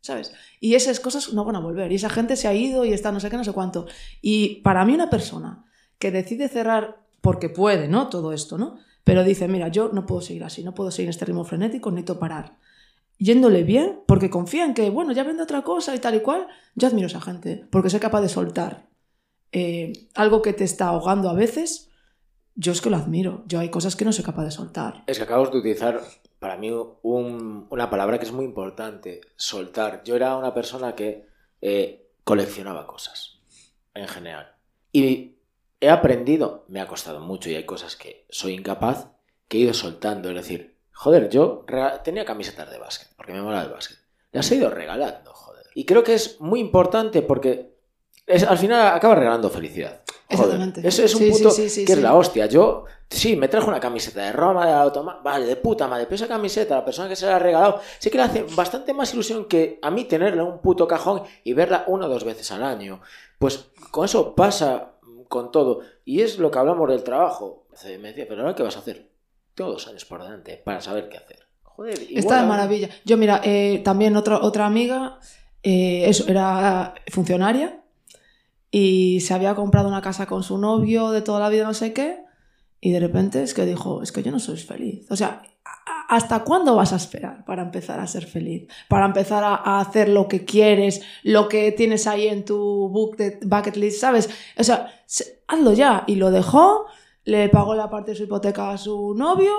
¿Sabes? 0.00 0.32
Y 0.60 0.74
esas 0.74 1.00
cosas 1.00 1.32
no 1.32 1.44
van 1.44 1.56
a 1.56 1.60
volver. 1.60 1.90
Y 1.90 1.96
esa 1.96 2.08
gente 2.08 2.36
se 2.36 2.46
ha 2.46 2.54
ido 2.54 2.84
y 2.84 2.92
está 2.92 3.10
no 3.10 3.18
sé 3.18 3.28
qué, 3.28 3.36
no 3.36 3.42
sé 3.42 3.52
cuánto. 3.52 3.86
Y 4.22 4.60
para 4.62 4.84
mí 4.84 4.94
una 4.94 5.10
persona 5.10 5.64
que 5.98 6.12
decide 6.12 6.48
cerrar 6.48 7.02
porque 7.20 7.48
puede, 7.48 7.88
¿no? 7.88 8.08
Todo 8.08 8.32
esto, 8.32 8.56
¿no? 8.56 8.78
Pero 9.02 9.24
dice, 9.24 9.48
mira, 9.48 9.66
yo 9.68 9.90
no 9.92 10.06
puedo 10.06 10.20
seguir 10.20 10.44
así, 10.44 10.62
no 10.62 10.74
puedo 10.74 10.92
seguir 10.92 11.08
en 11.08 11.10
este 11.10 11.24
ritmo 11.24 11.44
frenético, 11.44 11.90
necesito 11.90 12.20
parar. 12.20 12.56
Yéndole 13.18 13.64
bien, 13.64 14.00
porque 14.06 14.30
confía 14.30 14.64
en 14.64 14.74
que, 14.74 14.90
bueno, 14.90 15.12
ya 15.12 15.24
vende 15.24 15.42
otra 15.42 15.62
cosa 15.62 15.94
y 15.94 15.98
tal 15.98 16.14
y 16.14 16.20
cual, 16.20 16.46
yo 16.76 16.86
admiro 16.88 17.06
a 17.06 17.08
esa 17.10 17.20
gente, 17.20 17.66
porque 17.70 17.90
soy 17.90 18.00
capaz 18.00 18.20
de 18.20 18.28
soltar 18.28 18.88
eh, 19.52 19.92
algo 20.14 20.42
que 20.42 20.52
te 20.52 20.64
está 20.64 20.88
ahogando 20.88 21.28
a 21.28 21.34
veces, 21.34 21.90
yo 22.54 22.72
es 22.72 22.80
que 22.80 22.90
lo 22.90 22.96
admiro. 22.96 23.44
Yo 23.46 23.60
hay 23.60 23.70
cosas 23.70 23.96
que 23.96 24.04
no 24.04 24.12
soy 24.12 24.24
capaz 24.24 24.44
de 24.44 24.50
soltar. 24.50 25.04
Es 25.06 25.18
que 25.18 25.24
acabas 25.24 25.50
de 25.50 25.58
utilizar 25.58 26.00
para 26.38 26.56
mí 26.56 26.70
un- 26.70 27.66
una 27.70 27.90
palabra 27.90 28.18
que 28.18 28.24
es 28.26 28.32
muy 28.32 28.44
importante, 28.44 29.20
soltar. 29.36 30.02
Yo 30.04 30.16
era 30.16 30.36
una 30.36 30.54
persona 30.54 30.94
que 30.94 31.26
eh, 31.60 32.10
coleccionaba 32.24 32.86
cosas, 32.86 33.38
en 33.94 34.06
general. 34.06 34.54
Y 34.92 35.36
he 35.80 35.88
aprendido, 35.90 36.64
me 36.68 36.80
ha 36.80 36.86
costado 36.86 37.20
mucho 37.20 37.50
y 37.50 37.56
hay 37.56 37.64
cosas 37.64 37.96
que 37.96 38.26
soy 38.28 38.54
incapaz, 38.54 39.08
que 39.48 39.58
he 39.58 39.60
ido 39.62 39.74
soltando. 39.74 40.28
Es 40.28 40.36
decir, 40.36 40.77
joder, 40.98 41.28
yo 41.28 41.64
tenía 42.02 42.24
camisetas 42.24 42.68
de 42.70 42.78
básquet, 42.78 43.08
porque 43.16 43.32
me 43.32 43.40
mola 43.40 43.62
el 43.62 43.70
básquet. 43.70 43.96
Las 44.32 44.50
he 44.50 44.56
ido 44.56 44.68
regalando, 44.68 45.32
joder. 45.32 45.64
Y 45.74 45.84
creo 45.84 46.02
que 46.02 46.14
es 46.14 46.40
muy 46.40 46.58
importante 46.58 47.22
porque 47.22 47.76
es, 48.26 48.42
al 48.42 48.58
final 48.58 48.88
acaba 48.88 49.14
regalando 49.14 49.48
felicidad. 49.48 50.02
Joder, 50.04 50.20
Exactamente. 50.28 50.86
Eso 50.86 51.04
es 51.04 51.14
un 51.14 51.20
Sí, 51.20 51.30
puto 51.30 51.50
sí, 51.52 51.62
sí, 51.62 51.70
sí, 51.70 51.84
que 51.84 51.92
es 51.92 52.02
la 52.02 52.16
hostia. 52.16 52.46
Yo, 52.46 52.84
sí, 53.08 53.36
me 53.36 53.46
trajo 53.46 53.68
una 53.68 53.78
camiseta 53.78 54.22
de 54.22 54.32
Roma, 54.32 54.66
de 54.66 54.72
Automa, 54.72 55.20
vale, 55.22 55.46
de 55.46 55.54
puta 55.54 55.86
madre, 55.86 56.04
pero 56.06 56.16
esa 56.16 56.26
camiseta, 56.26 56.74
la 56.74 56.84
persona 56.84 57.08
que 57.08 57.14
se 57.16 57.26
la 57.26 57.36
ha 57.36 57.38
regalado, 57.38 57.80
sí 58.00 58.10
que 58.10 58.18
le 58.18 58.24
hace 58.24 58.44
bastante 58.56 58.92
más 58.92 59.14
ilusión 59.14 59.44
que 59.44 59.78
a 59.80 59.92
mí 59.92 60.04
tenerla 60.04 60.42
en 60.42 60.48
un 60.48 60.58
puto 60.58 60.88
cajón 60.88 61.22
y 61.44 61.52
verla 61.52 61.84
una 61.86 62.06
o 62.06 62.08
dos 62.08 62.24
veces 62.24 62.50
al 62.50 62.64
año. 62.64 63.00
Pues 63.38 63.70
con 63.92 64.04
eso 64.04 64.34
pasa 64.34 64.94
con 65.28 65.52
todo. 65.52 65.80
Y 66.04 66.22
es 66.22 66.40
lo 66.40 66.50
que 66.50 66.58
hablamos 66.58 66.88
del 66.88 67.04
trabajo. 67.04 67.66
Me 67.84 68.08
decía, 68.08 68.26
pero 68.28 68.40
ahora 68.42 68.56
qué 68.56 68.64
vas 68.64 68.76
a 68.76 68.80
hacer? 68.80 69.06
Todos 69.58 69.72
los 69.74 69.88
años 69.88 70.04
por 70.04 70.22
delante 70.22 70.56
para 70.64 70.80
saber 70.80 71.08
qué 71.08 71.18
hacer. 71.18 71.40
Joder, 71.62 72.00
igual 72.02 72.18
Está 72.18 72.40
de 72.42 72.46
maravilla. 72.48 72.88
Yo, 73.04 73.16
mira, 73.16 73.40
eh, 73.44 73.80
también 73.84 74.16
otra 74.16 74.38
otra 74.38 74.64
amiga, 74.66 75.18
eh, 75.62 76.04
eso, 76.08 76.24
era 76.28 76.94
funcionaria 77.12 77.82
y 78.70 79.20
se 79.20 79.34
había 79.34 79.54
comprado 79.54 79.88
una 79.88 80.02
casa 80.02 80.26
con 80.26 80.42
su 80.42 80.58
novio 80.58 81.10
de 81.10 81.22
toda 81.22 81.40
la 81.40 81.48
vida, 81.48 81.64
no 81.64 81.74
sé 81.74 81.92
qué, 81.92 82.18
y 82.80 82.92
de 82.92 83.00
repente 83.00 83.42
es 83.42 83.54
que 83.54 83.64
dijo, 83.66 84.02
es 84.02 84.12
que 84.12 84.22
yo 84.22 84.30
no 84.30 84.38
soy 84.40 84.56
feliz. 84.58 85.06
O 85.10 85.16
sea, 85.16 85.42
¿a- 85.64 86.14
¿hasta 86.16 86.44
cuándo 86.44 86.76
vas 86.76 86.92
a 86.92 86.96
esperar 86.96 87.44
para 87.44 87.62
empezar 87.62 87.98
a 88.00 88.06
ser 88.06 88.26
feliz? 88.26 88.68
Para 88.88 89.06
empezar 89.06 89.42
a, 89.44 89.54
a 89.54 89.80
hacer 89.80 90.08
lo 90.08 90.28
que 90.28 90.44
quieres, 90.44 91.00
lo 91.22 91.48
que 91.48 91.72
tienes 91.72 92.06
ahí 92.06 92.28
en 92.28 92.44
tu 92.44 92.88
book 92.88 93.16
de 93.16 93.38
bucket 93.42 93.76
list, 93.76 94.00
¿sabes? 94.00 94.28
O 94.58 94.64
sea, 94.64 95.02
se- 95.06 95.42
hazlo 95.48 95.72
ya. 95.72 96.04
Y 96.06 96.16
lo 96.16 96.30
dejó, 96.30 96.86
le 97.28 97.50
pagó 97.50 97.74
la 97.74 97.90
parte 97.90 98.12
de 98.12 98.16
su 98.16 98.22
hipoteca 98.22 98.70
a 98.70 98.78
su 98.78 99.14
novio 99.14 99.52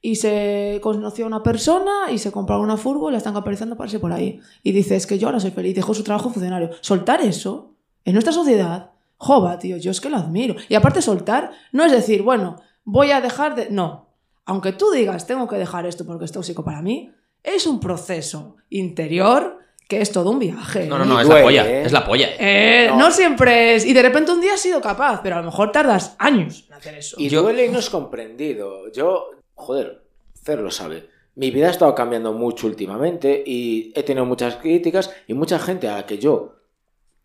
y 0.00 0.14
se 0.14 0.78
conoció 0.80 1.24
a 1.24 1.28
una 1.28 1.42
persona 1.42 2.12
y 2.12 2.18
se 2.18 2.30
compraron 2.30 2.64
una 2.64 2.76
furgo 2.76 3.08
y 3.08 3.12
la 3.12 3.18
están 3.18 3.34
capitalizando 3.34 3.76
para 3.76 3.88
irse 3.88 3.98
por 3.98 4.12
ahí. 4.12 4.38
Y 4.62 4.70
dice, 4.70 4.94
es 4.94 5.08
que 5.08 5.18
yo 5.18 5.26
ahora 5.26 5.40
soy 5.40 5.50
feliz, 5.50 5.74
dejó 5.74 5.92
su 5.92 6.04
trabajo 6.04 6.30
funcionario. 6.30 6.70
Soltar 6.82 7.20
eso 7.22 7.74
en 8.04 8.12
nuestra 8.12 8.32
sociedad, 8.32 8.92
jova, 9.16 9.58
tío, 9.58 9.76
yo 9.76 9.90
es 9.90 10.00
que 10.00 10.08
lo 10.08 10.18
admiro. 10.18 10.54
Y 10.68 10.76
aparte 10.76 11.02
soltar 11.02 11.50
no 11.72 11.84
es 11.84 11.90
decir, 11.90 12.22
bueno, 12.22 12.62
voy 12.84 13.10
a 13.10 13.20
dejar 13.20 13.56
de... 13.56 13.70
No, 13.70 14.06
aunque 14.44 14.70
tú 14.70 14.92
digas, 14.92 15.26
tengo 15.26 15.48
que 15.48 15.56
dejar 15.56 15.84
esto 15.84 16.06
porque 16.06 16.26
es 16.26 16.32
tóxico 16.32 16.64
para 16.64 16.80
mí, 16.80 17.10
es 17.42 17.66
un 17.66 17.80
proceso 17.80 18.54
interior 18.70 19.58
que 19.88 20.00
es 20.00 20.10
todo 20.12 20.30
un 20.30 20.38
viaje. 20.38 20.86
No, 20.86 20.98
no, 20.98 21.04
no, 21.04 21.20
es 21.20 21.26
duele, 21.26 21.40
la 21.40 21.44
polla. 21.46 21.66
¿eh? 21.70 21.82
Es 21.84 21.92
la 21.92 22.04
polla. 22.04 22.28
Eh, 22.38 22.86
no. 22.90 22.98
No. 22.98 23.10
siempre 23.10 23.74
es. 23.76 23.84
Y 23.86 23.92
de 23.92 24.02
repente 24.02 24.32
un 24.32 24.40
día 24.40 24.54
has 24.54 24.60
sido 24.60 24.80
capaz, 24.80 25.20
pero 25.22 25.36
a 25.36 25.38
lo 25.38 25.44
mejor 25.44 25.70
tardas 25.72 26.16
años 26.18 26.64
en 26.68 26.74
hacer 26.74 26.94
eso. 26.96 27.16
Y 27.18 27.28
Yo- 27.28 27.42
duele 27.42 27.66
y 27.66 27.68
no 27.68 27.78
es 27.78 27.88
comprendido. 27.90 28.90
Yo, 28.92 29.30
joder, 29.54 30.02
Fer 30.42 30.58
lo 30.60 30.70
sabe. 30.70 31.08
Mi 31.36 31.50
vida 31.50 31.68
ha 31.68 31.70
estado 31.70 31.94
cambiando 31.94 32.32
mucho 32.32 32.66
últimamente 32.66 33.42
y 33.46 33.92
he 33.94 34.02
tenido 34.02 34.24
muchas 34.24 34.56
críticas 34.56 35.10
y 35.26 35.34
mucha 35.34 35.58
gente 35.58 35.86
a 35.88 35.96
la 35.96 36.06
que 36.06 36.18
yo 36.18 36.54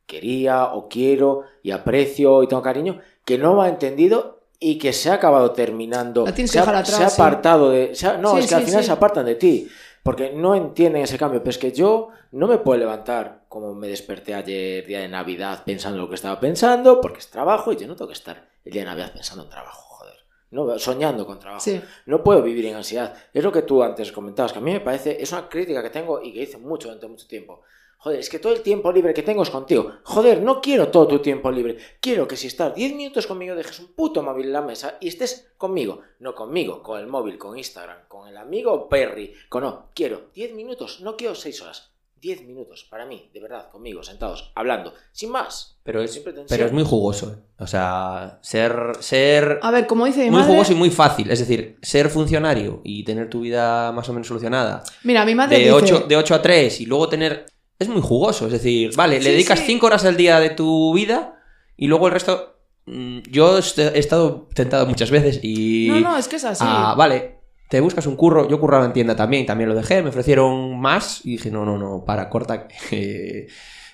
quería 0.05 0.65
o 0.65 0.87
quiero 0.89 1.43
y 1.63 1.71
aprecio 1.71 2.43
y 2.43 2.47
tengo 2.47 2.61
cariño 2.61 2.99
que 3.25 3.37
no 3.37 3.55
me 3.55 3.63
ha 3.65 3.69
entendido 3.69 4.41
y 4.59 4.77
que 4.77 4.93
se 4.93 5.09
ha 5.09 5.13
acabado 5.13 5.51
terminando. 5.51 6.25
La 6.25 6.33
tienes 6.35 6.51
se 6.51 6.55
que 6.55 6.59
ha, 6.59 6.61
dejar 6.63 6.75
atrás, 6.75 6.97
se 6.97 7.03
ha 7.03 7.09
sí. 7.09 7.21
apartado 7.21 7.69
de. 7.71 7.95
se 7.95 8.07
ha- 8.07 8.17
no, 8.17 8.33
Sí, 8.33 8.39
es 8.39 8.47
que 8.47 8.55
al 8.55 8.63
final 8.63 8.81
sí. 8.81 8.85
se 8.87 8.91
apartan 8.91 9.25
de 9.25 9.35
ti. 9.35 9.67
Porque 10.03 10.31
no 10.31 10.55
entienden 10.55 11.03
ese 11.03 11.17
cambio. 11.17 11.41
Pero 11.41 11.51
es 11.51 11.57
que 11.57 11.71
yo 11.71 12.09
no 12.31 12.47
me 12.47 12.57
puedo 12.57 12.79
levantar 12.79 13.45
como 13.47 13.73
me 13.73 13.87
desperté 13.87 14.33
ayer, 14.33 14.85
día 14.85 14.99
de 14.99 15.09
Navidad, 15.09 15.63
pensando 15.65 15.99
lo 15.99 16.07
que 16.07 16.15
estaba 16.15 16.39
pensando, 16.39 17.01
porque 17.01 17.19
es 17.19 17.29
trabajo 17.29 17.73
y 17.73 17.77
yo 17.77 17.87
no 17.87 17.95
tengo 17.95 18.07
que 18.07 18.13
estar 18.13 18.47
el 18.63 18.71
día 18.71 18.83
de 18.83 18.87
Navidad 18.87 19.11
pensando 19.11 19.43
en 19.43 19.49
trabajo, 19.49 19.81
joder. 19.81 20.15
No, 20.51 20.79
soñando 20.79 21.25
con 21.25 21.37
trabajo. 21.37 21.63
Sí. 21.63 21.81
No 22.05 22.23
puedo 22.23 22.41
vivir 22.41 22.65
en 22.67 22.75
ansiedad. 22.75 23.13
Es 23.33 23.43
lo 23.43 23.51
que 23.51 23.63
tú 23.63 23.83
antes 23.83 24.11
comentabas, 24.11 24.53
que 24.53 24.59
a 24.59 24.61
mí 24.61 24.71
me 24.71 24.79
parece, 24.79 25.21
es 25.21 25.31
una 25.33 25.49
crítica 25.49 25.83
que 25.83 25.89
tengo 25.89 26.21
y 26.21 26.33
que 26.33 26.43
hice 26.43 26.57
mucho 26.57 26.87
durante 26.87 27.07
mucho 27.07 27.27
tiempo. 27.27 27.61
Joder, 28.03 28.19
es 28.19 28.29
que 28.29 28.39
todo 28.39 28.53
el 28.53 28.63
tiempo 28.63 28.91
libre 28.91 29.13
que 29.13 29.21
tengo 29.21 29.43
es 29.43 29.51
contigo. 29.51 29.91
Joder, 30.05 30.41
no 30.41 30.59
quiero 30.59 30.87
todo 30.87 31.07
tu 31.07 31.19
tiempo 31.19 31.51
libre. 31.51 31.77
Quiero 31.99 32.27
que 32.27 32.35
si 32.35 32.47
estás 32.47 32.73
10 32.73 32.95
minutos 32.95 33.27
conmigo 33.27 33.53
dejes 33.53 33.79
un 33.79 33.93
puto 33.93 34.23
móvil 34.23 34.47
en 34.47 34.53
la 34.53 34.63
mesa 34.63 34.97
y 34.99 35.07
estés 35.07 35.51
conmigo. 35.55 36.01
No 36.17 36.33
conmigo, 36.33 36.81
con 36.81 36.99
el 36.99 37.05
móvil, 37.05 37.37
con 37.37 37.55
Instagram, 37.55 38.07
con 38.07 38.27
el 38.27 38.37
amigo 38.37 38.89
Perry. 38.89 39.35
Con 39.49 39.61
no, 39.61 39.89
quiero 39.93 40.31
10 40.33 40.55
minutos, 40.55 41.01
no 41.01 41.15
quiero 41.15 41.35
6 41.35 41.61
horas. 41.61 41.91
10 42.21 42.43
minutos 42.43 42.85
para 42.89 43.05
mí, 43.05 43.29
de 43.33 43.39
verdad, 43.39 43.69
conmigo, 43.71 44.03
sentados, 44.03 44.51
hablando, 44.53 44.93
sin 45.11 45.31
más. 45.31 45.79
Pero 45.83 46.03
es, 46.03 46.21
pero 46.47 46.65
es 46.65 46.71
muy 46.71 46.83
jugoso. 46.83 47.31
¿eh? 47.31 47.35
O 47.57 47.65
sea, 47.65 48.37
ser, 48.41 48.93
ser 48.99 49.59
A 49.63 49.71
ver, 49.71 49.87
como 49.87 50.05
dice 50.05 50.25
mi 50.25 50.29
muy 50.29 50.41
madre... 50.41 50.53
jugoso 50.53 50.73
y 50.73 50.75
muy 50.75 50.91
fácil. 50.91 51.31
Es 51.31 51.39
decir, 51.39 51.77
ser 51.81 52.09
funcionario 52.09 52.81
y 52.83 53.03
tener 53.03 53.27
tu 53.27 53.41
vida 53.41 53.91
más 53.91 54.07
o 54.07 54.13
menos 54.13 54.27
solucionada 54.27 54.83
Mira, 55.03 55.25
mi 55.25 55.33
madre 55.33 55.57
de 55.57 55.63
dice... 55.63 55.73
8, 55.73 56.05
de 56.07 56.15
8 56.15 56.35
a 56.35 56.41
3 56.41 56.81
y 56.81 56.85
luego 56.85 57.09
tener... 57.09 57.45
Es 57.81 57.87
muy 57.89 58.01
jugoso. 58.01 58.45
Es 58.47 58.51
decir, 58.53 58.91
vale, 58.95 59.17
Sí, 59.19 59.23
le 59.25 59.31
dedicas 59.31 59.59
sí. 59.59 59.65
5 59.67 59.85
horas 59.85 60.05
al 60.05 60.15
día 60.17 60.39
de 60.39 60.51
tu 60.51 60.93
vida 60.93 61.35
y 61.77 61.87
luego 61.87 62.07
el 62.07 62.13
resto... 62.13 62.55
mm, 62.85 63.19
Yo 63.29 63.57
he 63.57 63.99
estado 63.99 64.47
tentado 64.53 64.85
muchas 64.85 65.09
veces 65.11 65.39
y... 65.41 65.87
No, 65.89 65.99
no, 65.99 66.17
es 66.17 66.27
que 66.27 66.35
es 66.35 66.43
así. 66.45 66.63
Ah, 66.65 66.93
vale, 66.97 67.39
te 67.69 67.79
buscas 67.81 68.05
un 68.07 68.15
curro. 68.15 68.47
Yo 68.49 68.59
curraba 68.59 68.85
en 68.85 68.93
tienda 68.93 69.15
también, 69.15 69.45
también 69.45 69.69
lo 69.69 69.75
dejé. 69.75 70.03
Me 70.03 70.09
ofrecieron 70.09 70.79
más 70.79 71.21
y 71.25 71.31
dije, 71.31 71.49
no, 71.51 71.65
no, 71.65 71.77
no, 71.77 72.03
para, 72.05 72.29
corta. 72.29 72.67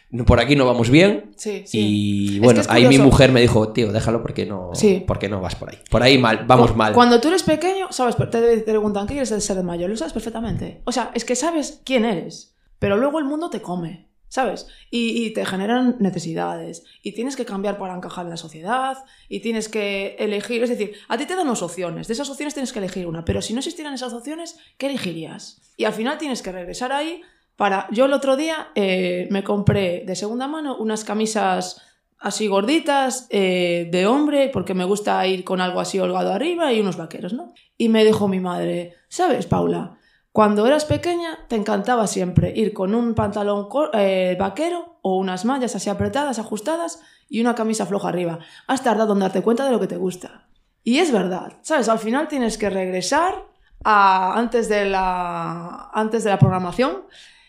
no, 0.09 0.25
por 0.25 0.39
aquí 0.39 0.55
no 0.55 0.65
vamos 0.65 0.89
bien. 0.89 1.31
Sí, 1.37 1.63
sí. 1.65 1.79
Y 1.79 2.35
Es 2.35 2.41
bueno, 2.41 2.55
que 2.59 2.61
es 2.61 2.69
ahí 2.69 2.87
mi 2.87 2.97
mujer 2.97 3.31
me 3.31 3.39
dijo, 3.41 3.69
tío, 3.73 3.91
déjalo 3.91 4.21
porque 4.21 4.45
no, 4.45 4.71
Sí. 4.73 5.03
porque 5.07 5.29
no 5.29 5.41
vas 5.41 5.55
por 5.55 5.69
ahí. 5.69 5.77
Por 5.89 6.03
ahí 6.03 6.17
mal, 6.17 6.43
vamos 6.47 6.75
mal. 6.75 6.93
Cuando 6.93 7.21
tú 7.21 7.27
eres 7.29 7.43
pequeño, 7.43 7.87
sabes, 7.91 8.15
te 8.17 8.25
te 8.25 8.57
preguntan, 8.63 9.05
¿qué 9.07 9.13
quieres 9.13 9.29
ser 9.43 9.55
de 9.55 9.63
mayor? 9.63 9.89
Lo 9.89 9.95
sabes 9.97 10.13
perfectamente. 10.13 10.81
O 10.85 10.91
sea, 10.91 11.11
es 11.13 11.23
que 11.23 11.35
sabes 11.35 11.81
quién 11.85 12.03
eres, 12.03 12.55
pero 12.79 12.97
luego 12.97 13.19
el 13.19 13.25
mundo 13.25 13.49
te 13.49 13.61
come, 13.61 14.07
¿sabes? 14.27 14.67
Y, 14.91 15.31
te 15.31 15.45
generan 15.45 15.97
necesidades. 15.99 16.83
Y 17.01 17.13
tienes 17.13 17.35
que 17.35 17.45
cambiar 17.45 17.77
para 17.77 17.95
encajar 17.95 18.25
en 18.25 18.31
la 18.31 18.37
sociedad. 18.37 18.97
Y 19.29 19.39
tienes 19.39 19.69
que 19.69 20.15
elegir. 20.19 20.63
Es 20.63 20.69
decir, 20.69 20.93
a 21.07 21.17
ti 21.17 21.25
te 21.25 21.35
dan 21.35 21.47
dos 21.47 21.61
opciones. 21.61 22.07
De 22.07 22.13
esas 22.13 22.29
opciones 22.29 22.53
tienes 22.53 22.73
que 22.73 22.79
elegir 22.79 23.07
una. 23.07 23.25
Pero 23.25 23.41
si 23.41 23.53
no 23.53 23.59
existieran 23.59 23.93
esas 23.93 24.13
opciones, 24.13 24.57
¿qué 24.77 24.87
elegirías? 24.87 25.61
Y 25.77 25.85
al 25.85 25.93
final 25.93 26.17
tienes 26.17 26.41
que 26.41 26.51
regresar 26.51 26.91
ahí 26.91 27.21
para... 27.55 27.87
Yo 27.91 28.05
el 28.05 28.13
otro 28.13 28.35
día 28.35 28.69
eh, 28.75 29.27
me 29.31 29.43
compré 29.43 30.03
de 30.05 30.15
segunda 30.15 30.47
mano 30.47 30.77
unas 30.77 31.03
camisas 31.03 31.81
así 32.19 32.47
gorditas, 32.47 33.27
eh, 33.29 33.87
de 33.91 34.07
hombre, 34.07 34.49
porque 34.51 34.73
me 34.73 34.85
gusta 34.85 35.25
ir 35.27 35.43
con 35.43 35.61
algo 35.61 35.79
así 35.79 35.99
holgado 35.99 36.33
arriba 36.33 36.73
y 36.73 36.79
unos 36.79 36.97
vaqueros, 36.97 37.33
¿no? 37.33 37.53
Y 37.77 37.89
me 37.89 38.03
dijo 38.03 38.27
mi 38.27 38.39
madre, 38.39 38.95
¿sabes, 39.07 39.45
Paula? 39.45 39.96
Cuando 40.37 40.67
eras 40.67 40.85
pequeña 40.85 41.39
te 41.47 41.55
encantaba 41.55 42.05
siempre 42.05 42.53
ir 42.55 42.71
con 42.71 42.93
un 42.93 43.15
pantalón 43.15 43.69
eh, 43.93 44.37
vaquero 44.39 44.99
o 45.01 45.17
unas 45.17 45.45
mallas 45.45 45.75
así 45.75 45.89
apretadas, 45.89 46.37
ajustadas 46.37 47.01
y 47.27 47.41
una 47.41 47.55
camisa 47.55 47.87
floja 47.87 48.09
arriba. 48.09 48.37
Has 48.67 48.83
tardado 48.83 49.13
en 49.13 49.19
darte 49.21 49.41
cuenta 49.41 49.65
de 49.65 49.71
lo 49.71 49.79
que 49.79 49.87
te 49.87 49.97
gusta. 49.97 50.47
Y 50.83 50.99
es 50.99 51.11
verdad, 51.11 51.53
¿sabes? 51.63 51.89
Al 51.89 51.97
final 51.97 52.27
tienes 52.27 52.59
que 52.59 52.69
regresar 52.69 53.47
a, 53.83 54.37
antes, 54.37 54.69
de 54.69 54.85
la, 54.85 55.89
antes 55.91 56.23
de 56.23 56.29
la 56.29 56.37
programación 56.37 57.05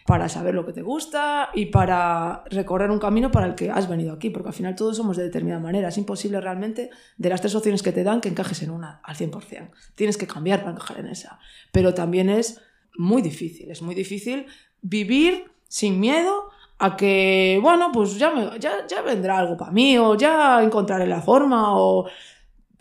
para 0.06 0.30
saber 0.30 0.54
lo 0.54 0.64
que 0.64 0.72
te 0.72 0.80
gusta 0.80 1.50
y 1.52 1.66
para 1.66 2.42
recorrer 2.46 2.90
un 2.90 2.98
camino 2.98 3.30
para 3.30 3.44
el 3.44 3.54
que 3.54 3.70
has 3.70 3.86
venido 3.86 4.14
aquí, 4.14 4.30
porque 4.30 4.48
al 4.48 4.54
final 4.54 4.74
todos 4.74 4.96
somos 4.96 5.18
de 5.18 5.24
determinada 5.24 5.60
manera. 5.60 5.88
Es 5.88 5.98
imposible 5.98 6.40
realmente 6.40 6.88
de 7.18 7.28
las 7.28 7.42
tres 7.42 7.54
opciones 7.54 7.82
que 7.82 7.92
te 7.92 8.02
dan 8.02 8.22
que 8.22 8.30
encajes 8.30 8.62
en 8.62 8.70
una 8.70 9.02
al 9.04 9.14
100%. 9.14 9.68
Tienes 9.94 10.16
que 10.16 10.26
cambiar 10.26 10.60
para 10.60 10.70
encajar 10.70 11.00
en 11.00 11.08
esa. 11.08 11.38
Pero 11.70 11.92
también 11.92 12.30
es 12.30 12.62
muy 12.98 13.22
difícil, 13.22 13.70
es 13.70 13.80
muy 13.82 13.94
difícil 13.94 14.46
vivir 14.82 15.44
sin 15.68 15.98
miedo 16.00 16.50
a 16.78 16.96
que, 16.96 17.58
bueno, 17.62 17.90
pues 17.92 18.18
ya, 18.18 18.30
me- 18.30 18.58
ya, 18.60 19.02
vendrá 19.02 19.38
algo 19.38 19.56
para 19.56 19.72
mí 19.72 19.98
o 19.98 20.14
ya 20.14 20.62
encontraré 20.62 21.06
la 21.06 21.20
forma 21.22 21.76
o 21.76 22.06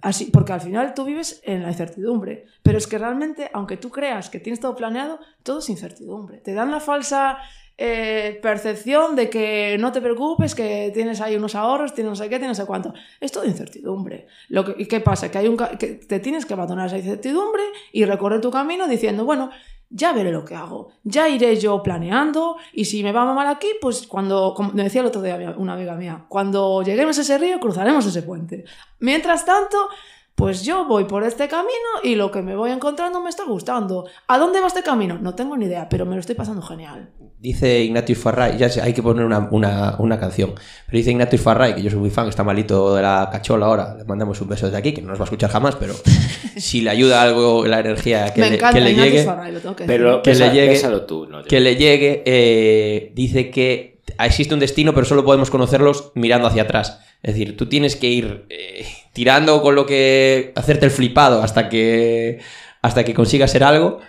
así, 0.01 0.25
porque 0.31 0.53
al 0.53 0.61
final 0.61 0.93
tú 0.93 1.03
vives 1.05 1.41
en 1.43 1.63
la 1.63 1.69
incertidumbre. 1.69 2.45
Pero 2.61 2.77
es 2.77 2.85
que 2.87 2.97
realmente, 2.99 3.49
aunque 3.53 3.77
tú 3.77 3.89
creas 3.89 4.29
que 4.29 4.39
tienes 4.39 4.59
todo 4.59 4.75
planeado, 4.75 5.19
todo 5.43 5.59
es 5.59 5.69
incertidumbre. 5.69 6.37
Te 6.39 6.53
dan 6.53 6.69
la 6.71 6.79
falsa 6.79 7.39
eh, 7.79 8.39
percepción 8.41 9.15
de 9.15 9.29
que 9.29 9.77
no 9.79 9.91
te 9.91 10.01
preocupes, 10.01 10.53
que 10.55 10.91
tienes 10.93 11.19
ahí 11.21 11.35
unos 11.35 11.55
ahorros, 11.55 11.93
tienes 11.95 12.11
no 12.11 12.15
sé 12.15 12.23
qué, 12.29 12.37
tienes 12.37 12.57
no 12.57 12.63
sé 12.63 12.67
cuánto. 12.67 12.93
Es 13.19 13.31
todo 13.31 13.45
incertidumbre. 13.45 14.27
Lo 14.49 14.63
que, 14.63 14.75
¿Y 14.81 14.85
qué 14.87 14.99
pasa? 14.99 15.31
Que, 15.31 15.39
hay 15.39 15.47
un, 15.47 15.57
que 15.57 15.87
te 15.95 16.19
tienes 16.19 16.45
que 16.45 16.53
abandonar 16.53 16.85
esa 16.87 16.97
incertidumbre 16.99 17.63
y 17.91 18.05
recorrer 18.05 18.41
tu 18.41 18.51
camino 18.51 18.87
diciendo, 18.87 19.25
bueno, 19.25 19.49
ya 19.89 20.13
veré 20.13 20.31
lo 20.31 20.43
que 20.43 20.55
hago, 20.55 20.89
ya 21.03 21.29
iré 21.29 21.57
yo 21.57 21.81
planeando 21.81 22.57
y 22.73 22.85
si 22.85 23.03
me 23.03 23.11
va 23.11 23.33
mal 23.33 23.47
aquí, 23.47 23.69
pues 23.81 24.05
cuando, 24.07 24.53
como 24.55 24.73
me 24.73 24.83
decía 24.83 25.01
el 25.01 25.07
otro 25.07 25.21
día 25.21 25.55
una 25.57 25.73
amiga 25.73 25.95
mía, 25.95 26.25
cuando 26.27 26.81
lleguemos 26.83 27.17
a 27.17 27.21
ese 27.21 27.37
río 27.37 27.59
cruzaremos 27.59 28.05
ese 28.05 28.23
puente. 28.23 28.65
Mientras 28.99 29.45
tanto, 29.45 29.89
pues 30.37 30.63
yo 30.63 30.85
voy 30.85 31.05
por 31.05 31.23
este 31.23 31.47
camino 31.47 31.71
y 32.03 32.13
lo 32.13 32.29
que 32.29 32.43
me 32.43 32.55
voy 32.55 32.69
encontrando 32.69 33.19
me 33.19 33.29
está 33.29 33.43
gustando. 33.43 34.05
¿A 34.27 34.37
dónde 34.37 34.61
va 34.61 34.67
este 34.67 34.83
camino? 34.83 35.17
No 35.19 35.33
tengo 35.33 35.57
ni 35.57 35.65
idea, 35.65 35.89
pero 35.89 36.05
me 36.05 36.13
lo 36.13 36.19
estoy 36.21 36.35
pasando 36.35 36.61
genial. 36.61 37.09
Dice 37.39 37.81
Ignatius 37.81 38.19
Farray, 38.19 38.55
ya 38.55 38.69
sé, 38.69 38.81
hay 38.81 38.93
que 38.93 39.01
poner 39.01 39.25
una, 39.25 39.47
una- 39.51 39.95
una 39.97 40.19
canción, 40.19 40.53
pero 40.85 40.97
dice 40.97 41.09
Ignatius 41.11 41.41
Farray, 41.41 41.73
que 41.75 41.81
yo 41.81 41.89
soy 41.89 41.99
muy 41.99 42.09
fan, 42.11 42.27
está 42.29 42.43
malito 42.43 42.95
de 42.95 43.01
la 43.01 43.29
cachola 43.31 43.65
ahora, 43.65 43.95
le 43.95 44.03
mandamos 44.05 44.39
un 44.41 44.47
beso 44.49 44.67
desde 44.67 44.77
aquí, 44.77 44.91
que 44.93 45.01
no 45.01 45.09
nos 45.09 45.19
va 45.19 45.23
a 45.23 45.25
escuchar 45.25 45.49
jamás, 45.49 45.75
pero 45.75 45.93
si 46.57 46.81
le 46.81 46.91
ayuda 46.91 47.21
algo 47.23 47.65
la 47.65 47.79
energía 47.79 48.31
que 48.33 48.41
me 48.41 48.49
le, 48.51 48.55
encanta 48.57 48.77
que 48.77 48.83
le 48.83 48.93
llegue, 48.95 49.23
Farray, 49.23 49.51
lo 49.53 49.59
tengo 49.59 49.75
que. 49.75 49.85
Pero 49.85 50.21
Que 50.21 50.35
le 50.35 50.49
llegue- 50.51 50.99
tú, 51.07 51.25
no 51.27 51.43
que 51.43 51.59
le 51.59 51.75
llegue, 51.75 52.23
eh, 52.25 53.11
dice 53.15 53.49
que 53.51 53.96
existe 54.25 54.53
un 54.53 54.59
destino, 54.59 54.93
pero 54.93 55.05
solo 55.05 55.23
podemos 55.23 55.49
conocerlos 55.49 56.11
mirando 56.15 56.47
hacia 56.47 56.63
atrás. 56.63 56.99
Es 57.23 57.33
decir, 57.35 57.55
tú 57.57 57.67
tienes 57.67 57.95
que 57.95 58.07
ir 58.07 58.45
eh, 58.49 58.85
tirando 59.13 59.61
con 59.61 59.75
lo 59.75 59.85
que. 59.85 60.51
hacerte 60.55 60.85
el 60.85 60.91
flipado 60.91 61.41
hasta 61.43 61.69
que. 61.69 62.39
hasta 62.81 63.03
que 63.03 63.13
consigas 63.13 63.51
ser 63.51 63.63
algo. 63.63 63.99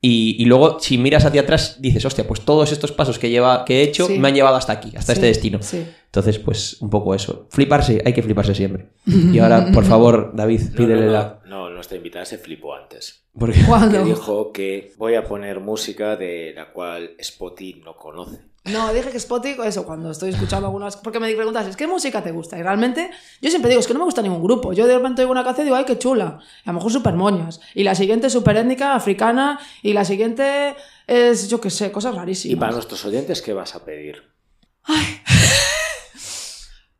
Y, 0.00 0.36
y 0.40 0.44
luego, 0.44 0.78
si 0.78 0.96
miras 0.96 1.24
hacia 1.24 1.40
atrás, 1.40 1.78
dices, 1.80 2.04
hostia, 2.04 2.24
pues 2.24 2.42
todos 2.42 2.70
estos 2.70 2.92
pasos 2.92 3.18
que, 3.18 3.30
lleva, 3.30 3.64
que 3.64 3.80
he 3.80 3.82
hecho 3.82 4.06
Sí. 4.06 4.16
me 4.20 4.28
han 4.28 4.34
llevado 4.36 4.54
hasta 4.54 4.72
aquí, 4.72 4.92
hasta 4.96 5.12
Sí, 5.12 5.18
este 5.18 5.26
destino. 5.26 5.58
Sí. 5.60 5.84
Entonces, 6.04 6.38
pues 6.38 6.80
un 6.80 6.88
poco 6.88 7.16
eso. 7.16 7.48
Fliparse, 7.50 8.00
hay 8.04 8.12
que 8.12 8.22
fliparse 8.22 8.54
siempre. 8.54 8.90
Y 9.06 9.40
ahora, 9.40 9.72
por 9.72 9.84
favor, 9.84 10.30
David, 10.34 10.60
No, 10.70 10.76
pídele 10.76 11.00
no, 11.00 11.06
no, 11.06 11.12
la. 11.12 11.40
No, 11.46 11.70
nuestra 11.70 11.96
invitada 11.96 12.24
se 12.24 12.38
flipó 12.38 12.74
antes. 12.76 13.24
Porque... 13.36 13.58
Dijo 14.04 14.52
que 14.52 14.92
voy 14.98 15.16
a 15.16 15.24
poner 15.24 15.58
música 15.58 16.14
de 16.14 16.52
la 16.54 16.72
cual 16.72 17.16
Spotty 17.20 17.82
no 17.84 17.96
conoce. 17.96 18.38
No, 18.64 18.92
dije 18.92 19.10
que 19.10 19.16
Spotify, 19.16 19.62
eso, 19.64 19.86
cuando 19.86 20.10
estoy 20.10 20.30
escuchando 20.30 20.66
algunas... 20.66 20.96
Porque 20.98 21.18
me 21.20 21.32
preguntas, 21.34 21.74
¿qué 21.74 21.86
música 21.86 22.22
te 22.22 22.32
gusta? 22.32 22.58
Y 22.58 22.62
realmente, 22.62 23.10
yo 23.40 23.48
siempre 23.48 23.70
digo, 23.70 23.80
es 23.80 23.86
que 23.86 23.94
no 23.94 24.00
me 24.00 24.04
gusta 24.04 24.20
ningún 24.20 24.42
grupo. 24.42 24.74
Yo 24.74 24.86
de 24.86 24.94
repente 24.96 25.22
oigo 25.22 25.32
una 25.32 25.42
canción 25.42 25.66
y 25.66 25.68
digo, 25.68 25.76
ay, 25.76 25.84
qué 25.86 25.98
chula. 25.98 26.38
Y 26.64 26.68
a 26.68 26.72
lo 26.72 26.78
mejor 26.78 26.92
súper 26.92 27.14
moñas. 27.14 27.60
Y 27.74 27.82
la 27.84 27.94
siguiente 27.94 28.28
súper 28.28 28.56
étnica, 28.58 28.94
africana. 28.94 29.58
Y 29.82 29.94
la 29.94 30.04
siguiente 30.04 30.76
es, 31.06 31.48
yo 31.48 31.60
qué 31.60 31.70
sé, 31.70 31.90
cosas 31.90 32.14
Y 32.14 32.18
rarísimas. 32.18 32.60
para 32.60 32.72
nuestros 32.72 33.04
oyentes, 33.06 33.40
¿qué 33.40 33.54
vas 33.54 33.74
a 33.74 33.84
pedir? 33.84 34.22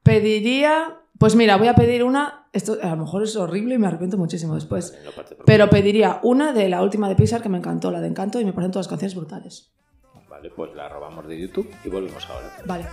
Pediría... 0.03 0.95
Pues 1.19 1.35
mira, 1.35 1.57
voy 1.57 1.67
a 1.69 1.75
pedir 1.75 2.05
una... 2.05 2.49
Esto 2.53 2.79
a 2.81 2.91
lo 2.91 2.97
mejor 2.97 3.25
es 3.25 3.35
horrible 3.37 3.75
y 3.75 3.79
me 3.79 3.89
arrepiento 3.89 4.17
muchísimo 4.17 4.55
después. 4.55 4.97
Pero 5.45 5.69
pediría 5.69 6.21
una 6.23 6.53
de 6.53 6.69
la 6.69 6.81
última 6.81 7.09
de 7.09 7.17
Pixar 7.17 7.43
que 7.43 7.49
me 7.49 7.59
encantó, 7.59 7.91
la 7.91 8.01
de 8.01 8.07
Encanto, 8.07 8.41
y 8.41 8.45
me 8.45 8.53
parecen 8.53 8.71
todas 8.71 8.87
las 8.87 8.91
canciones 8.91 9.17
brutales. 9.17 9.73
Vale, 10.39 10.51
pues 10.51 10.73
la 10.77 10.89
robamos 10.89 11.27
de 11.27 11.37
YouTube 11.37 11.69
y 11.83 11.89
volvemos 11.89 12.25
ahora. 12.31 12.49
Vale. 12.65 12.87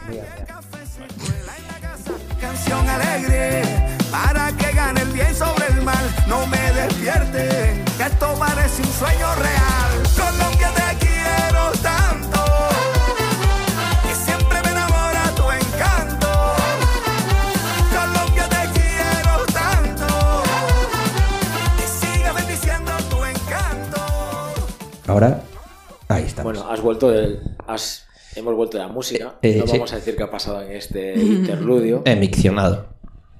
Canción 2.41 2.89
alegre 2.89 3.61
para 4.09 4.51
que 4.53 4.71
gane 4.71 5.01
el 5.01 5.09
bien 5.11 5.35
sobre 5.35 5.67
el 5.67 5.83
mal. 5.83 6.03
No 6.27 6.47
me 6.47 6.57
despierte, 6.57 7.83
que 7.97 8.03
esto 8.03 8.33
parece 8.39 8.81
un 8.81 8.91
sueño 8.93 9.35
real. 9.35 9.91
Colombia 10.17 10.71
te 10.73 11.05
quiero 11.05 11.71
tanto, 11.83 12.43
que 14.01 14.15
siempre 14.15 14.61
me 14.63 14.69
enamora 14.71 15.23
tu 15.35 15.51
encanto. 15.51 16.55
Colombia 17.93 18.49
te 18.49 18.79
quiero 18.79 19.45
tanto, 19.53 20.43
que 21.77 21.87
siga 22.07 22.33
bendiciendo 22.33 22.91
tu 23.11 23.23
encanto. 23.23 24.01
Ahora, 25.05 25.43
ahí 26.09 26.23
estamos. 26.23 26.53
Bueno, 26.53 26.71
has 26.71 26.81
vuelto 26.81 27.09
del. 27.11 27.39
Has, 27.67 28.05
hemos 28.35 28.53
vuelto 28.55 28.77
de 28.77 28.83
la 28.83 28.89
música. 28.89 29.35
Eh, 29.41 29.51
eh, 29.51 29.57
no 29.59 29.65
sí. 29.67 29.73
vamos 29.73 29.93
a 29.93 29.95
decir 29.97 30.15
qué 30.15 30.23
ha 30.23 30.31
pasado 30.31 30.61
en 30.61 30.71
este 30.71 31.13
interludio. 31.19 32.01
Emiccionado. 32.05 32.93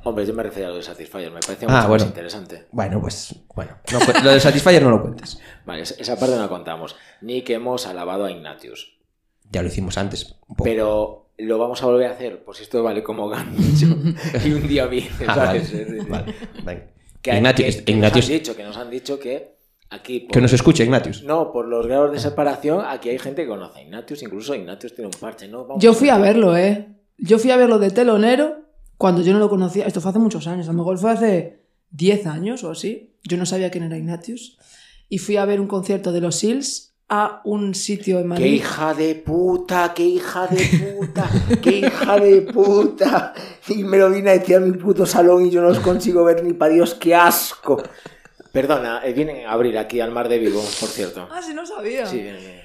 Hombre, 0.04 0.24
yo 0.26 0.36
me 0.36 0.44
refería 0.44 0.68
a 0.68 0.70
lo 0.70 0.76
de 0.78 0.84
Satisfyer, 0.84 1.32
me 1.32 1.40
parece 1.40 1.66
Ah, 1.68 1.78
mucho 1.78 1.88
bueno. 1.88 2.04
más 2.04 2.12
interesante. 2.12 2.68
Bueno, 2.72 3.02
pues, 3.02 3.36
bueno. 3.56 3.72
No 3.92 4.00
lo 4.24 4.30
del 4.32 4.40
Satisfyer 4.42 4.84
no 4.84 4.92
lo 4.92 5.02
cuentes. 5.02 5.40
Vale, 5.66 5.82
esa- 5.82 6.16
parte 6.20 6.36
no 6.36 6.42
la 6.42 6.48
contamos. 6.48 6.96
Ni 7.22 7.42
que 7.42 7.56
hemos 7.56 7.88
alabado 7.88 8.26
a 8.26 8.32
Ignatius. 8.32 9.00
Ya 9.50 9.64
lo 9.64 9.68
hicimos 9.68 9.98
antes. 9.98 10.36
un 10.48 10.56
poco. 10.56 10.64
Pero 10.64 11.32
lo 11.40 11.58
vamos 11.58 11.82
a 11.82 11.88
volver 11.88 12.08
a 12.08 12.12
hacer, 12.14 12.44
por 12.44 12.56
si 12.56 12.64
esto 12.64 12.84
vale 12.84 13.02
como 13.04 13.28
gancho. 13.30 13.88
y 14.46 14.52
un 14.54 14.68
día 14.68 14.86
viene, 14.86 15.10
Ah, 15.28 15.34
¿sabes? 15.36 15.72
vale. 15.74 16.02
Vale, 16.08 16.36
venga. 16.64 16.84
Que, 17.24 17.36
Ignatius, 17.38 17.76
que- 17.78 17.84
que 17.86 17.92
Ignatius- 17.94 18.16
nos 18.16 18.30
han 18.30 18.38
dicho, 18.38 18.56
que 18.56 18.64
nos 18.64 18.78
han 18.78 18.90
dicho 18.92 19.20
que 19.20 19.55
aquí... 19.96 20.22
por- 20.22 20.32
que 20.32 20.42
nos 20.42 20.54
escuche, 20.54 20.84
Ignatius. 20.84 21.24
No, 21.24 21.52
por 21.52 21.68
los 21.68 21.86
grados 21.88 22.12
de 22.12 22.20
separación, 22.20 22.84
aquí 22.88 23.10
hay 23.10 23.20
gente 23.20 23.42
que 23.44 23.48
conoce 23.50 23.80
a 23.80 23.82
Ignatius, 23.84 24.22
incluso 24.24 24.54
Ignatius 24.56 24.94
tiene 24.96 25.08
un 25.08 25.20
parche, 25.20 25.48
¿no? 25.48 25.66
Vamos 25.66 25.84
Yo 25.84 25.94
fui 25.94 26.10
a 26.10 26.18
verlo, 26.18 26.56
¿eh? 26.56 26.88
Yo 27.18 27.40
fui 27.40 27.52
a 27.52 27.58
verlo 27.58 27.80
de 27.80 27.90
telonero 27.92 28.62
cuando 28.98 29.22
yo 29.22 29.34
no 29.34 29.40
lo 29.40 29.50
conocía. 29.50 29.86
Esto 29.88 30.02
fue 30.02 30.10
hace 30.12 30.20
muchos 30.20 30.48
años, 30.48 30.68
a 30.68 30.72
lo 30.72 30.78
mejor 30.78 30.98
fue 30.98 31.12
hace 31.12 31.62
10 31.92 32.28
años 32.28 32.64
o 32.64 32.72
así. 32.72 33.16
Yo 33.24 33.38
no 33.38 33.46
sabía 33.46 33.72
quién 33.72 33.84
era 33.86 33.98
Ignatius. 33.98 34.58
Y 35.10 35.18
fui 35.20 35.38
a 35.38 35.46
ver 35.46 35.60
un 35.62 35.68
concierto 35.68 36.12
de 36.12 36.22
los 36.22 36.36
Seals 36.36 36.92
a 37.08 37.42
un 37.46 37.76
sitio 37.76 38.18
en 38.18 38.24
¡Qué 38.24 38.28
Madrid. 38.30 38.54
hija 38.54 38.94
de 38.96 39.14
puta! 39.16 39.94
¡Qué 39.96 40.04
hija 40.04 40.48
de 40.48 40.66
puta! 40.98 41.30
¡Qué 41.62 41.78
hija 41.80 42.18
de 42.20 42.42
puta! 42.42 43.34
Y 43.68 43.84
me 43.84 43.98
lo 43.98 44.10
vine 44.10 44.32
a 44.32 44.34
decir 44.40 44.56
a 44.56 44.60
mi 44.60 44.72
puto 44.76 45.06
salón 45.06 45.46
y 45.46 45.52
yo 45.52 45.62
no 45.62 45.70
los 45.70 45.80
consigo 45.80 46.24
ver 46.24 46.44
ni 46.44 46.54
para 46.54 46.74
Dios, 46.74 46.96
qué 46.96 47.14
asco. 47.14 47.82
Perdona, 48.56 49.02
eh, 49.04 49.12
vienen 49.12 49.36
en 49.36 49.48
abril 49.48 49.78
aquí 49.78 50.00
al 50.00 50.12
mar 50.12 50.30
de 50.30 50.40
Vigo, 50.40 50.64
por 50.80 50.88
cierto. 50.88 51.28
Ah, 51.30 51.42
sí, 51.46 51.54
no 51.54 51.66
sabía. 51.66 52.06
Sí, 52.06 52.16
vienen, 52.22 52.40
vienen. 52.40 52.62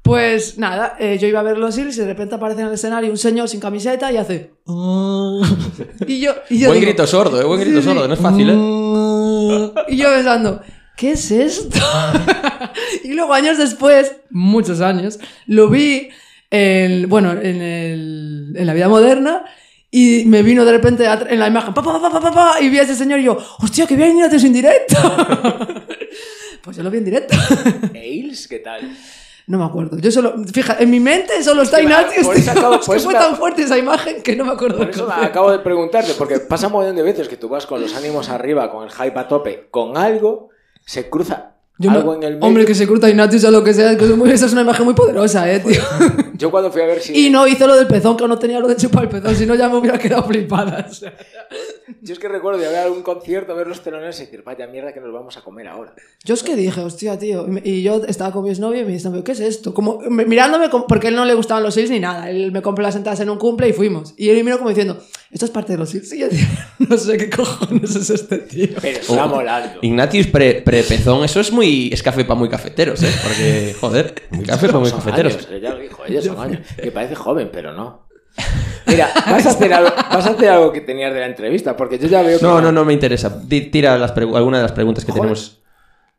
Pues 0.00 0.56
nada, 0.56 0.96
eh, 0.98 1.18
yo 1.18 1.28
iba 1.28 1.40
a 1.40 1.42
ver 1.42 1.58
los 1.58 1.74
Seals 1.74 1.96
y 1.98 2.00
de 2.00 2.06
repente 2.06 2.34
aparece 2.34 2.62
en 2.62 2.68
el 2.68 2.72
escenario 2.74 3.10
un 3.10 3.18
señor 3.18 3.46
sin 3.50 3.60
camiseta 3.60 4.10
y 4.10 4.16
hace... 4.16 4.52
Y 6.06 6.20
yo, 6.20 6.32
y 6.48 6.58
yo 6.60 6.68
Buen 6.68 6.80
digo- 6.80 6.90
grito 6.92 7.06
sordo, 7.06 7.40
eh, 7.40 7.44
buen 7.44 7.60
grito 7.60 7.78
sí. 7.80 7.84
sordo, 7.84 8.08
no 8.08 8.14
es 8.14 8.20
fácil, 8.20 8.48
eh. 8.50 9.72
Y 9.88 9.96
yo 9.98 10.08
pensando, 10.14 10.62
¿qué 10.96 11.10
es 11.12 11.30
esto? 11.30 11.78
y 13.04 13.12
luego 13.12 13.34
años 13.34 13.58
después, 13.58 14.16
muchos 14.30 14.80
años, 14.80 15.18
lo 15.46 15.68
vi 15.68 16.08
en, 16.50 17.06
bueno, 17.10 17.32
en, 17.32 17.60
el- 17.62 18.52
en 18.56 18.66
la 18.66 18.72
vida 18.74 18.88
moderna 18.88 19.44
y 19.96 20.24
me 20.26 20.42
vino 20.42 20.64
de 20.64 20.72
repente 20.72 21.04
en 21.06 21.38
la 21.38 21.46
imagen, 21.46 21.72
pa, 21.72 21.82
pa, 21.82 22.32
pa, 22.32 22.60
y 22.60 22.68
vi 22.68 22.78
a 22.78 22.82
ese 22.82 22.96
señor 22.96 23.20
y 23.20 23.24
yo, 23.24 23.38
hostia, 23.60 23.86
que 23.86 23.94
bien 23.94 24.10
Ignatius 24.16 24.42
en 24.42 24.52
directo. 24.52 24.96
pues 26.62 26.76
yo 26.76 26.82
lo 26.82 26.90
vi 26.90 26.98
en 26.98 27.04
directo. 27.04 27.36
¿Ailes? 27.94 28.48
¿Qué 28.48 28.58
tal? 28.58 28.96
No 29.46 29.58
me 29.58 29.64
acuerdo. 29.64 29.98
Yo 29.98 30.10
solo, 30.10 30.34
fija, 30.52 30.76
en 30.80 30.90
mi 30.90 31.00
mente 31.00 31.42
solo 31.44 31.62
está 31.62 31.76
me- 31.76 31.84
Ignatius. 31.84 32.26
por 32.26 32.34
eso 32.36 32.52
tío. 32.52 32.60
acabo- 32.60 32.74
Es 32.80 32.86
por 32.86 32.94
que 32.94 32.98
eso 33.00 33.10
fue 33.10 33.14
me- 33.14 33.20
tan 33.24 33.36
fuerte 33.36 33.62
esa 33.62 33.78
imagen 33.78 34.22
que 34.22 34.34
no 34.36 34.44
me 34.46 34.52
acuerdo. 34.52 34.78
Por 34.78 34.88
eso 34.90 35.04
concierto. 35.04 35.26
acabo 35.30 35.50
de 35.52 35.58
preguntarte, 35.58 36.14
porque 36.18 36.40
pasa 36.40 36.66
un 36.68 36.72
montón 36.72 36.96
de 36.96 37.02
veces 37.02 37.28
que 37.28 37.36
tú 37.36 37.48
vas 37.48 37.66
con 37.66 37.80
los 37.80 37.94
ánimos 37.94 38.30
arriba, 38.30 38.70
con 38.72 38.84
el 38.84 38.90
hype 38.90 39.18
a 39.18 39.28
tope, 39.28 39.68
con 39.70 39.96
algo, 39.98 40.48
se 40.86 41.08
cruza 41.10 41.52
Yo 41.78 41.90
algo 41.90 42.14
en 42.14 42.22
el 42.22 42.34
medio. 42.34 42.46
Hombre, 42.46 42.64
que 42.64 42.74
se 42.74 42.86
curta 42.88 43.08
Ignatius 43.08 43.44
o 43.44 43.50
lo 43.50 43.62
que 43.62 43.74
sea, 43.74 43.92
esa 43.92 44.46
es 44.46 44.52
una 44.52 44.62
imagen 44.62 44.86
muy 44.86 44.94
poderosa, 44.94 45.48
eh, 45.52 45.60
tío. 45.60 45.82
Yo 46.36 46.50
cuando 46.50 46.70
fui 46.70 46.82
a 46.82 46.86
ver 46.86 47.00
si... 47.00 47.26
Y 47.26 47.30
no 47.30 47.46
hizo 47.46 47.66
lo 47.66 47.76
del 47.76 47.86
pezón, 47.86 48.16
que 48.16 48.26
no 48.26 48.38
tenía 48.38 48.58
lo 48.58 48.66
de 48.66 48.76
chupar 48.76 49.04
el 49.04 49.08
pezón, 49.08 49.36
si 49.36 49.46
no 49.46 49.54
ya 49.54 49.68
me 49.68 49.76
hubiera 49.76 49.98
quedado 49.98 50.24
flipada. 50.24 50.86
o 50.90 50.92
sea. 50.92 51.14
Yo 52.00 52.12
es 52.14 52.18
que 52.18 52.28
recuerdo 52.28 52.58
de 52.60 52.66
haber 52.66 52.78
algún 52.80 53.02
concierto, 53.02 53.54
ver 53.54 53.66
los 53.66 53.82
teloneros 53.82 54.18
y 54.20 54.24
decir, 54.24 54.42
vaya 54.44 54.66
mierda 54.66 54.92
que 54.92 55.00
nos 55.00 55.12
vamos 55.12 55.36
a 55.36 55.42
comer 55.42 55.68
ahora. 55.68 55.94
Yo 56.24 56.34
es 56.34 56.42
que 56.42 56.56
dije, 56.56 56.80
hostia, 56.80 57.18
tío. 57.18 57.46
y 57.62 57.82
yo 57.82 58.02
estaba 58.06 58.32
con 58.32 58.44
mi 58.44 58.50
exnovio 58.50 58.80
y 58.82 58.84
me 58.84 58.92
dice, 58.92 59.10
¿qué 59.24 59.32
es 59.32 59.40
esto? 59.40 59.74
Como 59.74 59.98
me- 60.00 60.24
mirándome, 60.24 60.68
porque 60.88 61.08
a 61.08 61.10
él 61.10 61.16
no 61.16 61.24
le 61.24 61.34
gustaban 61.34 61.62
los 61.62 61.74
Seals 61.74 61.90
ni 61.90 62.00
nada. 62.00 62.30
Él 62.30 62.52
me 62.52 62.62
compró 62.62 62.82
las 62.82 62.96
entradas 62.96 63.20
en 63.20 63.28
un 63.30 63.38
cumple 63.38 63.68
y 63.68 63.72
fuimos. 63.72 64.14
Y 64.16 64.30
él 64.30 64.36
me 64.38 64.44
miró 64.44 64.58
como 64.58 64.70
diciendo, 64.70 64.98
¿esto 65.30 65.44
es 65.44 65.50
parte 65.50 65.72
de 65.72 65.78
los 65.78 65.90
Seals? 65.90 66.12
Y 66.12 66.20
yo 66.20 66.28
dije, 66.28 66.46
no 66.78 66.96
sé 66.96 67.16
qué 67.18 67.28
cojones 67.30 67.94
es 67.96 68.10
este 68.10 68.38
tío. 68.38 68.68
Pero 68.80 68.98
está 69.00 69.26
molando. 69.26 69.78
Ignatius 69.82 70.26
pre- 70.28 70.62
pre-pezón, 70.62 71.24
eso 71.24 71.40
es 71.40 71.52
muy. 71.52 71.90
Es 71.92 72.02
café 72.02 72.24
para 72.24 72.38
muy 72.38 72.48
cafeteros, 72.48 73.02
¿eh? 73.02 73.10
Porque, 73.22 73.74
joder, 73.80 74.14
muy 74.30 74.44
café 74.44 74.66
para 74.68 74.78
muy 74.78 74.90
cafeteros. 74.90 75.34
años, 75.34 75.48
ella 75.50 75.70
lo 75.74 75.78
dijo, 75.80 76.04
ellos 76.06 76.24
son 76.24 76.38
años. 76.40 76.60
Que 76.82 76.90
parece 76.90 77.14
joven, 77.14 77.50
pero 77.52 77.72
no. 77.72 78.03
Mira, 78.86 79.08
vas 79.30 79.46
a 79.46 79.50
hacer 79.50 79.72
algo, 79.72 79.90
vas 80.10 80.26
a 80.26 80.30
hacer 80.30 80.48
algo 80.50 80.70
que 80.72 80.80
tenías 80.80 81.12
de 81.14 81.20
la 81.20 81.26
entrevista, 81.26 81.76
porque 81.76 81.98
yo 81.98 82.06
ya 82.08 82.22
veo 82.22 82.38
que 82.38 82.44
No, 82.44 82.60
no, 82.60 82.70
no 82.70 82.84
me 82.84 82.92
interesa. 82.92 83.40
Tira 83.48 83.96
las 83.98 84.12
alguna 84.16 84.58
de 84.58 84.62
las 84.62 84.72
preguntas 84.72 85.04
que 85.04 85.12
Joder. 85.12 85.22
tenemos. 85.22 85.60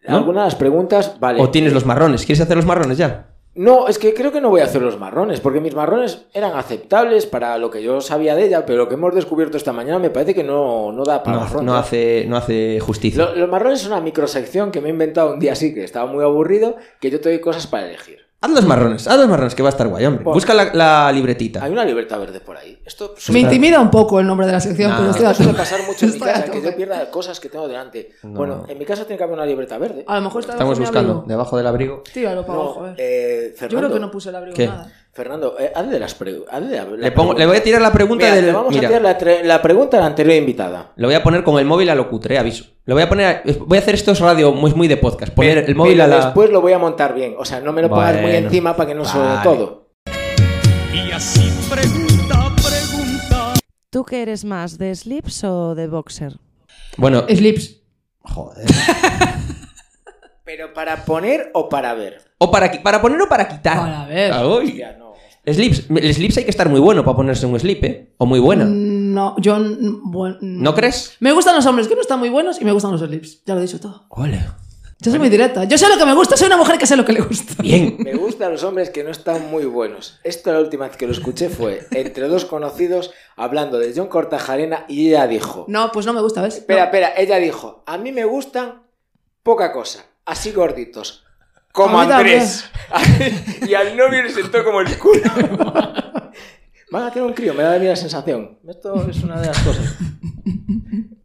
¿no? 0.07 0.17
Algunas 0.17 0.43
de 0.43 0.45
las 0.47 0.55
preguntas, 0.55 1.15
vale. 1.19 1.41
O 1.41 1.49
tienes 1.49 1.73
los 1.73 1.85
marrones. 1.85 2.25
¿Quieres 2.25 2.41
hacer 2.41 2.55
los 2.57 2.65
marrones 2.65 2.97
ya? 2.97 3.27
No, 3.55 3.87
es 3.87 3.97
que 3.99 4.13
creo 4.13 4.33
que 4.33 4.41
no 4.41 4.49
voy 4.49 4.59
a 4.59 4.65
hacer 4.65 4.81
los 4.81 4.99
marrones, 4.99 5.39
porque 5.39 5.61
mis 5.61 5.73
marrones 5.73 6.25
eran 6.33 6.57
aceptables 6.57 7.25
para 7.25 7.57
lo 7.57 7.71
que 7.71 7.81
yo 7.81 8.01
sabía 8.01 8.35
de 8.35 8.45
ella, 8.47 8.65
pero 8.65 8.79
lo 8.79 8.89
que 8.89 8.95
hemos 8.95 9.15
descubierto 9.15 9.55
esta 9.55 9.71
mañana 9.71 9.97
me 9.97 10.09
parece 10.09 10.35
que 10.35 10.43
no, 10.43 10.91
no 10.91 11.05
da 11.05 11.23
para 11.23 11.37
No, 11.37 11.43
marrón. 11.43 11.65
no 11.65 11.75
hace, 11.75 12.25
no 12.27 12.35
hace 12.35 12.79
justicia. 12.81 13.23
Lo- 13.23 13.33
los 13.35 13.47
marrones 13.49 13.79
es 13.81 13.87
una 13.87 14.01
microsección 14.01 14.71
que 14.71 14.81
me 14.81 14.89
he 14.89 14.91
inventado 14.91 15.31
un 15.33 15.39
día 15.39 15.53
así, 15.53 15.73
que 15.73 15.85
estaba 15.85 16.11
muy 16.11 16.21
aburrido, 16.23 16.75
que 16.99 17.09
yo 17.09 17.21
te 17.21 17.29
doy 17.29 17.39
cosas 17.39 17.65
para 17.65 17.87
elegir. 17.87 18.24
Haz 18.41 18.51
los 18.51 18.65
marrones, 18.65 19.07
haz 19.07 19.17
los 19.17 19.27
marrones, 19.27 19.55
que 19.55 19.63
va 19.63 19.69
a 19.69 19.71
estar 19.71 19.87
guay, 19.87 20.05
hombre. 20.05 20.23
Bueno. 20.23 20.35
Busca 20.35 20.53
la, 20.53 20.71
la 20.73 21.11
libretita. 21.11 21.63
Hay 21.63 21.71
una 21.71 21.83
libertad 21.83 22.19
verde 22.19 22.39
por 22.41 22.55
ahí. 22.55 22.79
Esto 22.85 23.15
Me 23.29 23.39
intimida 23.39 23.79
un 23.79 23.89
poco 23.89 24.19
el 24.19 24.27
nombre 24.27 24.45
de 24.45 24.51
la 24.51 24.59
sección, 24.59 24.93
pero 24.95 25.09
estoy 25.09 25.25
Esto 25.25 25.43
suele 25.43 25.57
pasar 25.57 25.79
mucho 25.87 26.05
en 26.05 26.13
mi 26.13 26.19
casa, 26.19 26.43
que 26.51 26.61
yo 26.61 26.75
pierda 26.75 27.09
cosas 27.09 27.39
que 27.39 27.49
tengo 27.49 27.67
delante. 27.67 28.11
No. 28.21 28.31
Bueno, 28.37 28.65
en 28.67 28.77
mi 28.77 28.85
casa 28.85 29.03
tiene 29.05 29.17
que 29.17 29.23
haber 29.23 29.35
una 29.35 29.45
libreta 29.47 29.77
verde. 29.79 30.03
A 30.07 30.15
lo 30.17 30.21
mejor 30.21 30.41
está 30.41 30.53
Estamos 30.53 30.77
buscando, 30.77 31.11
abrigo. 31.13 31.27
debajo 31.27 31.57
del 31.57 31.65
abrigo. 31.67 32.03
Tíralo 32.13 32.45
para 32.45 32.53
No, 32.57 32.63
abajo, 32.65 32.79
a 32.81 32.83
ver. 32.89 32.95
eh, 32.99 33.55
Yo 33.61 33.67
creo 33.79 33.91
que 33.93 33.99
no 33.99 34.11
puse 34.11 34.29
el 34.29 34.35
abrigo 34.35 34.55
¿Qué? 34.55 34.67
nada. 34.67 34.91
Fernando, 35.15 35.55
eh, 35.57 35.71
hazle 35.73 35.97
las 35.97 36.13
pre- 36.13 36.41
hazle 36.51 36.75
la- 36.75 36.83
la 36.83 36.97
Le, 36.97 37.11
pongo, 37.13 37.29
pregunta. 37.29 37.39
le 37.39 37.45
voy 37.45 37.55
a 37.55 37.63
tirar 37.63 37.81
la 37.81 37.93
pregunta 37.93 38.25
Mira, 38.25 38.35
del. 38.35 38.45
le 38.47 38.51
vamos 38.51 38.73
mira, 38.75 38.85
a 38.89 38.91
tirar 39.17 39.45
la, 39.45 39.61
pregunta 39.61 39.95
a 39.95 40.01
la 40.01 40.05
anterior 40.07 40.35
invitada. 40.35 40.91
Lo 40.97 41.07
voy 41.07 41.15
a 41.15 41.23
poner 41.23 41.41
con 41.45 41.57
el 41.57 41.63
móvil 41.63 41.89
a 41.89 41.95
lo 41.95 42.09
cutre, 42.09 42.37
aviso. 42.37 42.65
Le 42.83 42.93
voy 42.93 43.03
a 43.03 43.07
poner. 43.07 43.41
Voy 43.65 43.77
a 43.77 43.81
hacer 43.81 43.95
esto 43.95 44.11
es 44.11 44.19
radio 44.19 44.51
muy, 44.51 44.73
muy 44.73 44.89
de 44.89 44.97
podcast. 44.97 45.31
Poner 45.33 45.55
Pero- 45.55 45.67
el 45.67 45.75
móvil 45.75 45.93
pero 45.93 46.03
a 46.03 46.07
la. 46.07 46.25
Después 46.25 46.49
lo 46.49 46.59
voy 46.59 46.73
a 46.73 46.79
montar 46.79 47.15
bien. 47.15 47.35
O 47.39 47.45
sea, 47.45 47.61
no 47.61 47.71
me 47.71 47.81
lo 47.81 47.87
pongas 47.89 48.21
muy 48.21 48.31
encima 48.35 48.75
para 48.75 48.89
que 48.89 48.95
no 48.95 49.05
suene 49.05 49.25
Vale. 49.35 49.43
todo. 49.43 49.87
Y 50.93 51.11
así 51.13 51.49
pregunta, 51.73 52.51
pregunta. 52.57 53.53
¿Tú 53.89 54.03
qué 54.03 54.21
eres 54.21 54.43
más, 54.43 54.77
de 54.77 54.93
slips 54.93 55.45
o 55.45 55.75
de 55.75 55.87
boxer? 55.87 56.33
Bueno, 56.97 57.23
Slips. 57.29 57.83
joder. 58.21 58.65
Pero 60.43 60.73
para 60.73 61.05
poner 61.05 61.51
o 61.53 61.69
para 61.69 61.93
ver. 61.93 62.21
O 62.37 62.51
para, 62.51 62.69
para 62.83 63.01
poner 63.01 63.19
o 63.21 63.29
para 63.29 63.47
quitar. 63.47 63.77
Para 63.77 64.05
ver. 64.07 64.31
Ah, 64.33 64.45
uy. 64.45 64.77
Ya, 64.77 64.91
no. 64.93 65.04
Slips. 65.47 65.89
El 65.89 66.13
slips 66.13 66.37
hay 66.37 66.43
que 66.45 66.49
estar 66.51 66.69
muy 66.69 66.79
bueno 66.79 67.03
para 67.05 67.15
ponerse 67.17 67.45
un 67.45 67.59
slip, 67.59 67.83
¿eh? 67.83 68.13
O 68.17 68.25
muy 68.25 68.39
buena. 68.39 68.65
No, 68.65 69.35
yo. 69.39 69.57
mm, 69.59 70.11
bueno, 70.11 70.37
¿No 70.41 70.73
crees? 70.73 71.15
Me 71.19 71.31
gustan 71.31 71.55
los 71.55 71.65
hombres 71.65 71.87
que 71.87 71.95
no 71.95 72.01
están 72.01 72.19
muy 72.19 72.29
buenos 72.29 72.59
y 72.61 72.65
me 72.65 72.71
gustan 72.71 72.91
los 72.91 73.01
slips. 73.01 73.43
Ya 73.45 73.53
lo 73.53 73.59
he 73.59 73.63
dicho 73.63 73.79
todo. 73.79 74.05
Ole. 74.09 74.43
Yo 75.01 75.11
soy 75.11 75.19
muy 75.19 75.29
directa. 75.29 75.65
Yo 75.65 75.77
sé 75.77 75.87
lo 75.89 75.97
que 75.97 76.05
me 76.05 76.13
gusta, 76.15 76.37
soy 76.37 76.47
una 76.47 76.55
mujer 76.57 76.77
que 76.79 76.87
sé 76.87 76.95
lo 76.95 77.03
que 77.05 77.11
le 77.13 77.19
gusta. 77.21 77.61
Bien. 77.61 77.97
Me 77.99 78.15
gustan 78.15 78.53
los 78.53 78.63
hombres 78.63 78.89
que 78.89 79.03
no 79.03 79.11
están 79.11 79.51
muy 79.51 79.65
buenos. 79.65 80.19
Esto 80.23 80.53
la 80.53 80.59
última 80.61 80.87
vez 80.87 80.95
que 80.95 81.05
lo 81.05 81.11
escuché 81.11 81.49
fue 81.49 81.85
entre 81.91 82.27
dos 82.29 82.45
conocidos 82.45 83.11
hablando 83.35 83.77
de 83.77 83.93
John 83.95 84.07
Cortajarena 84.07 84.85
y 84.87 85.09
ella 85.09 85.27
dijo... 85.27 85.65
No, 85.67 85.91
pues 85.91 86.05
no 86.05 86.13
me 86.13 86.21
gusta, 86.21 86.41
¿ves? 86.41 86.55
Espera, 86.55 86.79
No. 86.79 86.85
espera, 86.85 87.13
ella 87.17 87.37
dijo, 87.37 87.83
a 87.85 87.97
mí 87.97 88.13
me 88.13 88.23
gustan 88.23 88.83
poca 89.43 89.73
cosa, 89.73 90.05
así 90.25 90.51
gorditos, 90.53 91.24
como 91.75 91.99
A 91.99 92.03
Andrés. 92.03 92.71
y 93.67 93.73
al 93.73 93.97
novio 93.97 94.23
le 94.23 94.29
sentó 94.31 94.63
como 94.63 94.79
el 94.79 94.97
culo. 94.97 95.21
Van 96.91 97.03
a 97.03 97.11
tener 97.11 97.27
un 97.27 97.33
crío, 97.33 97.53
me 97.53 97.63
da 97.63 97.75
a 97.75 97.79
mí 97.79 97.85
la 97.85 97.95
sensación. 97.95 98.57
Esto 98.65 99.07
es 99.09 99.21
una 99.23 99.41
de 99.41 99.47
las 99.47 99.59
cosas. 99.59 99.95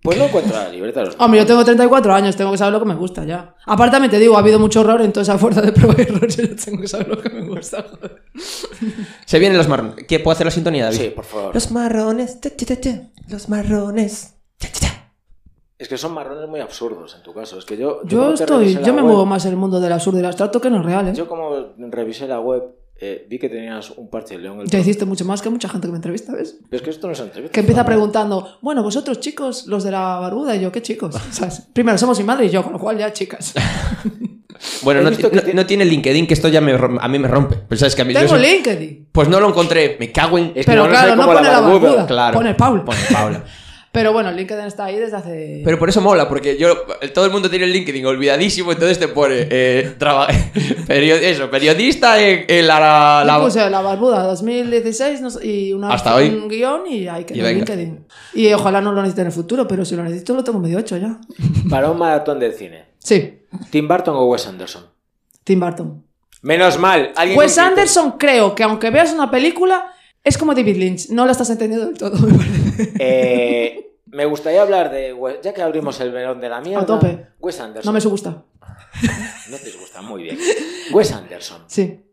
Pues 0.03 0.19
no 0.19 0.25
encuentro 0.25 0.57
la 0.57 0.69
libreta 0.71 1.01
de 1.01 1.07
los 1.07 1.17
Hombre, 1.21 1.39
yo 1.41 1.47
tengo 1.47 1.65
34 1.65 2.15
años, 2.15 2.35
tengo 2.35 2.51
que 2.51 2.59
saber 2.59 2.73
lo 2.73 2.81
que 2.81 2.87
me 2.87 2.95
gusta 2.95 3.25
ya. 3.25 3.55
Aparte, 3.67 3.93
también 3.93 4.11
te 4.11 4.19
digo, 4.19 4.35
ha 4.35 4.41
habido 4.41 4.59
mucho 4.59 4.81
horror 4.81 5.03
en 5.03 5.13
toda 5.13 5.23
esa 5.23 5.39
fuerza 5.39 5.61
de 5.61 5.71
prueba 5.73 5.95
y 5.99 6.03
error. 6.03 6.27
Yo 6.27 6.57
tengo 6.57 6.81
que 6.81 6.89
saber 6.89 7.09
lo 7.09 7.21
que 7.21 7.29
me 7.31 7.43
gusta, 7.43 7.85
joder. 7.89 8.23
Se 9.27 9.39
vienen 9.39 9.59
los 9.59 9.69
marrones. 9.69 10.05
¿Qué 10.09 10.19
puedo 10.19 10.33
hacer 10.33 10.47
la 10.47 10.51
sintonía, 10.51 10.87
David? 10.87 10.99
Sí, 10.99 11.11
por 11.11 11.25
favor. 11.27 11.55
Los 11.55 11.71
marrones. 11.71 12.41
cha, 12.41 12.51
cha, 12.57 12.81
cha. 12.81 13.03
Los 13.29 13.49
marrones. 13.49 14.40
Es 15.81 15.89
que 15.89 15.97
son 15.97 16.13
marrones 16.13 16.47
muy 16.49 16.61
absurdos 16.61 17.15
en 17.17 17.23
tu 17.23 17.33
caso. 17.33 17.59
Es 17.59 17.65
que 17.65 17.77
yo. 17.77 18.01
Yo 18.05 18.35
estoy, 18.35 18.75
la 18.75 18.83
yo 18.83 18.93
me 18.93 19.01
web- 19.01 19.07
muevo 19.09 19.27
más 19.27 19.45
en 19.47 19.53
el 19.53 19.57
mundo 19.57 19.81
del 19.81 19.93
absurdo 19.93 20.19
y 20.19 20.21
el 20.21 20.27
abstracto 20.27 20.61
que 20.61 20.69
en 20.69 20.75
el 20.75 20.85
real, 20.85 21.09
¿eh? 21.09 21.13
Yo, 21.15 21.27
como 21.27 21.73
revisé 21.79 22.29
la 22.29 22.39
web, 22.39 22.63
eh, 23.01 23.27
vi 23.31 23.39
que 23.39 23.49
tenías 23.49 23.91
un 23.93 24.11
parche 24.11 24.35
de 24.37 24.43
león. 24.43 24.57
en 24.57 24.61
el 24.63 24.69
Ya 24.69 24.79
hiciste 24.79 25.07
mucho 25.07 25.25
más 25.25 25.41
que 25.41 25.49
mucha 25.49 25.71
gente 25.71 25.87
que 25.89 25.93
me 25.93 25.97
entrevista, 25.97 26.35
¿ves? 26.35 26.59
Pero 26.69 26.77
es 26.77 26.83
que 26.83 26.91
esto 26.91 27.07
no 27.07 27.15
es 27.15 27.21
entrevista. 27.21 27.55
Que 27.55 27.61
empieza 27.61 27.81
¿no? 27.81 27.87
preguntando, 27.87 28.59
bueno, 28.61 28.83
vosotros 28.83 29.21
chicos, 29.21 29.67
los 29.69 29.83
de 29.83 29.91
la 29.93 30.19
barbuda, 30.21 30.55
y 30.55 30.61
yo, 30.61 30.71
¿qué 30.71 30.83
chicos? 30.83 31.17
¿Sabes? 31.31 31.63
Primero 31.73 31.97
somos 31.97 32.19
mi 32.19 32.25
madre 32.25 32.45
y 32.45 32.51
yo, 32.51 32.63
con 32.63 32.75
lo 32.75 32.79
cual 32.79 32.99
ya 32.99 33.11
chicas. 33.13 33.55
Bueno, 34.83 35.01
no, 35.01 35.11
tiene- 35.11 35.55
no 35.55 35.65
tiene 35.65 35.85
LinkedIn, 35.87 36.27
que 36.27 36.35
esto 36.35 36.49
ya 36.49 36.61
me, 36.61 36.73
a 36.75 37.09
mí 37.09 37.19
me 37.19 37.29
rompe. 37.29 37.57
Pero 37.67 37.79
sabes 37.79 37.95
que 37.97 38.03
a 38.03 38.05
mí 38.05 38.13
yo 38.13 38.21
Tengo 38.21 38.35
soy- 38.37 38.43
LinkedIn. 38.43 39.09
Pues 39.11 39.27
no 39.29 39.41
lo 39.41 39.49
encontré. 39.49 39.97
Me 39.99 40.13
cago 40.13 40.37
en. 40.37 40.49
Es 40.55 40.67
que 40.67 40.73
Pero 40.73 40.83
no 40.83 40.89
lo 40.89 40.91
claro, 40.93 41.17
no 41.17 41.25
pone 41.27 41.43
la 41.43 41.61
barbuda. 41.61 41.81
barbuda, 41.89 42.07
Claro. 42.07 42.35
pone 42.37 42.55
Paul. 42.55 42.85
Pone 42.85 42.99
Paula. 43.11 43.45
Pero 43.93 44.13
bueno, 44.13 44.31
LinkedIn 44.31 44.67
está 44.67 44.85
ahí 44.85 44.97
desde 44.97 45.17
hace... 45.17 45.63
Pero 45.65 45.77
por 45.77 45.89
eso 45.89 46.01
mola, 46.01 46.29
porque 46.29 46.57
yo 46.57 46.77
todo 47.13 47.25
el 47.25 47.33
mundo 47.33 47.51
tiene 47.51 47.65
el 47.65 47.73
LinkedIn 47.73 48.07
olvidadísimo, 48.07 48.71
entonces 48.71 49.01
te 49.01 49.09
pone 49.09 49.49
eh, 49.51 49.95
traba- 49.99 50.29
eso, 50.89 51.51
periodista 51.51 52.21
en, 52.21 52.45
en 52.47 52.67
la, 52.69 53.25
la- 53.27 53.39
Yo 53.39 53.45
puse 53.45 53.69
la 53.69 53.81
barbuda 53.81 54.23
2016 54.23 55.21
no 55.21 55.31
sé, 55.31 55.45
y 55.45 55.73
una, 55.73 55.89
Hasta 55.93 56.15
hoy. 56.15 56.29
un 56.29 56.47
guion 56.49 56.83
y 56.89 57.09
hay 57.09 57.25
que 57.25 57.35
Y. 57.37 57.43
LinkedIn. 57.43 58.07
Y 58.35 58.53
ojalá 58.53 58.81
no 58.81 58.93
lo 58.93 59.01
necesite 59.03 59.23
en 59.23 59.27
el 59.27 59.33
futuro, 59.33 59.67
pero 59.67 59.85
si 59.85 59.97
lo 59.97 60.05
necesito 60.05 60.35
lo 60.35 60.45
tengo 60.45 60.61
medio 60.61 60.79
hecho 60.79 60.97
ya. 60.97 61.19
Para 61.69 61.91
un 61.91 61.99
maratón 61.99 62.39
del 62.39 62.53
cine. 62.55 62.85
Sí, 62.99 63.41
¿Tim 63.71 63.89
Burton 63.89 64.15
o 64.15 64.25
Wes 64.27 64.47
Anderson? 64.47 64.85
Tim 65.43 65.59
Burton. 65.59 66.05
Menos 66.43 66.79
mal. 66.79 67.13
¿alguien 67.17 67.37
Wes? 67.39 67.59
Anderson 67.59 68.13
creo 68.13 68.55
que 68.55 68.63
aunque 68.63 68.91
veas 68.91 69.13
una 69.13 69.31
película 69.33 69.93
es 70.25 70.39
como 70.39 70.55
David 70.55 70.77
Lynch, 70.77 71.11
no 71.11 71.27
la 71.27 71.33
estás 71.33 71.51
entendiendo 71.51 71.87
del 71.87 71.99
todo, 71.99 72.17
me 72.27 72.35
parece. 72.37 72.93
Eh, 72.99 73.97
me 74.07 74.25
gustaría 74.27 74.63
hablar 74.63 74.91
de. 74.91 75.17
Ya 75.43 75.55
que 75.55 75.63
abrimos 75.63 76.01
el 76.01 76.13
melón 76.13 76.41
de 76.41 76.49
la 76.49 76.61
mierda. 76.61 76.83
A 76.83 76.87
tope. 76.87 77.27
Wes 77.39 77.61
Anderson. 77.61 77.93
No 77.93 77.99
me 77.99 78.05
gusta. 78.05 78.45
No 79.51 79.57
te 79.57 79.71
gusta, 79.79 80.03
muy 80.03 80.25
bien. 80.25 80.39
Wes 80.93 81.13
Anderson. 81.13 81.63
Sí. 81.69 82.05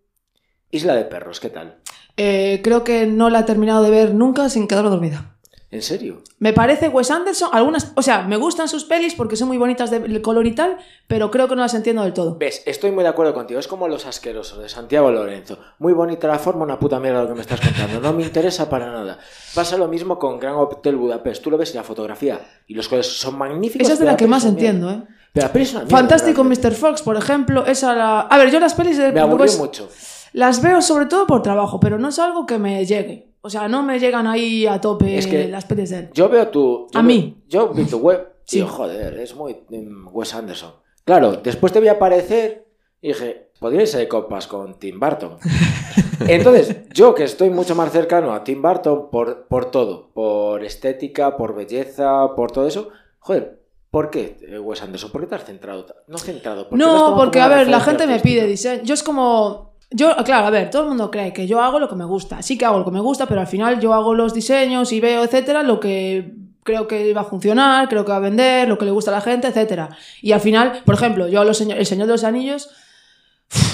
Isla 0.70 0.96
de 0.96 1.06
perros, 1.06 1.40
¿qué 1.40 1.50
tal? 1.50 1.80
Eh, 2.18 2.62
creo 2.64 2.84
que 2.84 3.06
no 3.08 3.30
la 3.30 3.40
he 3.40 3.44
terminado 3.44 3.84
de 3.84 3.90
ver 3.90 4.14
nunca 4.14 4.50
sin 4.50 4.68
quedarme 4.68 4.90
dormida. 4.90 5.37
¿En 5.70 5.82
serio? 5.82 6.22
Me 6.40 6.54
parece 6.54 6.88
Wes 6.88 7.12
Anderson, 7.12 7.50
algunas, 7.52 7.92
o 7.96 8.02
sea, 8.02 8.22
me 8.22 8.38
gustan 8.38 8.70
sus 8.70 8.86
pelis 8.86 9.16
porque 9.16 9.36
son 9.36 9.50
muy 9.50 9.58
bonitas 9.58 9.92
de 9.92 10.22
color 10.22 10.48
y 10.48 10.56
tal, 10.56 10.78
pero 11.08 11.30
creo 11.30 11.50
que 11.50 11.56
no 11.58 11.62
las 11.62 11.74
entiendo 11.74 12.04
del 12.04 12.14
todo. 12.14 12.38
Ves, 12.38 12.64
estoy 12.66 12.92
muy 12.92 13.04
de 13.04 13.10
acuerdo 13.10 13.34
contigo. 13.34 13.60
Es 13.60 13.68
como 13.68 13.90
Los 13.90 14.06
Asquerosos 14.06 14.60
de 14.60 14.70
Santiago 14.70 15.12
Lorenzo. 15.12 15.60
Muy 15.80 15.92
bonita 15.92 16.26
la 16.30 16.40
forma, 16.40 16.64
una 16.64 16.80
puta 16.80 17.02
mierda 17.02 17.24
lo 17.24 17.28
que 17.28 17.34
me 17.34 17.42
estás 17.42 17.60
contando. 17.60 18.00
No 18.00 18.14
me 18.14 18.24
interesa 18.24 18.70
para 18.70 18.90
nada. 18.90 19.20
Pasa 19.54 19.76
lo 19.78 19.90
mismo 19.90 20.18
con 20.18 20.40
Gran 20.40 20.56
Hotel 20.56 20.96
Budapest. 20.96 21.44
Tú 21.44 21.52
lo 21.52 21.58
ves 21.58 21.74
y 21.74 21.76
la 21.76 21.84
fotografía 21.84 22.40
y 22.66 22.74
los 22.74 22.88
colores 22.88 23.08
son 23.08 23.38
magníficos. 23.38 23.86
Esa 23.86 23.94
es 23.94 24.00
de 24.00 24.06
la 24.06 24.16
que 24.16 24.26
más 24.28 24.46
entiendo, 24.46 24.90
¿eh? 24.90 25.04
Pero 25.34 25.48
la 25.48 25.54
peli 25.54 25.66
es 25.66 25.72
una 25.74 25.82
mierda, 25.82 25.98
Fantástico. 25.98 26.44
Mr. 26.46 26.72
Fox, 26.76 27.02
por 27.02 27.18
ejemplo, 27.18 27.66
esa 27.66 27.94
la... 27.94 28.22
A 28.22 28.38
ver, 28.38 28.52
yo 28.52 28.62
las 28.62 28.74
pelis 28.74 28.98
de 28.98 29.12
Me 29.12 29.20
aburrió 29.20 29.52
mucho. 29.58 29.90
las 30.32 30.62
veo 30.62 30.82
sobre 30.82 31.08
todo 31.08 31.28
por 31.28 31.42
trabajo, 31.42 31.82
pero 31.82 32.00
no 32.00 32.08
es 32.08 32.20
algo 32.20 32.46
que 32.46 32.58
me 32.58 32.86
llegue. 32.86 33.27
O 33.42 33.50
sea, 33.50 33.68
no 33.68 33.84
me 33.84 34.00
llegan 34.00 34.28
ahí 34.28 34.66
a 34.68 34.82
tope 34.82 35.18
Es 35.18 35.28
que 35.28 35.48
las 35.48 35.70
él. 35.70 36.10
Yo 36.14 36.28
veo 36.30 36.48
tu. 36.50 36.88
yo 36.92 37.00
A 37.00 37.02
veo- 37.02 37.08
mí. 37.08 37.44
Yo 37.48 37.70
vi 37.70 37.86
tu 37.86 37.98
web. 37.98 38.34
Sí. 38.48 38.62
Sí. 38.62 38.66
joder, 38.66 39.20
es 39.20 39.36
muy 39.36 39.58
mm, 39.70 40.08
Wes 40.14 40.34
Anderson. 40.34 40.72
Claro, 41.04 41.34
después 41.34 41.74
te 41.74 41.80
voy 41.80 41.90
a 41.90 41.94
aparecer 41.94 42.66
y 43.02 43.10
dije, 43.10 43.52
podríais 43.60 43.92
ser 43.92 44.08
copas 44.08 44.48
con 44.48 44.80
Tim 44.80 44.98
Burton. 45.02 45.38
Entonces, 46.28 46.88
yo 46.94 47.14
que 47.14 47.26
estoy 47.26 47.50
mucho 47.50 47.76
más 47.76 47.92
cercano 47.92 48.34
a 48.34 48.46
Tim 48.46 48.62
Burton 48.62 49.10
por, 49.12 49.48
por 49.48 49.70
todo, 49.70 50.12
por 50.14 50.64
estética, 50.64 51.36
por 51.36 51.56
belleza, 51.56 52.34
por 52.38 52.52
todo 52.52 52.68
eso, 52.68 52.88
joder, 53.20 53.62
¿por 53.92 54.10
qué 54.10 54.38
eh, 54.42 54.60
Wes 54.60 54.82
Anderson? 54.82 55.12
¿Por 55.12 55.22
qué 55.22 55.28
te 55.28 55.36
has 55.36 55.44
centrado? 55.44 55.86
No 56.08 56.18
centrado. 56.18 56.70
¿por 56.70 56.78
No, 56.80 57.16
porque 57.18 57.42
a 57.42 57.50
ver, 57.50 57.68
la 57.68 57.82
gente 57.82 58.08
me 58.08 58.20
pide 58.20 58.48
diseño. 58.48 58.82
Yo 58.84 58.94
es 58.94 59.04
como. 59.04 59.67
Yo, 59.90 60.14
claro, 60.26 60.48
a 60.48 60.50
ver, 60.50 60.70
todo 60.70 60.84
el 60.84 60.90
mundo 60.90 61.10
cree 61.10 61.32
que 61.32 61.48
yo 61.48 61.62
hago 61.62 61.80
lo 61.80 61.88
que 61.88 61.96
me 61.96 62.04
gusta. 62.06 62.42
Sí 62.42 62.58
que 62.58 62.66
hago 62.66 62.80
lo 62.80 62.86
que 62.86 62.92
me 62.92 63.00
gusta, 63.00 63.26
pero 63.26 63.40
al 63.42 63.48
final 63.48 63.80
yo 63.80 63.94
hago 63.94 64.14
los 64.14 64.34
diseños 64.34 64.92
y 64.92 65.00
veo, 65.00 65.24
etcétera, 65.24 65.64
lo 65.64 65.80
que 65.80 66.34
creo 66.64 66.88
que 66.88 67.14
va 67.14 67.22
a 67.22 67.26
funcionar, 67.26 67.88
creo 67.88 68.04
que 68.04 68.12
va 68.12 68.18
a 68.18 68.20
vender, 68.22 68.68
lo 68.68 68.78
que 68.78 68.84
le 68.84 68.92
gusta 68.92 69.12
a 69.12 69.14
la 69.16 69.22
gente, 69.22 69.48
etcétera. 69.48 69.90
Y 70.22 70.34
al 70.34 70.42
final, 70.42 70.82
por 70.86 70.96
ejemplo, 70.96 71.28
yo 71.30 71.44
los 71.46 71.58
señor- 71.58 71.78
El 71.78 71.86
Señor 71.86 72.08
de 72.08 72.14
los 72.14 72.26
Anillos. 72.26 72.70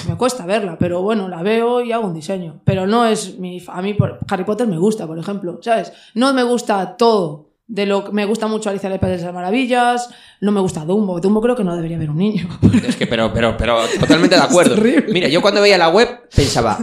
Me 0.07 0.15
cuesta 0.17 0.45
verla, 0.45 0.77
pero 0.79 1.01
bueno, 1.01 1.27
la 1.27 1.41
veo 1.41 1.81
y 1.81 1.91
hago 1.91 2.05
un 2.05 2.13
diseño. 2.13 2.61
Pero 2.63 2.85
no 2.85 3.05
es 3.05 3.39
mi. 3.39 3.59
A 3.67 3.81
mí 3.81 3.97
Harry 4.29 4.43
Potter 4.43 4.67
me 4.67 4.77
gusta, 4.77 5.07
por 5.07 5.17
ejemplo, 5.17 5.57
¿sabes? 5.63 5.91
No 6.13 6.31
me 6.35 6.43
gusta 6.43 6.95
todo. 6.95 7.49
De 7.65 7.85
lo 7.85 8.03
que 8.03 8.11
me 8.11 8.25
gusta 8.25 8.47
mucho 8.47 8.69
Alicia 8.69 8.87
en 8.87 8.93
el 8.93 8.99
País 8.99 9.19
de 9.19 9.25
las 9.25 9.33
Maravillas, 9.33 10.09
no 10.41 10.51
me 10.51 10.59
gusta 10.59 10.83
Dumbo. 10.83 11.19
Dumbo 11.21 11.41
creo 11.41 11.55
que 11.55 11.63
no 11.63 11.75
debería 11.75 11.97
ver 11.97 12.09
un 12.09 12.17
niño. 12.17 12.47
Es 12.85 12.95
que, 12.97 13.07
pero, 13.07 13.31
pero, 13.33 13.55
pero, 13.57 13.79
totalmente 13.99 14.35
de 14.35 14.41
acuerdo. 14.43 14.75
Mira, 15.09 15.29
yo 15.29 15.41
cuando 15.41 15.61
veía 15.61 15.77
la 15.77 15.89
web 15.89 16.27
pensaba, 16.35 16.77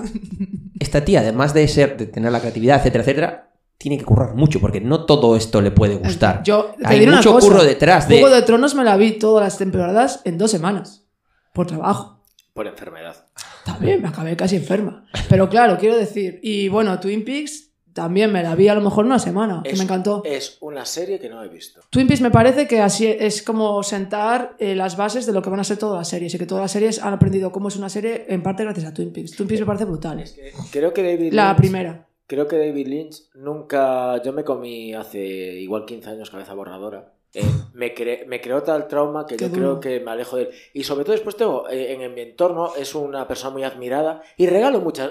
esta 0.78 1.04
tía, 1.04 1.20
además 1.20 1.52
de 1.52 1.68
ser, 1.68 1.96
de 1.96 2.06
tener 2.06 2.32
la 2.32 2.40
creatividad, 2.40 2.78
etcétera, 2.78 3.02
etcétera, 3.04 3.50
tiene 3.76 3.98
que 3.98 4.04
currar 4.04 4.34
mucho, 4.34 4.60
porque 4.60 4.80
no 4.80 5.04
todo 5.04 5.36
esto 5.36 5.60
le 5.60 5.70
puede 5.70 5.96
gustar. 5.96 6.42
Yo 6.44 6.74
te 6.78 6.86
Hay 6.86 6.98
diré 6.98 7.10
una 7.10 7.18
mucho 7.18 7.32
cosa, 7.32 7.46
curro 7.46 7.64
detrás 7.64 8.08
de. 8.08 8.18
Juego 8.18 8.34
de 8.34 8.42
Tronos 8.42 8.74
me 8.74 8.84
la 8.84 8.96
vi 8.96 9.12
todas 9.12 9.44
las 9.44 9.58
temporadas 9.58 10.20
en 10.24 10.38
dos 10.38 10.50
semanas. 10.50 11.06
Por 11.52 11.66
trabajo. 11.66 12.22
Por 12.52 12.66
enfermedad. 12.66 13.26
También 13.64 14.02
me 14.02 14.08
acabé 14.08 14.36
casi 14.36 14.56
enferma. 14.56 15.06
Pero 15.28 15.48
claro, 15.48 15.78
quiero 15.78 15.96
decir. 15.96 16.40
Y 16.42 16.68
bueno, 16.68 16.98
Twin 17.00 17.24
Peaks 17.24 17.69
también 17.92 18.32
me 18.32 18.42
la 18.42 18.54
vi 18.54 18.68
a 18.68 18.74
lo 18.74 18.80
mejor 18.80 19.04
una 19.04 19.18
semana, 19.18 19.60
que 19.64 19.70
Es- 19.70 19.78
me 19.78 19.84
encantó. 19.84 20.22
Es 20.24 20.58
una 20.60 20.84
serie 20.84 21.18
que 21.18 21.28
no 21.28 21.42
he 21.42 21.48
visto. 21.48 21.80
Twin 21.90 22.06
Peaks 22.06 22.20
me 22.20 22.30
parece 22.30 22.66
que 22.66 22.80
así 22.80 23.06
es 23.06 23.42
como 23.42 23.82
sentar 23.82 24.54
eh, 24.58 24.74
las 24.74 24.96
bases 24.96 25.26
de 25.26 25.32
lo 25.32 25.42
que 25.42 25.50
van 25.50 25.60
a 25.60 25.64
ser 25.64 25.76
todas 25.78 25.98
las 25.98 26.08
series. 26.08 26.34
Y 26.34 26.38
que 26.38 26.46
todas 26.46 26.62
las 26.62 26.72
series 26.72 27.02
han 27.02 27.12
aprendido 27.14 27.52
cómo 27.52 27.68
es 27.68 27.76
una 27.76 27.88
serie 27.88 28.26
en 28.28 28.42
parte 28.42 28.62
gracias 28.64 28.86
a 28.86 28.94
Twin 28.94 29.12
Peaks. 29.12 29.32
Twin 29.36 29.48
Peaks 29.48 29.60
me 29.60 29.66
parece 29.66 29.84
brutal. 29.84 30.20
Es 30.20 30.32
que 30.32 30.52
creo 30.70 30.92
que 30.92 31.02
David 31.02 31.32
La 31.32 31.52
Lynch- 31.52 31.56
primera. 31.56 32.06
Creo 32.26 32.46
que 32.46 32.58
David 32.58 32.86
Lynch 32.86 33.22
nunca. 33.34 34.22
Yo 34.22 34.32
me 34.32 34.44
comí 34.44 34.94
hace 34.94 35.18
igual 35.60 35.84
15 35.84 36.10
años 36.10 36.30
cabeza 36.30 36.54
borradora. 36.54 37.12
Eh, 37.34 37.42
me, 37.74 37.94
cre- 37.94 38.26
me 38.26 38.40
creó 38.40 38.62
tal 38.62 38.88
trauma 38.88 39.26
que 39.26 39.36
Qué 39.36 39.44
yo 39.44 39.50
duro. 39.50 39.80
creo 39.80 39.80
que 39.98 40.04
me 40.04 40.10
alejo 40.10 40.36
de 40.36 40.42
él. 40.44 40.48
Y 40.74 40.82
sobre 40.84 41.04
todo 41.04 41.12
después 41.12 41.36
tengo 41.36 41.68
eh, 41.68 41.92
en, 42.00 42.14
mi 42.14 42.20
entorno, 42.22 42.74
es 42.76 42.94
una 42.94 43.26
persona 43.28 43.52
muy 43.52 43.62
admirada 43.64 44.22
y 44.36 44.46
regalo 44.46 44.80
muchas. 44.80 45.10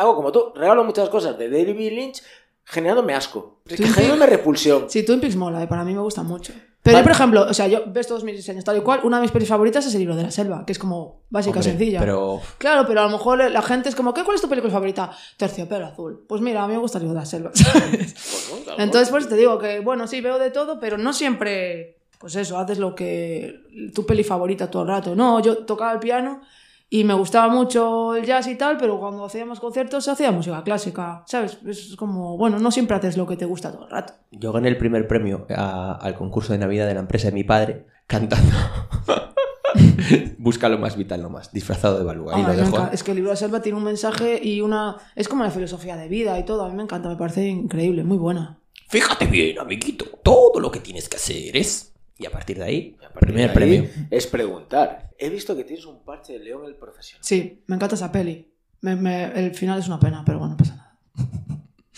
Hago 0.00 0.16
como 0.16 0.32
tú, 0.32 0.52
regalo 0.54 0.82
muchas 0.82 1.10
cosas 1.10 1.36
de 1.36 1.50
David 1.50 1.92
Lynch 1.92 2.22
generándome 2.64 3.14
asco. 3.14 3.60
Que 3.66 3.76
generándome 3.76 4.26
repulsión. 4.26 4.88
Sí, 4.88 5.04
Twin 5.04 5.20
Peaks 5.20 5.36
mola, 5.36 5.62
eh, 5.62 5.66
para 5.66 5.84
mí 5.84 5.92
me 5.92 6.00
gusta 6.00 6.22
mucho. 6.22 6.52
Pero 6.82 6.96
yo, 6.96 7.02
por 7.02 7.12
ejemplo, 7.12 7.42
o 7.42 7.52
sea, 7.52 7.68
yo 7.68 7.82
ves 7.88 8.06
todos 8.06 8.24
mis 8.24 8.34
diseños 8.36 8.64
tal 8.64 8.78
y 8.78 8.80
cual, 8.80 9.00
una 9.02 9.18
de 9.18 9.22
mis 9.22 9.30
pelis 9.30 9.48
favoritas 9.48 9.84
es 9.84 9.92
el 9.92 10.00
libro 10.00 10.16
de 10.16 10.22
la 10.22 10.30
selva, 10.30 10.64
que 10.64 10.72
es 10.72 10.78
como 10.78 11.24
básica, 11.28 11.58
Hombre, 11.58 11.72
sencilla. 11.72 12.00
Pero. 12.00 12.40
Claro, 12.56 12.86
pero 12.88 13.02
a 13.02 13.04
lo 13.04 13.10
mejor 13.10 13.50
la 13.50 13.60
gente 13.60 13.90
es 13.90 13.94
como, 13.94 14.14
¿qué, 14.14 14.24
¿cuál 14.24 14.36
es 14.36 14.40
tu 14.40 14.48
película 14.48 14.72
favorita? 14.72 15.10
Terciopelo 15.36 15.84
azul. 15.84 16.24
Pues 16.26 16.40
mira, 16.40 16.64
a 16.64 16.66
mí 16.66 16.72
me 16.72 16.80
gusta 16.80 16.96
el 16.96 17.04
libro 17.04 17.14
de 17.14 17.20
la 17.20 17.26
selva. 17.26 17.50
Pues 17.90 18.78
Entonces, 18.78 19.10
por 19.10 19.20
eso 19.20 19.28
te 19.28 19.36
digo 19.36 19.58
que, 19.58 19.80
bueno, 19.80 20.06
sí, 20.06 20.22
veo 20.22 20.38
de 20.38 20.50
todo, 20.50 20.80
pero 20.80 20.96
no 20.96 21.12
siempre, 21.12 21.98
pues 22.18 22.34
eso, 22.36 22.58
haces 22.58 22.78
lo 22.78 22.94
que, 22.94 23.60
tu 23.94 24.06
peli 24.06 24.24
favorita 24.24 24.70
todo 24.70 24.82
el 24.82 24.88
rato. 24.88 25.14
No, 25.14 25.40
yo 25.40 25.58
tocaba 25.58 25.92
el 25.92 25.98
piano 25.98 26.40
y 26.92 27.04
me 27.04 27.14
gustaba 27.14 27.48
mucho 27.52 28.16
el 28.16 28.26
jazz 28.26 28.48
y 28.48 28.56
tal, 28.56 28.76
pero 28.76 28.98
cuando 28.98 29.24
hacíamos 29.24 29.60
conciertos 29.60 30.08
hacía 30.08 30.32
música 30.32 30.62
clásica, 30.64 31.22
¿sabes? 31.26 31.58
Es 31.66 31.94
como, 31.96 32.36
bueno, 32.36 32.58
no 32.58 32.70
siempre 32.72 32.96
haces 32.96 33.16
lo 33.16 33.26
que 33.26 33.36
te 33.36 33.44
gusta 33.44 33.70
todo 33.72 33.84
el 33.84 33.90
rato. 33.90 34.14
Yo 34.32 34.52
gané 34.52 34.68
el 34.68 34.76
primer 34.76 35.06
premio 35.06 35.46
a- 35.56 35.92
al 36.02 36.14
concurso 36.16 36.52
de 36.52 36.58
Navidad 36.58 36.86
de 36.88 36.94
la 36.94 37.00
empresa 37.00 37.28
de 37.28 37.34
mi 37.34 37.44
padre 37.44 37.86
cantando. 38.08 38.52
Busca 40.38 40.68
lo 40.68 40.78
más 40.78 40.96
vital 40.96 41.22
nomás, 41.22 41.52
disfrazado 41.52 41.98
de 41.98 42.04
Balú. 42.04 42.28
Ahí 42.30 42.42
Ah, 42.44 42.48
lo 42.48 42.54
me 42.54 42.56
dejo. 42.56 42.76
enca- 42.76 42.90
Es 42.92 43.04
que 43.04 43.12
el 43.12 43.16
libro 43.18 43.30
de 43.30 43.36
selva 43.36 43.60
tiene 43.62 43.78
un 43.78 43.84
mensaje 43.84 44.40
y 44.42 44.60
una... 44.60 44.96
Es 45.14 45.28
como 45.28 45.44
la 45.44 45.50
filosofía 45.50 45.96
de 45.96 46.08
vida 46.08 46.38
y 46.38 46.44
todo. 46.44 46.64
A 46.64 46.68
mí 46.68 46.74
me 46.74 46.82
encanta, 46.82 47.08
me 47.08 47.16
parece 47.16 47.46
increíble, 47.46 48.02
muy 48.02 48.18
buena. 48.18 48.58
Fíjate 48.88 49.26
bien, 49.26 49.58
amiguito. 49.60 50.06
Todo 50.24 50.58
lo 50.58 50.70
que 50.72 50.80
tienes 50.80 51.08
que 51.08 51.16
hacer 51.18 51.56
es 51.56 51.89
Y 52.20 52.26
a 52.26 52.30
partir 52.30 52.58
de 52.58 52.64
ahí, 52.64 52.96
partir 53.00 53.18
primer 53.18 53.44
de 53.44 53.48
ahí 53.50 53.54
premio. 53.80 53.90
Es 54.10 54.26
preguntar. 54.26 55.10
He 55.18 55.30
visto 55.30 55.56
que 55.56 55.64
tienes 55.64 55.86
un 55.86 56.04
parche 56.04 56.34
de 56.34 56.40
León 56.40 56.66
el 56.66 56.74
profesional. 56.76 57.24
Sí, 57.24 57.62
me 57.66 57.76
encanta 57.76 57.94
esa 57.94 58.12
peli. 58.12 58.46
Me- 58.82 58.94
me- 58.96 59.24
el 59.46 59.54
final 59.54 59.78
es 59.78 59.86
una 59.88 59.98
pena, 59.98 60.22
pero 60.24 60.38
bueno, 60.38 60.52
no 60.52 60.56
pasa 60.58 60.76
nada. 60.76 60.98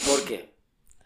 ¿Por 0.07 0.25
qué? 0.25 0.55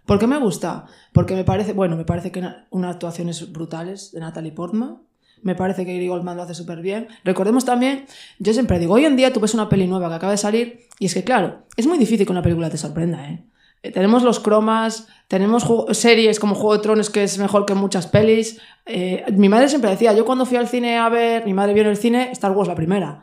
¿Por 0.05 0.19
qué 0.19 0.27
me 0.27 0.39
gusta? 0.39 0.87
Porque 1.13 1.35
me 1.35 1.45
parece, 1.45 1.73
bueno, 1.73 1.97
me 1.97 2.05
parece 2.05 2.31
que 2.31 2.41
na- 2.43 2.67
unas 2.71 2.95
actuaciones 2.95 3.51
brutales 3.53 4.13
de 4.13 4.21
Natalie 4.21 4.53
Portman. 4.53 4.99
Me 5.43 5.55
parece 5.55 5.85
que 5.85 5.93
Gary 5.95 6.09
Goldman 6.09 6.37
lo 6.37 6.43
hace 6.43 6.55
súper 6.55 6.81
bien. 6.81 7.09
Recordemos 7.25 7.65
también, 7.65 8.07
yo 8.39 8.53
siempre 8.53 8.79
digo, 8.79 8.95
hoy 8.95 9.05
en 9.07 9.17
día 9.17 9.33
tú 9.33 9.41
ves 9.41 9.55
una 9.55 9.69
peli 9.69 9.87
nueva 9.87 10.09
que 10.09 10.15
acaba 10.15 10.33
de 10.33 10.39
salir 10.39 10.87
y 10.99 11.07
es 11.07 11.15
que, 11.15 11.25
claro, 11.25 11.63
es 11.77 11.87
muy 11.87 11.99
difícil 11.99 12.25
que 12.27 12.33
una 12.33 12.43
película 12.43 12.71
te 12.71 12.77
sorprenda, 12.79 13.29
¿eh? 13.31 13.45
Eh, 13.87 13.91
Tenemos 13.93 14.23
los 14.23 14.41
cromas, 14.41 15.07
tenemos 15.29 15.65
juego- 15.65 15.93
series 15.95 16.39
como 16.41 16.55
Juego 16.55 16.75
de 16.75 16.83
Tronos 16.83 17.11
que 17.11 17.23
es 17.25 17.39
mejor 17.39 17.67
que 17.67 17.75
muchas 17.75 18.07
pelis. 18.07 18.59
Eh, 18.85 19.25
mi 19.33 19.49
madre 19.49 19.69
siempre 19.69 19.91
decía, 19.91 20.13
yo 20.13 20.25
cuando 20.25 20.47
fui 20.47 20.57
al 20.57 20.69
cine 20.69 20.99
a 20.99 21.09
ver, 21.09 21.45
mi 21.45 21.55
madre 21.55 21.73
vio 21.75 21.83
en 21.83 21.91
el 21.91 21.97
cine 21.97 22.31
Star 22.33 22.53
Wars 22.53 22.69
la 22.69 22.75
primera. 22.75 23.23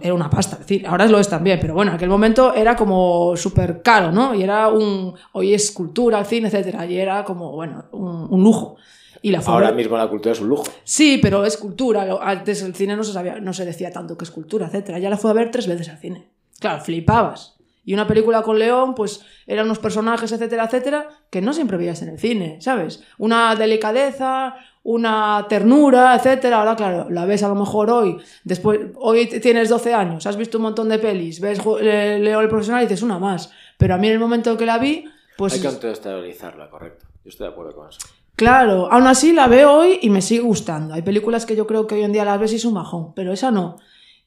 Era 0.00 0.14
una 0.14 0.30
pasta, 0.30 0.56
el 0.58 0.64
cine. 0.64 0.88
ahora 0.88 1.06
lo 1.06 1.18
es 1.18 1.28
también, 1.28 1.58
pero 1.60 1.74
bueno, 1.74 1.90
en 1.90 1.96
aquel 1.96 2.08
momento 2.08 2.54
era 2.54 2.74
como 2.76 3.36
súper 3.36 3.82
caro, 3.82 4.10
¿no? 4.10 4.34
Y 4.34 4.42
era 4.42 4.68
un. 4.68 5.14
Hoy 5.32 5.52
es 5.52 5.70
cultura, 5.70 6.18
el 6.18 6.24
cine, 6.24 6.48
etcétera. 6.48 6.86
Y 6.86 6.96
era 6.96 7.22
como, 7.24 7.52
bueno, 7.52 7.84
un, 7.92 8.26
un 8.30 8.42
lujo. 8.42 8.76
Y 9.20 9.30
la 9.32 9.40
Ahora 9.40 9.72
mismo 9.72 9.96
la 9.98 10.08
cultura 10.08 10.32
es 10.32 10.40
un 10.40 10.48
lujo. 10.48 10.64
Sí, 10.84 11.18
pero 11.20 11.44
es 11.44 11.56
cultura. 11.58 12.06
Antes 12.22 12.62
el 12.62 12.74
cine 12.74 12.96
no 12.96 13.02
se, 13.04 13.12
sabía, 13.12 13.38
no 13.40 13.52
se 13.52 13.66
decía 13.66 13.90
tanto 13.90 14.16
que 14.16 14.24
es 14.24 14.30
cultura, 14.30 14.66
etcétera. 14.66 14.98
Ya 14.98 15.10
la 15.10 15.16
fue 15.18 15.30
a 15.30 15.34
ver 15.34 15.50
tres 15.50 15.66
veces 15.66 15.88
al 15.90 15.98
cine. 15.98 16.28
Claro, 16.58 16.80
flipabas. 16.82 17.55
Y 17.86 17.94
una 17.94 18.06
película 18.06 18.42
con 18.42 18.58
León, 18.58 18.94
pues 18.94 19.24
eran 19.46 19.64
unos 19.64 19.78
personajes, 19.78 20.30
etcétera, 20.32 20.64
etcétera, 20.64 21.08
que 21.30 21.40
no 21.40 21.54
siempre 21.54 21.78
veías 21.78 22.02
en 22.02 22.08
el 22.10 22.18
cine, 22.18 22.58
¿sabes? 22.60 23.02
Una 23.16 23.54
delicadeza, 23.54 24.56
una 24.82 25.46
ternura, 25.48 26.14
etcétera. 26.16 26.58
Ahora, 26.58 26.76
claro, 26.76 27.08
la 27.10 27.24
ves 27.24 27.42
a 27.44 27.48
lo 27.48 27.54
mejor 27.54 27.90
hoy. 27.90 28.18
Después, 28.44 28.80
hoy 28.96 29.26
tienes 29.40 29.68
12 29.68 29.94
años, 29.94 30.26
has 30.26 30.36
visto 30.36 30.58
un 30.58 30.62
montón 30.62 30.88
de 30.88 30.98
pelis, 30.98 31.40
ves 31.40 31.60
Ju- 31.62 31.80
Le- 31.80 32.18
León 32.18 32.42
el 32.42 32.48
profesional 32.48 32.82
y 32.82 32.86
dices 32.86 33.02
una 33.02 33.18
más. 33.18 33.50
Pero 33.78 33.94
a 33.94 33.98
mí 33.98 34.08
en 34.08 34.14
el 34.14 34.18
momento 34.18 34.56
que 34.56 34.66
la 34.66 34.78
vi, 34.78 35.04
pues. 35.38 35.54
Hay 35.54 35.60
que 35.60 35.66
contextualizarla, 35.68 36.68
correcto. 36.68 37.06
Yo 37.24 37.30
estoy 37.30 37.46
de 37.46 37.52
acuerdo 37.52 37.74
con 37.74 37.88
eso. 37.88 37.98
Claro, 38.34 38.92
aún 38.92 39.06
así 39.06 39.32
la 39.32 39.46
veo 39.46 39.72
hoy 39.72 39.98
y 40.02 40.10
me 40.10 40.20
sigue 40.22 40.42
gustando. 40.42 40.92
Hay 40.92 41.02
películas 41.02 41.46
que 41.46 41.56
yo 41.56 41.66
creo 41.66 41.86
que 41.86 41.94
hoy 41.94 42.02
en 42.02 42.12
día 42.12 42.24
las 42.24 42.38
ves 42.38 42.52
y 42.52 42.56
es 42.56 42.64
un 42.64 42.74
bajón, 42.74 43.14
pero 43.14 43.32
esa 43.32 43.50
no. 43.50 43.76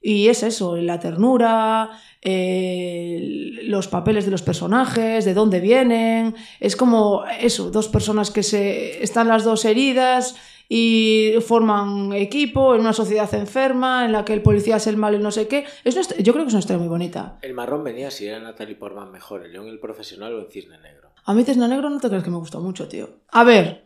Y 0.01 0.29
es 0.29 0.43
eso, 0.43 0.77
la 0.77 0.97
ternura, 0.99 1.89
eh, 2.21 3.59
los 3.63 3.87
papeles 3.87 4.25
de 4.25 4.31
los 4.31 4.41
personajes, 4.41 5.25
de 5.25 5.33
dónde 5.33 5.59
vienen. 5.59 6.35
Es 6.59 6.75
como 6.75 7.23
eso, 7.39 7.71
dos 7.71 7.87
personas 7.87 8.31
que 8.31 8.43
se 8.43 9.03
están 9.03 9.27
las 9.27 9.43
dos 9.43 9.65
heridas 9.65 10.35
y 10.67 11.33
forman 11.41 12.13
equipo 12.13 12.75
en 12.75 12.81
una 12.81 12.93
sociedad 12.93 13.33
enferma 13.33 14.05
en 14.05 14.11
la 14.11 14.23
que 14.23 14.33
el 14.33 14.43
policía 14.43 14.75
es 14.75 14.85
el 14.85 14.97
malo 14.97 15.17
y 15.17 15.19
no 15.19 15.31
sé 15.31 15.47
qué. 15.47 15.65
Es 15.83 15.95
una 15.95 16.05
yo 16.19 16.33
creo 16.33 16.45
que 16.45 16.49
es 16.49 16.53
una 16.53 16.59
historia 16.59 16.79
muy 16.79 16.87
bonita. 16.87 17.39
El 17.41 17.53
marrón 17.53 17.83
venía 17.83 18.11
si 18.11 18.27
era 18.27 18.39
Natalie 18.39 18.75
Portman 18.75 19.11
mejor, 19.11 19.45
el 19.45 19.51
León 19.51 19.67
el 19.67 19.79
profesional 19.79 20.33
o 20.35 20.39
en 20.39 20.51
Cisne 20.51 20.77
Negro. 20.79 21.09
A 21.25 21.33
mí 21.33 21.43
Cisne 21.43 21.67
Negro 21.67 21.89
no 21.89 21.99
te 21.99 22.07
crees 22.07 22.23
que 22.23 22.29
me 22.29 22.37
gustó 22.37 22.59
mucho, 22.59 22.87
tío. 22.87 23.09
A 23.29 23.43
ver, 23.43 23.85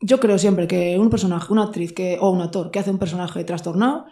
yo 0.00 0.18
creo 0.18 0.38
siempre 0.38 0.66
que 0.66 0.98
un 0.98 1.08
personaje, 1.08 1.52
una 1.52 1.64
actriz 1.64 1.92
que, 1.92 2.18
o 2.20 2.30
un 2.30 2.40
actor 2.40 2.70
que 2.70 2.80
hace 2.80 2.90
un 2.90 2.98
personaje 2.98 3.44
trastornado, 3.44 4.06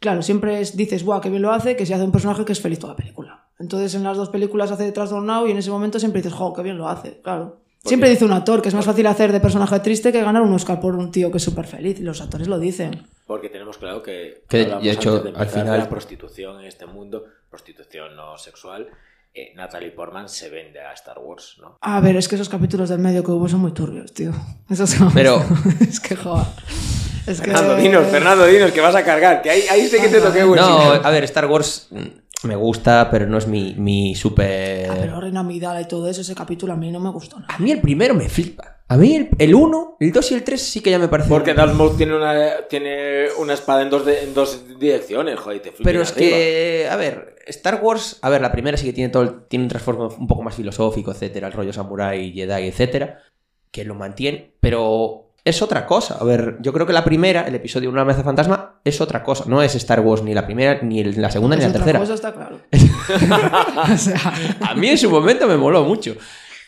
claro, 0.00 0.22
siempre 0.22 0.60
es- 0.60 0.76
dices, 0.76 1.04
guau, 1.04 1.20
qué 1.20 1.30
bien 1.30 1.42
lo 1.42 1.52
hace, 1.52 1.76
que 1.76 1.86
si 1.86 1.92
hace 1.92 2.02
un 2.04 2.10
personaje 2.12 2.44
que 2.44 2.52
es 2.52 2.60
feliz 2.60 2.78
toda 2.80 2.94
la 2.94 2.96
película. 2.96 3.46
Entonces 3.60 3.94
en 3.94 4.02
las 4.02 4.16
dos 4.16 4.30
películas 4.30 4.72
hace 4.72 4.84
de 4.84 4.92
trastornado 4.92 5.46
y 5.46 5.50
en 5.52 5.58
ese 5.58 5.70
momento 5.70 5.98
siempre 6.00 6.20
dices, 6.22 6.36
jo, 6.36 6.52
qué 6.54 6.62
bien 6.62 6.78
lo 6.78 6.88
hace, 6.88 7.20
claro. 7.22 7.60
Siempre 7.82 8.10
dice 8.10 8.26
un 8.26 8.32
actor 8.32 8.60
que 8.60 8.68
es 8.68 8.74
más 8.74 8.84
fácil 8.84 9.06
hacer 9.06 9.32
de 9.32 9.40
personaje 9.40 9.80
triste 9.80 10.12
que 10.12 10.20
ganar 10.22 10.42
un 10.42 10.52
Oscar 10.52 10.80
por 10.80 10.94
un 10.96 11.10
tío 11.10 11.30
que 11.30 11.38
es 11.38 11.42
súper 11.42 11.66
feliz. 11.66 11.98
Y 11.98 12.02
los 12.02 12.20
actores 12.20 12.46
lo 12.46 12.58
dicen. 12.58 13.06
Porque 13.26 13.48
tenemos 13.48 13.78
claro 13.78 14.02
que, 14.02 14.44
Que, 14.50 14.66
de 14.66 14.90
hecho, 14.90 15.16
antes 15.16 15.32
de 15.32 15.38
al 15.40 15.48
final- 15.48 15.78
la 15.78 15.88
prostitución 15.88 16.60
en 16.60 16.66
este 16.66 16.84
mundo, 16.84 17.24
prostitución 17.48 18.14
no 18.16 18.36
sexual, 18.36 18.88
eh, 19.32 19.54
Natalie 19.56 19.92
Portman 19.92 20.28
se 20.28 20.50
vende 20.50 20.78
a 20.80 20.92
Star 20.92 21.18
Wars, 21.20 21.56
¿no? 21.62 21.78
A 21.80 22.00
ver, 22.00 22.16
es 22.16 22.28
que 22.28 22.34
esos 22.34 22.50
capítulos 22.50 22.90
del 22.90 22.98
medio 22.98 23.24
que 23.24 23.30
hubo 23.30 23.48
son 23.48 23.60
muy 23.60 23.72
turbios, 23.72 24.12
tío. 24.12 24.32
Esos 24.68 24.90
son... 24.90 25.10
Pero- 25.14 25.42
es 25.80 26.00
que, 26.00 26.16
joder. 26.16 26.46
Es 27.26 27.40
que... 27.40 27.50
Fernando, 27.50 27.76
dinos, 27.76 28.06
Fernando, 28.08 28.46
dinos, 28.46 28.72
que 28.72 28.80
vas 28.80 28.94
a 28.94 29.04
cargar, 29.04 29.42
que 29.42 29.50
ahí, 29.50 29.62
ahí 29.70 29.86
sé 29.88 30.00
que 30.00 30.08
te 30.08 30.20
toqué 30.20 30.44
buen 30.44 30.60
No, 30.60 30.92
a 30.92 31.10
ver, 31.10 31.24
Star 31.24 31.46
Wars 31.46 31.88
me 32.42 32.56
gusta, 32.56 33.08
pero 33.10 33.26
no 33.26 33.36
es 33.38 33.46
mi, 33.46 33.74
mi 33.74 34.14
Ah, 34.14 34.16
súper... 34.18 34.88
pero 34.98 35.20
Reina 35.20 35.40
Amidala 35.40 35.80
y 35.82 35.86
todo 35.88 36.08
eso, 36.08 36.22
ese 36.22 36.34
capítulo 36.34 36.72
a 36.72 36.76
mí 36.76 36.90
no 36.90 36.98
me 37.00 37.10
gustó 37.10 37.38
nada. 37.38 37.54
A 37.54 37.58
mí 37.58 37.70
el 37.70 37.80
primero 37.80 38.14
me 38.14 38.28
flipa. 38.28 38.78
A 38.88 38.96
mí 38.96 39.14
el- 39.14 39.28
el 39.38 39.54
1, 39.54 39.96
el 40.00 40.10
2 40.10 40.32
y 40.32 40.34
el 40.34 40.42
3 40.42 40.60
sí 40.60 40.80
que 40.80 40.90
ya 40.90 40.98
me 40.98 41.06
parece... 41.06 41.28
Porque 41.28 41.54
Darth 41.54 41.74
Maul 41.74 41.96
tiene 41.96 42.16
una, 42.16 42.66
tiene 42.68 43.26
una 43.38 43.52
espada 43.54 43.82
en 43.82 43.90
dos, 43.90 44.04
de- 44.06 44.22
en 44.24 44.34
dos 44.34 44.64
direcciones, 44.80 45.38
joder, 45.38 45.58
y 45.58 45.60
te 45.60 45.68
flipas 45.70 45.84
Pero 45.84 46.02
es 46.02 46.12
arriba. 46.12 46.28
que, 46.30 46.88
a 46.90 46.96
ver, 46.96 47.36
Star 47.46 47.78
Wars, 47.82 48.18
a 48.22 48.30
ver, 48.30 48.40
la 48.40 48.50
primera 48.50 48.76
sí 48.76 48.86
que 48.86 48.92
tiene 48.92 49.10
todo, 49.10 49.22
el- 49.22 49.42
tiene 49.46 49.66
un 49.66 49.68
trasfondo 49.68 50.08
un 50.18 50.26
poco 50.26 50.42
más 50.42 50.54
filosófico, 50.56 51.12
etcétera, 51.12 51.46
el 51.46 51.52
rollo 51.52 51.72
samurai, 51.72 52.32
Jedi, 52.32 52.66
etcétera, 52.66 53.18
que 53.70 53.84
lo 53.84 53.94
mantiene, 53.94 54.54
pero 54.58 55.29
es 55.44 55.62
otra 55.62 55.86
cosa. 55.86 56.16
A 56.20 56.24
ver, 56.24 56.58
yo 56.60 56.72
creo 56.72 56.86
que 56.86 56.92
la 56.92 57.04
primera, 57.04 57.42
el 57.46 57.54
episodio 57.54 57.90
Una 57.90 58.02
amenaza 58.02 58.22
fantasma, 58.24 58.80
es 58.84 59.00
otra 59.00 59.22
cosa. 59.22 59.44
No 59.46 59.62
es 59.62 59.74
Star 59.74 60.00
Wars 60.00 60.22
ni 60.22 60.34
la 60.34 60.44
primera, 60.46 60.80
ni 60.82 61.00
el- 61.00 61.20
la 61.20 61.30
segunda, 61.30 61.56
ni 61.56 61.62
la 61.62 61.72
tercera. 61.72 61.98
cosa 61.98 62.14
está 62.14 62.32
claro. 62.32 62.60
o 63.92 63.96
sea, 63.96 64.32
A 64.68 64.74
mí 64.74 64.88
en 64.88 64.98
su 64.98 65.10
momento 65.10 65.46
me 65.46 65.56
moló 65.56 65.84
mucho. 65.84 66.14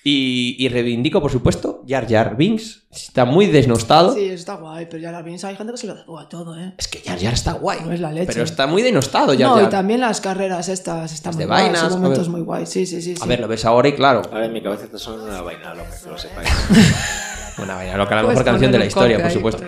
Y, 0.05 0.57
y 0.59 0.69
reivindico, 0.69 1.21
por 1.23 1.31
supuesto, 1.31 1.85
Jar 1.87 2.09
Jar 2.11 2.37
Binks. 2.37 2.87
Está 2.91 3.25
muy 3.25 3.47
desnostado. 3.47 4.13
sí, 4.15 4.25
está 4.31 4.55
guay, 4.57 4.87
pero 4.91 5.01
ya 5.01 5.13
la 5.13 5.23
piensa, 5.23 5.47
hay 5.47 5.55
gente 5.55 5.71
que 5.73 5.79
se 5.79 5.87
lo 5.87 5.95
da 5.95 6.29
todo, 6.29 6.59
¿eh? 6.59 6.75
Es 6.77 6.89
que 6.89 7.01
Jar 7.09 7.21
Jar 7.21 7.35
está 7.35 7.53
guay. 7.53 7.79
No 7.87 7.93
es 7.93 8.01
la 8.01 8.11
leche. 8.11 8.33
Pero 8.33 8.43
está 8.43 8.67
muy 8.67 8.83
denostado 8.83 9.29
Jar 9.33 9.43
no, 9.43 9.55
Jar. 9.55 9.65
y 9.65 9.69
también 9.69 10.01
las 10.01 10.21
carreras 10.21 10.69
estas 10.69 11.13
están 11.13 11.31
Las 11.31 11.37
muy 11.37 11.43
de 11.45 11.47
guays, 11.47 11.63
vainas, 11.67 11.81
son 11.83 11.93
a 11.93 11.97
momentos 12.03 12.27
ver. 12.27 12.31
muy 12.33 12.41
guay. 12.41 12.67
Sí, 12.67 12.85
sí, 12.85 13.01
sí. 13.01 13.15
A 13.17 13.23
sí. 13.23 13.29
ver, 13.29 13.39
lo 13.39 13.47
ves 13.47 13.65
ahora 13.65 13.89
y 13.89 13.93
claro. 13.93 14.23
Ahora 14.33 14.47
en 14.47 14.53
mi 14.53 14.61
cabeza 14.61 14.87
está 14.87 14.99
sonando 14.99 15.27
una 15.27 15.41
vaina 15.43 15.73
loca, 15.73 15.91
que 16.03 16.11
lo 16.11 16.19
sepáis. 16.19 16.49
Una 17.59 17.75
vaina 17.75 17.97
loca, 17.97 18.15
la 18.15 18.23
Puedes 18.23 18.39
mejor 18.39 18.53
canción 18.53 18.73
de 18.73 18.79
la 18.79 18.87
historia, 18.87 19.21
por 19.21 19.31
supuesto. 19.31 19.65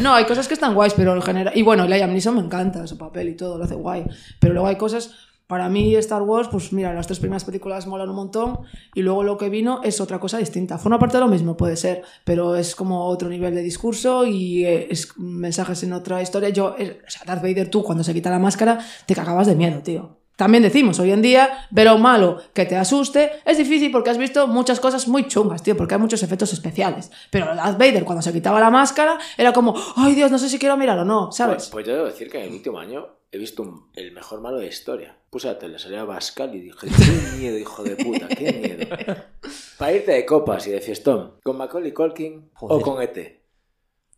No, 0.00 0.14
hay 0.14 0.24
cosas 0.24 0.48
que 0.48 0.54
están 0.54 0.74
guays, 0.74 0.94
pero 0.94 1.14
en 1.14 1.22
general. 1.22 1.56
Y 1.56 1.62
bueno, 1.62 1.86
Liam 1.86 2.10
Neeson 2.12 2.34
me 2.34 2.42
encanta 2.42 2.86
su 2.86 2.98
papel 2.98 3.28
y 3.28 3.36
todo, 3.36 3.58
lo 3.58 3.64
hace 3.64 3.74
guay. 3.74 4.04
Pero 4.40 4.52
luego 4.52 4.68
hay 4.68 4.76
cosas. 4.76 5.14
Para 5.46 5.68
mí, 5.68 5.94
Star 5.96 6.22
Wars, 6.22 6.48
pues 6.50 6.72
mira, 6.72 6.94
las 6.94 7.06
tres 7.06 7.18
primeras 7.18 7.44
películas 7.44 7.86
molan 7.86 8.08
un 8.08 8.16
montón. 8.16 8.60
Y 8.94 9.02
luego 9.02 9.22
lo 9.22 9.36
que 9.36 9.48
vino 9.48 9.80
es 9.82 10.00
otra 10.00 10.18
cosa 10.18 10.38
distinta. 10.38 10.78
Forma 10.78 10.98
parte 10.98 11.18
de 11.18 11.20
lo 11.20 11.28
mismo, 11.28 11.56
puede 11.56 11.76
ser. 11.76 12.02
Pero 12.24 12.56
es 12.56 12.74
como 12.74 13.06
otro 13.06 13.28
nivel 13.28 13.54
de 13.54 13.62
discurso 13.62 14.24
y 14.24 14.64
eh, 14.64 14.88
es 14.90 15.16
mensajes 15.18 15.82
en 15.82 15.92
otra 15.92 16.22
historia. 16.22 16.48
Yo, 16.48 16.74
eh, 16.78 17.02
o 17.06 17.10
sea, 17.10 17.22
Darth 17.26 17.42
Vader, 17.42 17.68
tú 17.68 17.82
cuando 17.82 18.02
se 18.02 18.14
quita 18.14 18.30
la 18.30 18.38
máscara, 18.38 18.78
te 19.06 19.14
cagabas 19.14 19.46
de 19.46 19.56
miedo, 19.56 19.82
tío. 19.82 20.21
También 20.36 20.62
decimos, 20.62 20.98
hoy 20.98 21.12
en 21.12 21.22
día, 21.22 21.66
ver 21.70 21.88
a 21.88 21.94
un 21.94 22.02
malo 22.02 22.38
que 22.54 22.64
te 22.64 22.76
asuste 22.76 23.30
es 23.44 23.58
difícil 23.58 23.90
porque 23.92 24.10
has 24.10 24.18
visto 24.18 24.46
muchas 24.48 24.80
cosas 24.80 25.06
muy 25.06 25.28
chungas, 25.28 25.62
tío, 25.62 25.76
porque 25.76 25.94
hay 25.94 26.00
muchos 26.00 26.22
efectos 26.22 26.52
especiales. 26.52 27.10
Pero 27.30 27.54
Darth 27.54 27.78
Vader, 27.78 28.04
cuando 28.04 28.22
se 28.22 28.32
quitaba 28.32 28.58
la 28.58 28.70
máscara, 28.70 29.18
era 29.36 29.52
como, 29.52 29.74
ay 29.96 30.14
Dios, 30.14 30.30
no 30.30 30.38
sé 30.38 30.48
si 30.48 30.58
quiero 30.58 30.76
mirar 30.76 30.98
o 30.98 31.04
no, 31.04 31.26
Pues, 31.26 31.36
¿sabes? 31.36 31.68
pues 31.70 31.86
yo 31.86 31.92
debo 31.94 32.06
decir 32.06 32.30
que 32.30 32.38
en 32.38 32.48
el 32.48 32.52
último 32.54 32.78
año 32.78 33.06
he 33.30 33.38
visto 33.38 33.62
un- 33.62 33.90
el 33.94 34.12
mejor 34.12 34.40
malo 34.40 34.58
de 34.58 34.66
historia. 34.66 35.16
Puse 35.30 35.48
la 35.48 35.58
tele, 35.58 35.78
salía 35.78 36.04
Bascal 36.04 36.54
y 36.54 36.60
dije, 36.60 36.86
qué 36.88 37.36
miedo, 37.38 37.58
hijo 37.58 37.82
de 37.84 37.96
puta, 37.96 38.26
qué 38.28 38.52
miedo. 38.52 39.16
Para 39.78 39.92
irte 39.92 40.12
de 40.12 40.26
copas 40.26 40.66
y 40.66 40.70
de 40.70 40.80
fiestón, 40.80 41.34
con 41.42 41.56
Macaulay 41.56 41.92
Culkin 41.92 42.50
o 42.60 42.68
Joder. 42.68 42.82
con 42.84 43.02
ET. 43.02 43.42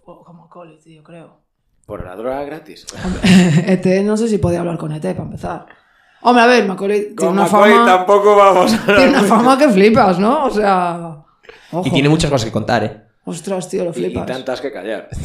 O 0.04 0.24
como 0.24 0.48
Coli, 0.48 0.78
tío, 0.78 1.02
creo. 1.02 1.40
Por 1.86 2.04
la 2.04 2.16
droga 2.16 2.42
gratis. 2.44 2.86
ET, 3.66 4.02
no 4.04 4.16
sé 4.16 4.28
si 4.28 4.38
podía 4.38 4.60
hablar 4.60 4.78
con 4.78 4.92
ET 4.92 5.02
para 5.02 5.22
empezar. 5.24 5.66
Hombre, 6.26 6.42
a 6.42 6.46
ver, 6.46 6.66
Macaulay 6.66 7.14
tiene 7.14 7.32
una 7.32 7.42
Macaulay 7.42 7.72
fama. 7.72 7.86
tampoco 7.86 8.34
vamos 8.36 8.72
a 8.74 8.86
Tiene 8.86 9.08
una 9.10 9.22
fama 9.24 9.58
que 9.58 9.68
flipas, 9.68 10.18
¿no? 10.18 10.46
O 10.46 10.50
sea. 10.50 11.18
Ojo. 11.70 11.86
Y 11.86 11.90
tiene 11.90 12.08
muchas 12.08 12.30
cosas 12.30 12.46
que 12.46 12.52
contar, 12.52 12.82
¿eh? 12.84 13.02
Ostras, 13.26 13.68
tío, 13.68 13.84
lo 13.84 13.90
Y, 13.90 13.92
y 13.92 13.94
flipas. 14.06 14.26
tantas 14.26 14.60
que 14.60 14.72
callar. 14.72 15.08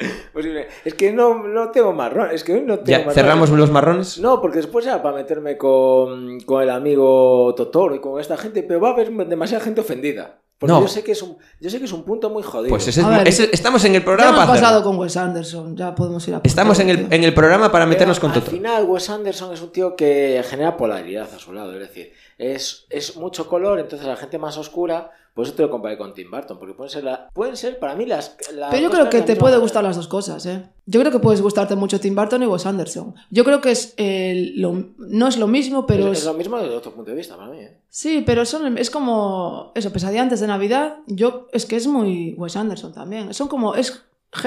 Es 0.84 0.94
que 0.94 1.12
no, 1.12 1.46
no 1.46 1.70
tengo 1.70 1.92
marrón. 1.92 2.28
Es 2.32 2.42
que 2.44 2.54
hoy 2.54 2.60
no 2.62 2.78
tengo 2.78 2.86
Ya, 2.86 2.98
marrón. 3.00 3.14
cerramos 3.14 3.50
los 3.50 3.70
marrones. 3.70 4.18
No, 4.18 4.40
porque 4.40 4.56
después 4.58 4.84
ya 4.86 5.02
para 5.02 5.16
meterme 5.16 5.58
con, 5.58 6.40
con 6.40 6.62
el 6.62 6.70
amigo 6.70 7.54
Totoro 7.54 7.94
y 7.94 8.00
con 8.00 8.18
esta 8.18 8.38
gente, 8.38 8.62
pero 8.62 8.80
va 8.80 8.90
a 8.90 8.92
haber 8.92 9.10
demasiada 9.26 9.62
gente 9.62 9.82
ofendida. 9.82 10.38
Porque 10.60 10.74
No. 10.74 10.82
yo 10.82 10.88
sé 10.88 11.02
que 11.02 11.12
es 11.12 11.22
un, 11.22 11.38
yo 11.58 11.70
sé 11.70 11.78
que 11.78 11.86
es 11.86 11.92
un 11.92 12.02
punto 12.04 12.28
muy 12.28 12.42
jodido. 12.42 12.68
Pues 12.68 12.86
ese 12.86 13.00
es- 13.00 13.08
ver, 13.08 13.26
ese- 13.26 13.48
estamos 13.50 13.82
en 13.86 13.94
el 13.94 14.02
Ya 14.02 14.04
programa 14.04 14.30
hemos 14.30 14.40
para 14.44 14.52
pasado 14.52 14.74
hacerlo. 14.76 14.90
con 14.90 14.98
Wes 15.00 15.16
Anderson, 15.16 15.74
ya 15.74 15.94
podemos 15.94 16.28
ir 16.28 16.34
a 16.34 16.40
Estamos 16.44 16.76
todo, 16.78 16.86
en 16.88 16.90
el, 16.98 17.06
en 17.10 17.24
el 17.24 17.32
programa 17.32 17.72
para 17.72 17.84
Pero 17.86 17.90
meternos 17.94 18.20
con 18.20 18.28
al 18.30 18.34
Totoro. 18.34 18.52
final, 18.58 18.84
Wes 18.84 19.08
Anderson 19.08 19.54
es 19.54 19.62
un 19.62 19.72
tío 19.72 19.96
que 19.96 20.44
genera 20.46 20.76
polaridad 20.76 21.32
a 21.34 21.38
su 21.38 21.54
lado. 21.54 21.72
Es 21.72 21.80
decir, 21.80 22.12
es, 22.36 22.84
es 22.90 23.16
mucho 23.16 23.48
color, 23.48 23.80
entonces 23.80 24.06
la 24.06 24.16
gente 24.16 24.36
más 24.38 24.58
oscura 24.58 25.10
Por 25.34 25.44
eso 25.46 25.54
te 25.54 25.62
lo 25.62 25.70
comparé 25.70 25.96
con 25.96 26.12
Tim 26.12 26.30
Burton, 26.30 26.58
porque 26.58 26.74
pueden 26.74 26.90
ser, 26.90 27.04
la- 27.04 27.28
pueden 27.32 27.56
ser 27.56 27.78
para 27.78 27.94
mí 27.94 28.04
las. 28.04 28.36
las 28.52 28.70
Pero 28.70 28.82
yo 28.82 28.90
creo 28.90 29.08
que 29.08 29.22
te 29.22 29.36
puede 29.36 29.56
gustar 29.58 29.84
las 29.84 29.96
dos 29.96 30.08
cosas, 30.08 30.44
¿eh? 30.46 30.64
Yo 30.86 30.98
creo 31.00 31.12
que 31.12 31.20
puedes 31.20 31.40
gustarte 31.40 31.76
mucho 31.76 32.00
Tim 32.00 32.14
Burton 32.16 32.42
y 32.42 32.46
Wes 32.46 32.66
Anderson. 32.66 33.14
Yo 33.30 33.44
creo 33.44 33.60
que 33.60 33.70
es 33.70 33.94
eh, 33.96 34.52
lo- 34.56 34.86
no 34.98 35.28
es 35.28 35.38
lo 35.38 35.46
mismo, 35.46 35.86
pero 35.86 36.06
es, 36.06 36.12
es, 36.12 36.18
es 36.18 36.24
lo 36.26 36.34
mismo 36.34 36.58
desde 36.58 36.74
otro 36.76 36.92
punto 36.92 37.10
de 37.12 37.16
vista 37.16 37.36
para 37.36 37.48
mí. 37.50 37.58
¿eh? 37.60 37.76
sí, 37.88 38.22
pero 38.26 38.44
son, 38.44 38.76
es 38.76 38.90
como 38.90 39.72
eso, 39.74 39.92
pesadilla 39.92 40.22
antes 40.22 40.40
de 40.40 40.46
Navidad. 40.48 40.96
Yo 41.06 41.46
es 41.52 41.64
que 41.64 41.76
es 41.76 41.86
muy 41.86 42.34
Wes 42.36 42.56
Anderson 42.56 42.92
también. 42.92 43.32
Son 43.32 43.46
como 43.48 43.74
es, 43.76 44.02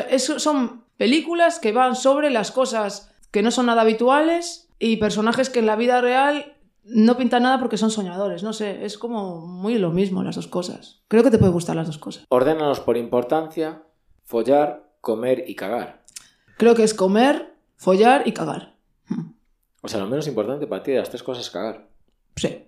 es- 0.10 0.34
son 0.38 0.84
películas 0.98 1.60
que 1.60 1.72
van 1.72 1.96
sobre 1.96 2.30
las 2.30 2.52
cosas 2.52 3.10
que 3.32 3.42
no 3.42 3.52
son 3.52 3.66
nada 3.68 3.82
habituales 3.82 4.68
y 4.80 4.98
personajes 4.98 5.50
que 5.50 5.60
en 5.60 5.66
la 5.66 5.76
vida 5.78 6.02
real 6.02 6.53
no 6.86 7.18
pintan 7.18 7.44
nada 7.44 7.60
porque 7.60 7.78
son 7.78 7.92
soñadores. 7.92 8.44
No 8.44 8.54
sé, 8.54 8.86
es 8.86 8.98
como 8.98 9.46
muy 9.46 9.78
lo 9.78 9.92
mismo 9.92 10.24
las 10.24 10.36
dos 10.36 10.48
cosas. 10.48 11.02
Creo 11.08 11.24
que 11.24 11.32
te 11.32 11.38
puede 11.38 11.52
gustar 11.52 11.76
las 11.76 11.88
dos 11.88 11.98
cosas. 11.98 12.26
Ordénanos 12.30 12.80
por 12.80 12.98
importancia: 12.98 13.84
follar, 14.24 14.92
comer 15.02 15.46
y 15.48 15.56
cagar. 15.56 16.04
Creo 16.58 16.76
que 16.76 16.84
es 16.84 16.94
comer, 16.94 17.54
follar 17.78 18.24
y 18.28 18.32
cagar. 18.34 18.76
O 19.82 19.88
sea, 19.88 20.00
lo 20.00 20.08
menos 20.08 20.28
importante 20.28 20.66
para 20.68 20.82
ti 20.84 20.92
de 20.92 21.00
las 21.00 21.10
tres 21.10 21.24
cosas 21.24 21.46
es 21.46 21.52
cagar. 21.52 21.88
Sí. 22.36 22.68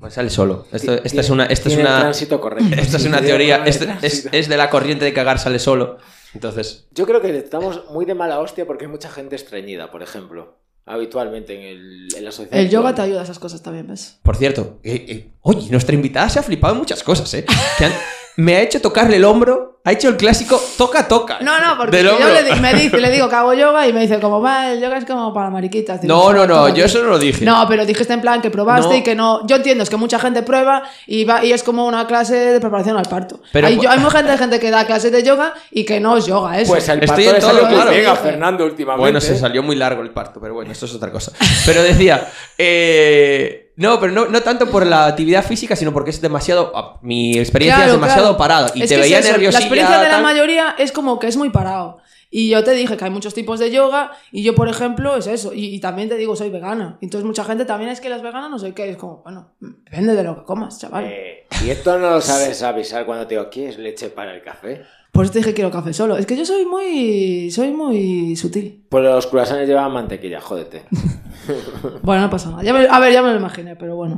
Pues 0.00 0.14
sale 0.14 0.30
solo. 0.30 0.66
Esto, 0.72 0.92
esta 0.92 1.08
Tiene- 1.08 1.20
es 1.20 1.30
una, 1.30 1.46
esto 1.46 1.68
es 1.68 1.76
una, 1.76 2.00
tránsito 2.00 2.40
correcto. 2.40 2.74
esta 2.80 2.96
es 2.96 3.04
una 3.06 3.20
teoría. 3.20 3.64
Es, 3.66 4.28
es 4.32 4.48
de 4.48 4.56
la 4.56 4.70
corriente 4.70 5.04
de 5.04 5.12
cagar 5.12 5.38
sale 5.38 5.58
solo. 5.58 5.98
Entonces, 6.32 6.86
Yo 6.92 7.06
creo 7.06 7.20
que 7.20 7.36
estamos 7.36 7.90
muy 7.90 8.04
de 8.04 8.14
mala 8.14 8.40
hostia 8.40 8.66
porque 8.66 8.84
hay 8.84 8.90
mucha 8.90 9.10
gente 9.10 9.36
estreñida, 9.36 9.90
por 9.90 10.02
ejemplo. 10.02 10.58
Habitualmente 10.86 11.52
en, 11.54 11.62
el, 11.62 12.08
en 12.16 12.24
la 12.24 12.30
sociedad. 12.30 12.58
El 12.58 12.70
yoga 12.70 12.94
te 12.94 13.02
ayuda 13.02 13.20
a 13.20 13.24
esas 13.24 13.38
cosas 13.40 13.60
también, 13.62 13.88
¿ves? 13.88 14.18
por 14.22 14.36
cierto, 14.36 14.78
eh, 14.84 15.04
eh, 15.08 15.30
oye, 15.40 15.68
nuestra 15.70 15.94
invitada 15.96 16.28
se 16.28 16.38
ha 16.38 16.42
flipado 16.44 16.74
en 16.74 16.78
muchas 16.78 17.02
cosas, 17.02 17.32
¿eh? 17.34 17.44
Que 17.78 17.84
han- 17.86 17.92
me 18.36 18.56
ha 18.56 18.60
hecho 18.62 18.80
tocarle 18.80 19.16
el 19.16 19.24
hombro, 19.24 19.80
ha 19.84 19.92
hecho 19.92 20.08
el 20.08 20.16
clásico 20.16 20.60
toca, 20.76 21.06
toca. 21.06 21.38
No, 21.40 21.58
no, 21.60 21.76
porque 21.78 22.02
yo 22.02 22.18
le, 22.18 22.42
di- 22.42 22.60
me 22.60 22.74
dice, 22.80 22.98
le 22.98 23.10
digo 23.10 23.28
que 23.28 23.34
hago 23.36 23.54
yoga 23.54 23.86
y 23.86 23.92
me 23.92 24.00
dice, 24.00 24.18
como 24.20 24.40
va, 24.42 24.72
el 24.72 24.80
yoga 24.80 24.98
es 24.98 25.04
como 25.04 25.32
para 25.32 25.48
mariquitas. 25.48 26.02
Digo, 26.02 26.12
No, 26.14 26.32
no, 26.32 26.46
no, 26.46 26.54
"Toma, 26.56 26.68
yo 26.70 26.74
tío". 26.74 26.84
eso 26.86 27.02
no 27.02 27.10
lo 27.10 27.18
dije. 27.18 27.44
No, 27.44 27.64
pero 27.68 27.86
dijiste 27.86 28.12
en 28.12 28.20
plan 28.20 28.42
que 28.42 28.50
probaste 28.50 28.88
No. 28.88 28.96
y 28.96 29.02
que 29.02 29.14
no. 29.14 29.46
Yo 29.46 29.56
entiendo, 29.56 29.84
es 29.84 29.90
que 29.90 29.96
mucha 29.96 30.18
gente 30.18 30.42
prueba 30.42 30.82
y 31.06 31.24
va 31.24 31.44
y 31.44 31.52
es 31.52 31.62
como 31.62 31.86
una 31.86 32.06
clase 32.06 32.34
de 32.36 32.60
preparación 32.60 32.96
al 32.96 33.06
parto. 33.06 33.40
Pero 33.52 33.68
hay, 33.68 33.76
pu- 33.78 33.82
yo- 33.82 33.90
hay 33.90 33.98
mucha 34.00 34.18
gente, 34.18 34.36
gente 34.36 34.60
que 34.60 34.70
da 34.70 34.84
clases 34.86 35.12
de 35.12 35.22
yoga 35.22 35.54
y 35.70 35.84
que 35.84 36.00
no 36.00 36.16
es 36.16 36.26
yoga 36.26 36.58
eso. 36.60 36.72
Pues 36.72 36.88
el 36.88 37.02
Estoy 37.02 37.26
en 37.28 37.34
le 37.34 37.40
todo, 37.40 37.50
salió 37.52 37.68
claro. 37.68 38.16
Fernando 38.16 38.64
últimamente. 38.64 39.00
Bueno, 39.02 39.20
se 39.20 39.38
salió 39.38 39.62
muy 39.62 39.76
largo 39.76 40.02
el 40.02 40.10
parto, 40.10 40.40
pero 40.40 40.52
bueno, 40.54 40.72
esto 40.72 40.86
es 40.86 40.94
otra 40.94 41.12
cosa. 41.12 41.30
Pero 41.64 41.82
decía, 41.82 42.26
eh, 42.58 43.65
no, 43.76 44.00
pero 44.00 44.12
no, 44.12 44.26
no 44.26 44.42
tanto 44.42 44.70
por 44.70 44.86
la 44.86 45.06
actividad 45.06 45.44
física, 45.44 45.76
sino 45.76 45.92
porque 45.92 46.10
es 46.10 46.20
demasiado. 46.20 46.72
ah, 46.74 46.98
Mi 47.02 47.38
experiencia 47.38 47.76
Claro, 47.76 47.92
es 47.92 48.00
demasiado 48.00 48.26
claro. 48.28 48.38
parada. 48.38 48.70
Y 48.74 48.82
Es 48.82 48.88
te 48.88 48.94
que 48.94 49.00
es 49.02 49.06
veía 49.06 49.18
eso, 49.18 49.32
nerviosilla. 49.32 49.58
La 49.60 49.64
experiencia 49.64 49.98
de 49.98 50.04
la 50.04 50.10
tal. 50.10 50.22
mayoría 50.22 50.74
es 50.78 50.92
como 50.92 51.18
que 51.18 51.26
es 51.28 51.36
muy 51.36 51.50
parado. 51.50 51.98
Y 52.30 52.50
yo 52.50 52.62
te 52.64 52.72
dije 52.72 52.96
que 52.96 53.04
hay 53.04 53.10
muchos 53.10 53.34
tipos 53.34 53.58
de 53.60 53.70
yoga 53.70 54.12
y 54.32 54.42
yo, 54.42 54.54
por 54.54 54.68
ejemplo, 54.68 55.16
es 55.16 55.26
eso. 55.26 55.54
Y, 55.54 55.66
y 55.74 55.80
también 55.80 56.08
te 56.08 56.16
digo, 56.16 56.34
soy 56.36 56.50
vegana. 56.50 56.98
Entonces 57.00 57.24
mucha 57.26 57.44
gente 57.44 57.64
también 57.64 57.90
es 57.90 58.00
que 58.00 58.08
las 58.08 58.22
veganas 58.22 58.50
no 58.50 58.58
sé 58.58 58.74
qué. 58.74 58.90
Es 58.90 58.96
como, 58.96 59.22
bueno, 59.22 59.52
depende 59.60 60.14
de 60.14 60.22
lo 60.24 60.36
que 60.36 60.44
comas, 60.44 60.78
chaval. 60.80 61.04
Eh, 61.06 61.46
y 61.64 61.70
esto 61.70 61.98
no 61.98 62.10
lo 62.10 62.20
sabes 62.20 62.62
avisar 62.62 63.06
cuando 63.06 63.26
te 63.26 63.36
digo, 63.36 63.48
¿quieres 63.50 63.78
leche 63.78 64.08
para 64.10 64.34
el 64.34 64.42
café? 64.42 64.82
Por 65.12 65.24
eso 65.24 65.32
te 65.32 65.38
dije 65.38 65.54
quiero 65.54 65.70
café 65.70 65.92
solo. 65.94 66.16
Es 66.18 66.26
que 66.26 66.36
yo 66.36 66.44
soy 66.44 66.66
muy, 66.66 67.50
soy 67.50 67.70
muy 67.70 68.36
sutil. 68.36 68.84
Pues 68.90 69.02
los 69.04 69.26
croissants 69.28 69.66
llevan 69.66 69.92
mantequilla, 69.92 70.40
jódete. 70.40 70.82
Bueno, 72.02 72.22
no 72.22 72.30
pasa 72.30 72.50
nada. 72.50 72.62
Ya 72.62 72.72
me- 72.72 72.86
a 72.88 72.98
ver, 73.00 73.12
ya 73.12 73.22
me 73.22 73.30
lo 73.30 73.36
imaginé, 73.38 73.76
pero 73.76 73.94
bueno. 73.96 74.16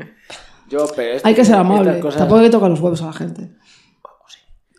Yo, 0.68 0.86
pero 0.96 1.14
esto- 1.16 1.28
Hay 1.28 1.34
que 1.34 1.44
ser 1.44 1.56
amable. 1.56 2.00
cosas- 2.00 2.18
Tampoco 2.20 2.40
hay 2.40 2.46
que 2.46 2.52
tocar 2.52 2.70
los 2.70 2.80
huevos 2.80 3.02
a 3.02 3.06
la 3.06 3.12
gente. 3.12 3.50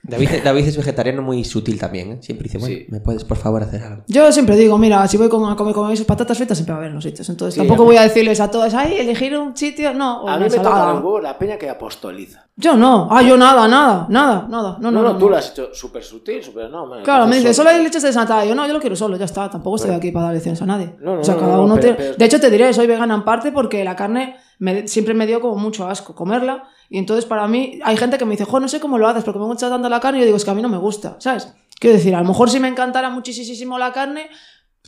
David, 0.09 0.29
David 0.43 0.67
es 0.67 0.77
vegetariano 0.77 1.21
muy 1.21 1.43
sutil 1.43 1.79
también, 1.79 2.11
¿eh? 2.11 2.17
Siempre 2.21 2.43
dice, 2.45 2.57
bueno, 2.57 2.75
Sí. 2.75 2.85
¿me 2.89 2.99
puedes 2.99 3.23
por 3.23 3.37
favor 3.37 3.63
hacer 3.63 3.81
algo? 3.83 4.03
Yo 4.07 4.31
siempre 4.31 4.55
digo, 4.55 4.77
mira, 4.77 5.07
si 5.07 5.17
voy 5.17 5.29
con, 5.29 5.49
a 5.51 5.55
comer 5.55 5.73
con 5.73 5.91
esos 5.91 6.05
patatas 6.05 6.37
fritas, 6.37 6.57
siempre 6.57 6.71
va 6.73 6.77
a 6.77 6.79
haber 6.79 6.89
en 6.89 6.95
los 6.95 7.03
sitios. 7.03 7.29
Entonces 7.29 7.53
Sí, 7.55 7.59
tampoco 7.59 7.83
a 7.83 7.85
voy 7.85 7.97
a 7.97 8.01
decirles 8.03 8.39
a 8.39 8.49
todos, 8.51 8.73
ay, 8.73 8.95
elegir 8.99 9.37
un 9.37 9.55
sitio, 9.55 9.93
no. 9.93 10.23
O 10.23 10.27
A 10.27 10.37
mí 10.37 10.43
me 10.45 10.49
toca 10.57 10.93
huevos 10.95 11.23
la 11.23 11.37
peña 11.37 11.57
que 11.57 11.69
apostoliza. 11.69 12.45
Yo 12.55 12.75
no. 12.75 13.07
Ah, 13.09 13.21
yo 13.21 13.37
nada, 13.37 13.67
nada, 13.67 14.05
nada, 14.09 14.45
nada. 14.49 14.77
No, 14.79 14.91
No, 14.91 14.91
no, 14.91 15.01
no, 15.03 15.13
no. 15.13 15.17
tú 15.17 15.29
lo 15.29 15.37
has 15.37 15.51
hecho 15.51 15.69
súper 15.73 16.03
sutil, 16.03 16.43
súper 16.43 16.69
no. 16.69 16.85
me 16.87 17.03
Claro, 17.03 17.25
me 17.25 17.37
dice, 17.37 17.53
solo. 17.53 17.69
hay 17.69 17.81
leches 17.83 18.03
desanatadas. 18.03 18.47
Yo 18.47 18.55
no, 18.55 18.67
yo 18.67 18.73
lo 18.73 18.79
quiero 18.81 18.95
solo, 18.95 19.15
ya 19.17 19.25
está. 19.25 19.49
Tampoco 19.49 19.77
estoy 19.77 19.91
aquí 19.91 20.11
para 20.11 20.25
dar 20.25 20.33
lecciones 20.33 20.61
a 20.61 20.65
nadie. 20.65 20.95
No, 20.99 21.15
no, 21.15 21.21
o 21.21 21.23
sea, 21.23 21.35
no, 21.35 21.39
cada 21.39 21.55
no, 21.55 21.63
uno 21.63 21.75
pero- 21.75 21.81
tiene- 21.95 21.97
pero- 21.97 22.15
De 22.17 22.25
hecho, 22.25 22.39
te 22.39 22.49
diré, 22.49 22.73
soy 22.73 22.87
vegana 22.87 23.15
en 23.15 23.23
parte 23.23 23.51
porque 23.53 23.83
la 23.85 23.95
carne 23.95 24.35
me- 24.59 24.87
siempre 24.89 25.13
me 25.13 25.25
dio 25.25 25.39
como 25.39 25.55
mucho 25.55 25.87
asco 25.87 26.13
comerla. 26.13 26.63
Y 26.89 26.97
entonces, 26.97 27.25
para 27.25 27.47
mí, 27.47 27.79
hay 27.83 27.97
gente 27.97 28.17
que 28.17 28.25
me 28.25 28.31
dice, 28.31 28.45
jo, 28.45 28.59
no 28.59 28.67
sé 28.67 28.79
cómo 28.79 28.97
lo 28.97 29.07
haces 29.07 29.23
porque 29.23 29.39
me 29.39 29.45
gusta 29.45 29.69
tanto 29.69 29.87
la 29.89 29.99
carne. 29.99 30.17
Y 30.17 30.21
yo 30.21 30.25
digo, 30.25 30.37
es 30.37 30.43
que 30.45 30.51
a 30.51 30.55
mí 30.55 30.61
no 30.61 30.69
me 30.69 30.77
gusta, 30.77 31.17
¿sabes? 31.19 31.53
Quiero 31.79 31.95
decir, 31.97 32.15
a 32.15 32.19
lo 32.21 32.27
mejor 32.27 32.49
si 32.49 32.59
me 32.59 32.67
encantara 32.67 33.09
muchísimo 33.09 33.77
la 33.77 33.93
carne, 33.93 34.29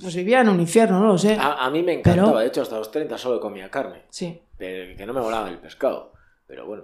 pues 0.01 0.15
vivía 0.15 0.41
en 0.41 0.49
un 0.49 0.59
infierno, 0.59 0.99
no 0.99 1.07
lo 1.07 1.17
sé. 1.17 1.35
A, 1.39 1.63
a 1.65 1.69
mí 1.69 1.83
me 1.83 1.93
encantaba, 1.93 2.27
Pero- 2.29 2.39
de 2.39 2.47
hecho, 2.47 2.61
hasta 2.63 2.77
los 2.77 2.89
30 2.91 3.17
solo 3.17 3.39
comía 3.39 3.69
carne. 3.69 4.03
Sí. 4.09 4.41
Pero 4.57 4.97
que 4.97 5.05
no 5.05 5.13
me 5.13 5.21
volaba 5.21 5.47
el 5.49 5.59
pescado. 5.59 6.13
Pero 6.47 6.65
bueno. 6.65 6.83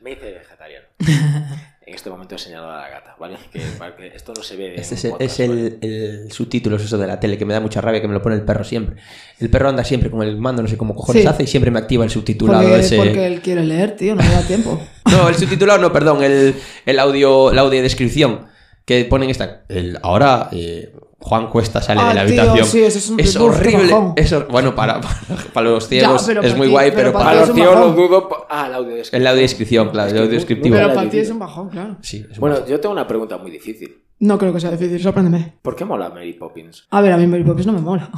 Me 0.00 0.12
hice 0.12 0.32
vegetariano. 0.32 0.86
en 1.88 1.94
este 1.94 2.10
momento 2.10 2.34
he 2.34 2.38
señalado 2.38 2.70
a 2.72 2.80
la 2.82 2.88
gata, 2.88 3.16
¿vale? 3.18 3.36
Que, 3.52 3.60
para 3.78 3.96
que 3.96 4.08
esto 4.08 4.32
no 4.36 4.42
se 4.42 4.56
ve. 4.56 4.74
Este 4.76 4.94
es, 4.94 5.04
el- 5.04 5.10
podcast, 5.12 5.40
es 5.40 5.48
¿vale? 5.48 5.78
el, 5.80 6.32
subtítulo 6.32 6.76
es 6.76 6.84
eso 6.84 6.98
de 6.98 7.06
la 7.06 7.18
tele 7.18 7.36
que 7.38 7.44
me 7.44 7.54
da 7.54 7.60
mucha 7.60 7.80
rabia 7.80 8.00
que 8.00 8.08
me 8.08 8.14
lo 8.14 8.22
pone 8.22 8.36
el 8.36 8.42
perro 8.42 8.62
siempre. 8.64 9.00
El 9.40 9.50
perro 9.50 9.68
anda 9.70 9.82
siempre 9.84 10.10
con 10.10 10.22
el 10.22 10.36
mando, 10.36 10.62
no 10.62 10.68
sé 10.68 10.76
cómo 10.76 10.94
cojones 10.94 11.22
Sí. 11.22 11.28
hace, 11.28 11.42
y 11.44 11.46
siempre 11.46 11.70
me 11.70 11.78
activa 11.78 12.04
el 12.04 12.10
subtitulado 12.10 12.62
Porque, 12.68 12.80
ese. 12.80 12.96
porque 12.96 13.26
él 13.26 13.40
quiere 13.40 13.64
leer, 13.64 13.96
tío, 13.96 14.14
no 14.14 14.22
me 14.22 14.30
da 14.30 14.42
tiempo. 14.42 14.80
No, 15.10 15.26
el 15.28 15.34
subtitulado 15.36 15.78
no, 15.80 15.90
perdón, 15.92 16.22
el, 16.22 16.54
el 16.84 16.98
audio, 16.98 17.50
la 17.52 17.62
audiodescripción 17.62 18.46
que 18.84 19.04
ponen 19.06 19.30
esta. 19.30 19.64
El, 19.70 19.98
ahora 20.02 20.50
eh, 20.52 20.92
Juan 21.20 21.48
Cuesta 21.48 21.82
sale 21.82 22.00
Ah, 22.02 22.08
de 22.10 22.14
la 22.14 22.26
tío, 22.26 22.40
habitación. 22.42 22.66
sí, 22.66 22.82
eso 22.84 22.98
es 22.98 23.10
un 23.10 23.18
es 23.20 23.36
horrible. 23.36 23.92
bajón. 23.92 24.12
Es 24.16 24.32
hor- 24.32 24.46
bueno, 24.48 24.74
para, 24.74 25.00
para, 25.00 25.16
para 25.52 25.70
los 25.70 25.88
ciegos 25.88 26.22
pero 26.26 26.42
es 26.42 26.56
muy 26.56 26.68
guay, 26.68 26.92
pero 26.94 27.12
para 27.12 27.24
para, 27.24 27.40
los 27.40 27.48
bajón. 27.56 27.80
lo 27.80 27.90
dudo. 27.92 28.46
Ah, 28.48 28.66
el 28.68 28.74
audio 28.74 28.96
en 29.10 29.24
la 29.24 29.30
audiodescripción, 29.30 29.90
claro, 29.90 30.06
Es 30.08 30.12
el 30.12 30.18
que 30.18 30.24
audiodescriptivo. 30.24 30.74
nunca 30.76 30.86
Pero 30.86 30.94
la 30.94 31.00
para 31.00 31.10
ti 31.10 31.18
es 31.18 31.30
un 31.30 31.38
bajón, 31.40 31.68
claro. 31.70 31.96
Sí, 32.02 32.18
es 32.30 32.36
un 32.36 32.40
Bueno, 32.40 32.56
bajón. 32.56 32.70
yo 32.70 32.80
tengo 32.80 32.92
una 32.92 33.06
pregunta 33.06 33.36
muy 33.36 33.50
difícil. 33.50 33.96
No 34.20 34.36
creo 34.36 34.52
que 34.52 34.60
sea 34.60 34.70
difícil, 34.72 35.00
sorpréndeme. 35.00 35.54
¿Por 35.62 35.76
qué 35.76 35.84
mola 35.84 36.08
Mary 36.08 36.32
Poppins? 36.32 36.86
A 36.90 37.00
ver, 37.00 37.12
a 37.12 37.16
mí 37.16 37.26
Mary 37.28 37.44
Poppins 37.44 37.66
no 37.68 37.72
me 37.72 37.80
mola. 37.80 38.10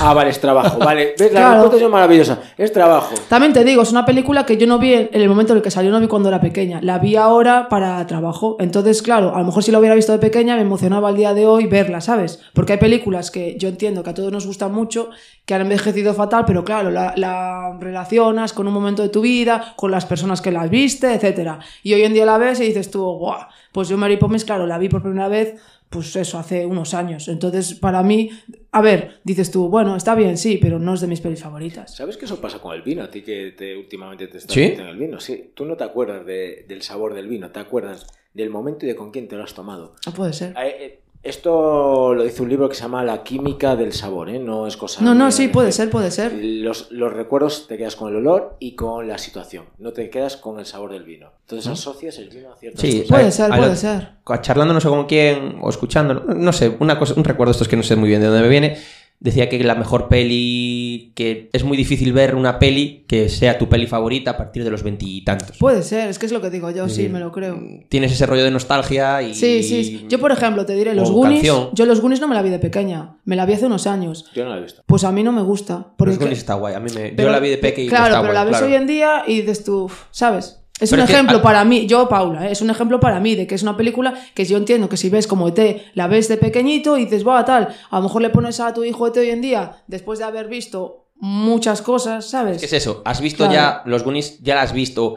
Ah, 0.00 0.14
vale, 0.14 0.30
es 0.30 0.40
trabajo. 0.40 0.78
Vale, 0.78 1.14
ves, 1.18 1.32
la 1.32 1.40
Claro. 1.40 1.76
es 1.76 1.90
maravillosa. 1.90 2.38
Es 2.56 2.72
trabajo. 2.72 3.14
También 3.28 3.52
te 3.52 3.62
digo, 3.64 3.82
es 3.82 3.90
una 3.90 4.06
película 4.06 4.46
que 4.46 4.56
yo 4.56 4.66
no 4.66 4.78
vi 4.78 4.94
en 4.94 5.08
el 5.12 5.28
momento 5.28 5.52
en 5.52 5.56
el 5.58 5.62
que 5.62 5.70
salió, 5.72 5.90
no 5.90 6.00
vi 6.00 6.06
cuando 6.06 6.28
era 6.28 6.40
pequeña. 6.40 6.80
La 6.80 6.98
vi 7.00 7.16
ahora 7.16 7.68
para 7.68 8.06
trabajo. 8.06 8.56
Entonces, 8.60 9.02
claro, 9.02 9.34
a 9.34 9.40
lo 9.40 9.44
mejor 9.44 9.62
si 9.64 9.72
lo 9.72 9.80
hubiera 9.80 9.94
visto 9.96 10.12
de 10.12 10.18
pequeña 10.20 10.54
me 10.56 10.62
emocionaba 10.62 11.08
al 11.08 11.16
día 11.16 11.34
de 11.34 11.46
hoy 11.46 11.66
verla, 11.66 12.00
¿sabes? 12.00 12.40
Porque 12.54 12.74
hay 12.74 12.78
películas 12.78 13.30
que 13.32 13.56
yo 13.58 13.68
entiendo 13.68 14.02
que 14.04 14.10
a 14.10 14.14
todos 14.14 14.30
nos 14.32 14.46
gustan 14.46 14.72
mucho, 14.72 15.10
que 15.44 15.54
han 15.54 15.62
envejecido 15.62 16.14
fatal, 16.14 16.44
pero 16.46 16.64
claro, 16.64 16.90
la, 16.90 17.12
la 17.16 17.76
relacionas 17.80 18.52
con 18.52 18.68
un 18.68 18.72
momento 18.72 19.02
de 19.02 19.08
tu 19.08 19.20
vida, 19.20 19.74
con 19.76 19.90
las 19.90 20.06
personas 20.06 20.40
que 20.40 20.52
las 20.52 20.70
viste, 20.70 21.12
etcétera. 21.12 21.58
Y 21.82 21.92
hoy 21.94 22.02
en 22.02 22.14
día 22.14 22.24
la 22.24 22.38
ves 22.38 22.60
y 22.60 22.66
dices 22.68 22.88
tú, 22.90 23.02
guau, 23.02 23.40
pues 23.72 23.88
yo 23.88 23.96
Mary 23.96 24.16
Poppins, 24.18 24.44
claro, 24.44 24.66
la 24.66 24.78
vi 24.78 24.88
por 24.88 25.02
primera 25.02 25.28
vez 25.28 25.54
pues 25.88 26.16
eso, 26.16 26.38
hace 26.38 26.64
unos 26.64 26.94
años. 26.94 27.28
Entonces, 27.28 27.74
para 27.74 28.02
mí, 28.02 28.30
a 28.70 28.80
ver, 28.80 29.20
dices 29.24 29.50
tú, 29.50 29.68
bueno, 29.68 29.94
está 29.94 30.14
bien, 30.14 30.38
sí, 30.38 30.58
pero 30.60 30.78
no 30.78 30.94
es 30.94 31.02
de 31.02 31.06
mis 31.06 31.20
pelis 31.20 31.42
favoritas. 31.42 31.94
¿Sabes 31.94 32.16
que 32.16 32.24
eso 32.24 32.40
pasa 32.40 32.60
con 32.60 32.74
el 32.74 32.80
vino? 32.80 33.02
A 33.02 33.10
ti 33.10 33.20
que 33.20 33.52
te, 33.56 33.76
últimamente 33.76 34.26
te 34.28 34.38
estás 34.38 34.54
¿Sí? 34.54 34.60
metiendo 34.60 34.84
en 34.84 34.88
el 34.90 34.96
vino. 34.96 35.20
Sí, 35.20 35.50
tú 35.54 35.66
no 35.66 35.76
te 35.76 35.84
acuerdas 35.84 36.24
de- 36.24 36.64
del 36.66 36.80
sabor 36.80 37.12
del 37.12 37.28
vino, 37.28 37.50
te 37.50 37.60
acuerdas 37.60 38.06
del 38.32 38.48
momento 38.48 38.86
y 38.86 38.88
de 38.88 38.96
con 38.96 39.10
quién 39.10 39.28
te 39.28 39.36
lo 39.36 39.44
has 39.44 39.52
tomado. 39.52 39.94
No 40.06 40.12
puede 40.14 40.32
ser. 40.32 40.54
Eh, 40.56 40.76
eh, 40.80 41.00
Esto 41.22 42.14
lo 42.14 42.24
dice 42.24 42.42
un 42.42 42.48
libro 42.48 42.68
que 42.68 42.74
se 42.74 42.82
llama 42.82 43.04
La 43.04 43.22
química 43.22 43.76
del 43.76 43.92
sabor, 43.92 44.28
¿eh? 44.28 44.40
No 44.40 44.66
es 44.66 44.76
cosa... 44.76 45.02
No, 45.02 45.14
no, 45.14 45.30
sí, 45.30 45.44
es 45.44 45.50
puede 45.50 45.70
ser, 45.70 45.88
puede 45.88 46.10
ser. 46.10 46.32
Los, 46.34 46.90
los 46.90 47.12
recuerdos 47.12 47.68
te 47.68 47.78
quedas 47.78 47.94
con 47.94 48.08
el 48.10 48.16
olor 48.16 48.56
y 48.58 48.74
con 48.74 49.06
la 49.06 49.18
situación. 49.18 49.66
No 49.78 49.92
te 49.92 50.10
quedas 50.10 50.36
con 50.36 50.58
el 50.58 50.66
sabor 50.66 50.90
del 50.90 51.04
vino. 51.04 51.30
Entonces 51.42 51.70
asocias 51.70 52.18
el 52.18 52.28
vino 52.28 52.52
a 52.52 52.56
ciertas 52.56 52.80
Sí, 52.80 53.02
cosas. 53.02 53.08
Puede 53.08 53.30
ser, 53.30 53.50
puede 53.50 53.76
ser. 53.76 54.08
Charlando 54.40 54.74
no 54.74 54.80
sé 54.80 54.88
con 54.88 55.06
quién, 55.06 55.58
o 55.60 55.70
escuchando, 55.70 56.14
no, 56.14 56.34
no 56.34 56.52
sé, 56.52 56.76
una 56.80 56.98
cosa, 56.98 57.14
un 57.16 57.22
recuerdo 57.24 57.52
estos 57.52 57.68
que 57.68 57.76
no 57.76 57.84
sé 57.84 57.94
muy 57.94 58.08
bien 58.08 58.20
de 58.20 58.26
dónde 58.26 58.42
me 58.42 58.48
viene. 58.48 58.78
Decía 59.22 59.48
que 59.48 59.62
la 59.62 59.76
mejor 59.76 60.08
peli, 60.08 61.12
que 61.14 61.48
es 61.52 61.62
muy 61.62 61.76
difícil 61.76 62.12
ver 62.12 62.34
una 62.34 62.58
peli 62.58 63.04
que 63.06 63.28
sea 63.28 63.56
tu 63.56 63.68
peli 63.68 63.86
favorita 63.86 64.32
a 64.32 64.36
partir 64.36 64.64
de 64.64 64.70
los 64.72 64.82
veintitantos. 64.82 65.58
Puede 65.58 65.84
ser, 65.84 66.08
es 66.10 66.18
que 66.18 66.26
es 66.26 66.32
lo 66.32 66.40
que 66.40 66.50
digo 66.50 66.72
yo, 66.72 66.88
sí, 66.88 67.08
me 67.08 67.20
lo 67.20 67.30
creo. 67.30 67.56
Tienes 67.88 68.10
ese 68.10 68.26
rollo 68.26 68.42
de 68.42 68.50
nostalgia 68.50 69.22
y... 69.22 69.32
Sí, 69.34 69.62
sí. 69.62 70.06
Yo, 70.08 70.18
por 70.18 70.32
ejemplo, 70.32 70.66
te 70.66 70.74
diré, 70.74 70.96
los 70.96 71.08
o 71.08 71.12
Goonies. 71.12 71.38
canción. 71.42 71.68
Yo 71.72 71.86
los 71.86 72.00
Goonies 72.00 72.20
no 72.20 72.26
me 72.26 72.34
la 72.34 72.42
vi 72.42 72.50
de 72.50 72.58
pequeña, 72.58 73.18
me 73.24 73.36
la 73.36 73.46
vi 73.46 73.52
hace 73.52 73.66
unos 73.66 73.86
años. 73.86 74.24
Yo 74.34 74.42
no 74.44 74.50
lo 74.50 74.58
he 74.58 74.62
visto. 74.62 74.82
Pues 74.86 75.04
a 75.04 75.12
mí 75.12 75.22
no 75.22 75.30
me 75.30 75.42
gusta. 75.42 75.92
Porque 75.96 76.14
Los 76.14 76.18
Goonies 76.18 76.38
está 76.38 76.54
guay, 76.54 76.74
a 76.74 76.80
mí 76.80 76.90
me... 76.92 77.10
pero- 77.10 77.28
yo 77.28 77.30
la 77.32 77.38
vi 77.38 77.50
de 77.50 77.58
peque 77.58 77.84
y 77.84 77.88
Claro, 77.88 78.06
está 78.06 78.20
pero 78.22 78.32
guay, 78.32 78.34
la 78.34 78.44
ves 78.44 78.50
claro. 78.58 78.66
hoy 78.66 78.74
en 78.74 78.86
día 78.88 79.22
y 79.28 79.40
dices 79.42 79.62
tú, 79.62 79.88
¿sabes? 80.10 80.58
Es 80.80 80.90
Pero 80.90 81.02
un 81.02 81.08
es 81.08 81.14
ejemplo 81.14 81.42
para 81.42 81.64
mí, 81.64 81.86
yo, 81.86 82.08
Paula, 82.08 82.48
¿eh? 82.48 82.52
es 82.52 82.60
un 82.60 82.70
ejemplo 82.70 82.98
para 82.98 83.20
mí 83.20 83.36
de 83.36 83.46
que 83.46 83.54
es 83.54 83.62
una 83.62 83.76
película 83.76 84.14
que 84.34 84.44
yo 84.44 84.56
entiendo 84.56 84.88
que 84.88 84.96
si 84.96 85.10
ves 85.10 85.26
como 85.28 85.46
ET, 85.48 85.82
la 85.94 86.08
ves 86.08 86.28
de 86.28 86.36
pequeñito 86.38 86.96
y 86.98 87.04
dices, 87.04 87.26
va, 87.26 87.44
tal, 87.44 87.68
a 87.90 87.96
lo 87.98 88.02
mejor 88.02 88.22
le 88.22 88.30
pones 88.30 88.58
a 88.58 88.74
tu 88.74 88.82
hijo 88.82 89.06
ET 89.06 89.16
hoy 89.16 89.30
en 89.30 89.40
día, 89.42 89.82
después 89.86 90.18
de 90.18 90.24
haber 90.24 90.48
visto 90.48 91.06
muchas 91.20 91.82
cosas, 91.82 92.28
¿sabes? 92.28 92.58
¿Qué 92.58 92.66
es 92.66 92.72
eso? 92.72 93.02
¿Has 93.04 93.20
visto 93.20 93.44
Claro. 93.48 93.52
ya 93.52 93.82
los 93.84 94.02
Goonies? 94.02 94.40
¿Ya 94.42 94.56
la 94.56 94.62
has 94.62 94.72
visto 94.72 95.16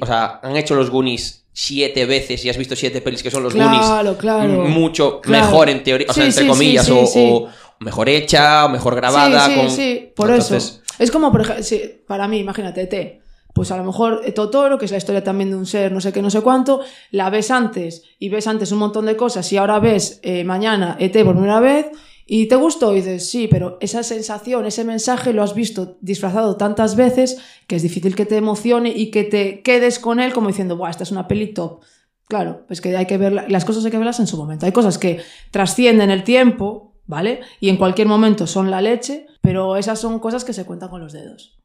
o 0.00 0.06
sea, 0.06 0.38
han 0.44 0.56
hecho 0.56 0.76
los 0.76 0.90
Goonies 0.90 1.44
siete 1.52 2.06
veces 2.06 2.44
y 2.44 2.48
has 2.50 2.56
visto 2.56 2.76
siete 2.76 3.00
pelis 3.00 3.22
que 3.22 3.30
son 3.32 3.42
los 3.42 3.52
Claro, 3.52 3.70
Goonies 3.70 4.16
claro. 4.18 4.64
mucho 4.66 5.20
Claro. 5.20 5.44
mejor 5.46 5.68
en 5.68 5.82
teoría, 5.82 6.06
o 6.08 6.12
sea, 6.14 6.24
entre 6.24 6.44
sí, 6.44 6.48
comillas, 6.48 6.86
sí, 6.86 6.92
o, 7.32 7.48
mejor 7.80 8.08
hecha, 8.08 8.64
o 8.64 8.68
mejor 8.68 8.94
grabada. 8.94 9.46
Sí, 9.46 9.52
sí, 9.52 9.60
con- 9.60 9.70
sí, 9.70 10.12
por 10.14 10.30
Entonces, 10.30 10.64
eso. 10.64 10.82
Es 11.00 11.10
como, 11.10 11.32
por 11.32 11.40
ejemplo, 11.42 11.64
para 12.06 12.28
mí, 12.28 12.38
imagínate, 12.38 12.82
ET. 12.82 13.20
Pues 13.56 13.70
a 13.70 13.78
lo 13.78 13.84
mejor 13.84 14.20
Totoro, 14.34 14.76
que 14.76 14.84
es 14.84 14.90
la 14.90 14.98
historia 14.98 15.24
también 15.24 15.48
de 15.48 15.56
un 15.56 15.64
ser, 15.64 15.90
no 15.90 16.02
sé 16.02 16.12
qué, 16.12 16.20
no 16.20 16.28
sé 16.28 16.42
cuánto, 16.42 16.82
la 17.10 17.30
ves 17.30 17.50
antes 17.50 18.02
y 18.18 18.28
ves 18.28 18.46
antes 18.48 18.70
un 18.70 18.78
montón 18.78 19.06
de 19.06 19.16
cosas 19.16 19.50
y 19.50 19.56
ahora 19.56 19.78
ves 19.78 20.20
eh, 20.22 20.44
mañana 20.44 20.94
ET 21.00 21.24
por 21.24 21.32
primera 21.32 21.58
vez 21.58 21.86
y 22.26 22.48
te 22.48 22.56
gustó 22.56 22.92
y 22.92 22.96
dices, 22.96 23.30
sí, 23.30 23.48
pero 23.50 23.78
esa 23.80 24.02
sensación, 24.02 24.66
ese 24.66 24.84
mensaje 24.84 25.32
lo 25.32 25.42
has 25.42 25.54
visto 25.54 25.96
disfrazado 26.02 26.58
tantas 26.58 26.96
veces 26.96 27.38
que 27.66 27.76
es 27.76 27.82
difícil 27.82 28.14
que 28.14 28.26
te 28.26 28.36
emocione 28.36 28.90
y 28.94 29.10
que 29.10 29.24
te 29.24 29.62
quedes 29.62 30.00
con 30.00 30.20
él 30.20 30.34
como 30.34 30.48
diciendo, 30.48 30.76
Buah, 30.76 30.90
esta 30.90 31.04
es 31.04 31.10
una 31.10 31.26
peli 31.26 31.54
top. 31.54 31.80
Claro, 32.28 32.64
pues 32.66 32.82
que 32.82 32.94
hay 32.94 33.06
que 33.06 33.16
ver 33.16 33.32
las 33.48 33.64
cosas 33.64 33.86
hay 33.86 33.90
que 33.90 33.96
verlas 33.96 34.20
en 34.20 34.26
su 34.26 34.36
momento. 34.36 34.66
Hay 34.66 34.72
cosas 34.72 34.98
que 34.98 35.20
trascienden 35.50 36.10
el 36.10 36.24
tiempo, 36.24 36.92
¿vale? 37.06 37.40
Y 37.58 37.70
en 37.70 37.78
cualquier 37.78 38.06
momento 38.06 38.46
son 38.46 38.70
la 38.70 38.82
leche, 38.82 39.28
pero 39.40 39.76
esas 39.76 39.98
son 39.98 40.18
cosas 40.18 40.44
que 40.44 40.52
se 40.52 40.66
cuentan 40.66 40.90
con 40.90 41.00
los 41.00 41.14
dedos. 41.14 41.56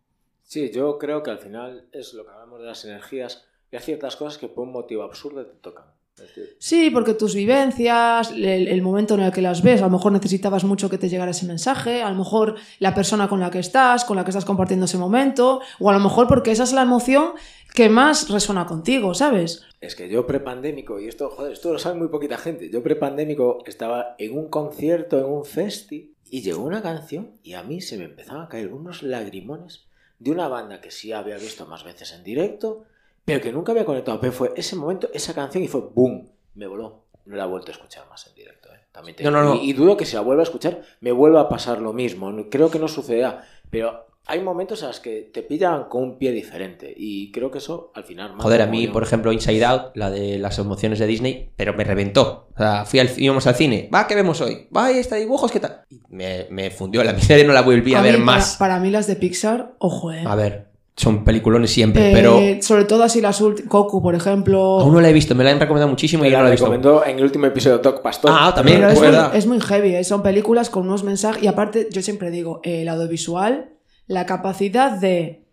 Sí, 0.51 0.69
yo 0.69 0.97
creo 0.97 1.23
que 1.23 1.31
al 1.31 1.39
final 1.39 1.85
es 1.93 2.13
lo 2.13 2.25
que 2.25 2.31
hablamos 2.31 2.59
de 2.59 2.65
las 2.65 2.83
energías. 2.83 3.45
Y 3.71 3.77
hay 3.77 3.81
ciertas 3.81 4.17
cosas 4.17 4.37
que 4.37 4.49
por 4.49 4.65
un 4.65 4.73
motivo 4.73 5.03
absurdo 5.03 5.45
te 5.45 5.55
tocan. 5.55 5.85
Sí, 6.59 6.89
porque 6.89 7.13
tus 7.13 7.35
vivencias, 7.35 8.31
el, 8.31 8.67
el 8.67 8.81
momento 8.81 9.13
en 9.13 9.21
el 9.21 9.31
que 9.31 9.41
las 9.41 9.61
ves, 9.63 9.81
a 9.81 9.85
lo 9.85 9.91
mejor 9.91 10.11
necesitabas 10.11 10.65
mucho 10.65 10.89
que 10.89 10.97
te 10.97 11.07
llegara 11.07 11.31
ese 11.31 11.45
mensaje, 11.45 12.03
a 12.03 12.09
lo 12.09 12.17
mejor 12.17 12.55
la 12.79 12.93
persona 12.93 13.29
con 13.29 13.39
la 13.39 13.49
que 13.49 13.59
estás, 13.59 14.03
con 14.03 14.17
la 14.17 14.25
que 14.25 14.31
estás 14.31 14.43
compartiendo 14.43 14.87
ese 14.87 14.97
momento, 14.97 15.61
o 15.79 15.89
a 15.89 15.93
lo 15.93 15.99
mejor 16.01 16.27
porque 16.27 16.51
esa 16.51 16.63
es 16.63 16.73
la 16.73 16.81
emoción 16.81 17.31
que 17.73 17.87
más 17.87 18.29
resuena 18.29 18.65
contigo, 18.65 19.13
¿sabes? 19.13 19.63
Es 19.79 19.95
que 19.95 20.09
yo 20.09 20.27
prepandémico, 20.27 20.99
y 20.99 21.07
esto, 21.07 21.29
joder, 21.29 21.53
esto 21.53 21.71
lo 21.71 21.79
sabe 21.79 21.97
muy 21.97 22.09
poquita 22.09 22.37
gente. 22.37 22.69
Yo 22.69 22.83
prepandémico 22.83 23.63
estaba 23.65 24.15
en 24.17 24.37
un 24.37 24.49
concierto, 24.49 25.17
en 25.17 25.31
un 25.31 25.45
festi, 25.45 26.13
y 26.29 26.41
llegó 26.41 26.63
una 26.63 26.81
canción 26.81 27.37
y 27.41 27.53
a 27.53 27.63
mí 27.63 27.79
se 27.79 27.97
me 27.97 28.03
empezaban 28.03 28.43
a 28.43 28.49
caer 28.49 28.73
unos 28.73 29.01
lagrimones 29.01 29.85
de 30.21 30.29
una 30.31 30.47
banda 30.47 30.79
que 30.81 30.91
sí 30.91 31.11
había 31.11 31.35
visto 31.37 31.65
más 31.65 31.83
veces 31.83 32.11
en 32.13 32.23
directo, 32.23 32.83
pero 33.25 33.41
que 33.41 33.51
nunca 33.51 33.71
había 33.71 33.85
conectado. 33.85 34.19
Pero 34.19 34.31
fue 34.31 34.53
ese 34.55 34.75
momento, 34.75 35.09
esa 35.13 35.33
canción, 35.33 35.63
y 35.63 35.67
fue 35.67 35.81
boom, 35.81 36.29
me 36.53 36.67
voló. 36.67 37.01
No 37.25 37.35
la 37.35 37.45
he 37.45 37.47
vuelto 37.47 37.71
a 37.71 37.73
escuchar 37.73 38.07
más 38.07 38.27
en 38.27 38.35
directo. 38.35 38.69
¿eh? 38.71 38.79
También 38.91 39.15
te 39.15 39.23
No, 39.23 39.29
digo. 39.31 39.41
no, 39.41 39.49
no. 39.55 39.55
Y, 39.61 39.71
y 39.71 39.73
dudo 39.73 39.97
que 39.97 40.05
si 40.05 40.15
la 40.15 40.21
vuelva 40.21 40.43
a 40.43 40.45
escuchar, 40.45 40.83
me 40.99 41.11
vuelva 41.11 41.41
a 41.41 41.49
pasar 41.49 41.79
lo 41.81 41.91
mismo. 41.91 42.31
Creo 42.51 42.69
que 42.69 42.77
no 42.77 42.87
sucederá, 42.87 43.47
pero 43.71 44.07
hay 44.27 44.39
momentos 44.41 44.81
en 44.81 44.87
los 44.89 44.99
que 44.99 45.29
te 45.33 45.41
pillan 45.41 45.85
con 45.85 46.03
un 46.03 46.17
pie 46.17 46.31
diferente, 46.31 46.93
y 46.95 47.31
creo 47.31 47.51
que 47.51 47.57
eso 47.57 47.91
al 47.95 48.03
final. 48.03 48.33
Joder, 48.37 48.61
a 48.61 48.67
mí, 48.67 48.87
por 48.87 49.03
ejemplo, 49.03 49.31
Inside 49.33 49.65
Out, 49.65 49.81
la 49.95 50.09
de 50.09 50.37
las 50.37 50.57
emociones 50.59 50.99
de 50.99 51.07
Disney, 51.07 51.49
pero 51.55 51.73
me 51.73 51.83
reventó. 51.83 52.47
O 52.53 52.57
sea, 52.57 52.85
fui 52.85 52.99
al, 52.99 53.09
íbamos 53.17 53.47
al 53.47 53.55
cine. 53.55 53.89
Va, 53.93 54.07
¿qué 54.07 54.15
vemos 54.15 54.39
hoy? 54.41 54.67
Va, 54.75 54.85
ahí 54.85 54.99
está 54.99 55.15
dibujos, 55.15 55.51
¿qué 55.51 55.59
tal? 55.59 55.81
Y 55.89 56.01
me, 56.09 56.47
me 56.49 56.69
fundió 56.71 57.03
la 57.03 57.13
miseria 57.21 57.43
y 57.43 57.47
no 57.47 57.53
la 57.53 57.61
volví 57.61 57.93
a, 57.95 58.01
mí, 58.01 58.09
ver 58.09 58.19
más. 58.19 58.57
Para, 58.57 58.79
mí 58.79 58.89
las 58.91 59.07
de 59.07 59.15
Pixar, 59.15 59.73
ojo, 59.79 60.11
eh. 60.11 60.23
A 60.25 60.35
ver, 60.35 60.67
son 60.95 61.23
peliculones 61.23 61.71
siempre, 61.71 62.11
Eh, 62.11 62.13
pero 62.13 62.39
Sobre 62.61 62.83
todo 62.85 63.03
así 63.03 63.21
las 63.21 63.41
últimas. 63.41 63.69
Coco, 63.71 64.03
por 64.03 64.13
ejemplo. 64.13 64.81
aún 64.81 64.93
no 64.93 65.01
la 65.01 65.09
he 65.09 65.13
visto. 65.13 65.33
Me 65.33 65.43
la 65.43 65.51
han 65.51 65.59
recomendado 65.59 65.89
muchísimo 65.89 66.23
y 66.25 66.29
no 66.29 66.37
la 66.37 66.43
la 66.43 66.49
he 66.49 66.51
visto. 66.51 66.65
recomendó 66.67 67.03
en 67.05 67.17
el 67.17 67.23
último 67.23 67.47
episodio 67.47 67.77
de 67.77 67.83
Doc 67.83 68.01
Pastor. 68.03 68.31
Ah, 68.33 68.53
también, 68.53 68.77
Pero 68.77 68.89
es, 68.91 68.99
muy, 68.99 69.07
verdad. 69.07 69.35
es 69.35 69.47
muy 69.47 69.59
heavy, 69.59 69.95
¿eh? 69.95 70.03
son 70.03 70.21
películas 70.21 70.69
con 70.69 70.83
unos 70.87 71.03
mensajes. 71.03 71.41
Y 71.41 71.47
aparte, 71.47 71.87
yo 71.91 72.01
siempre 72.03 72.29
digo, 72.29 72.59
eh, 72.63 72.83
el 72.83 72.89
audiovisual, 72.89 73.69
la 74.11 74.25
capacidad 74.25 74.91
de 74.91 75.45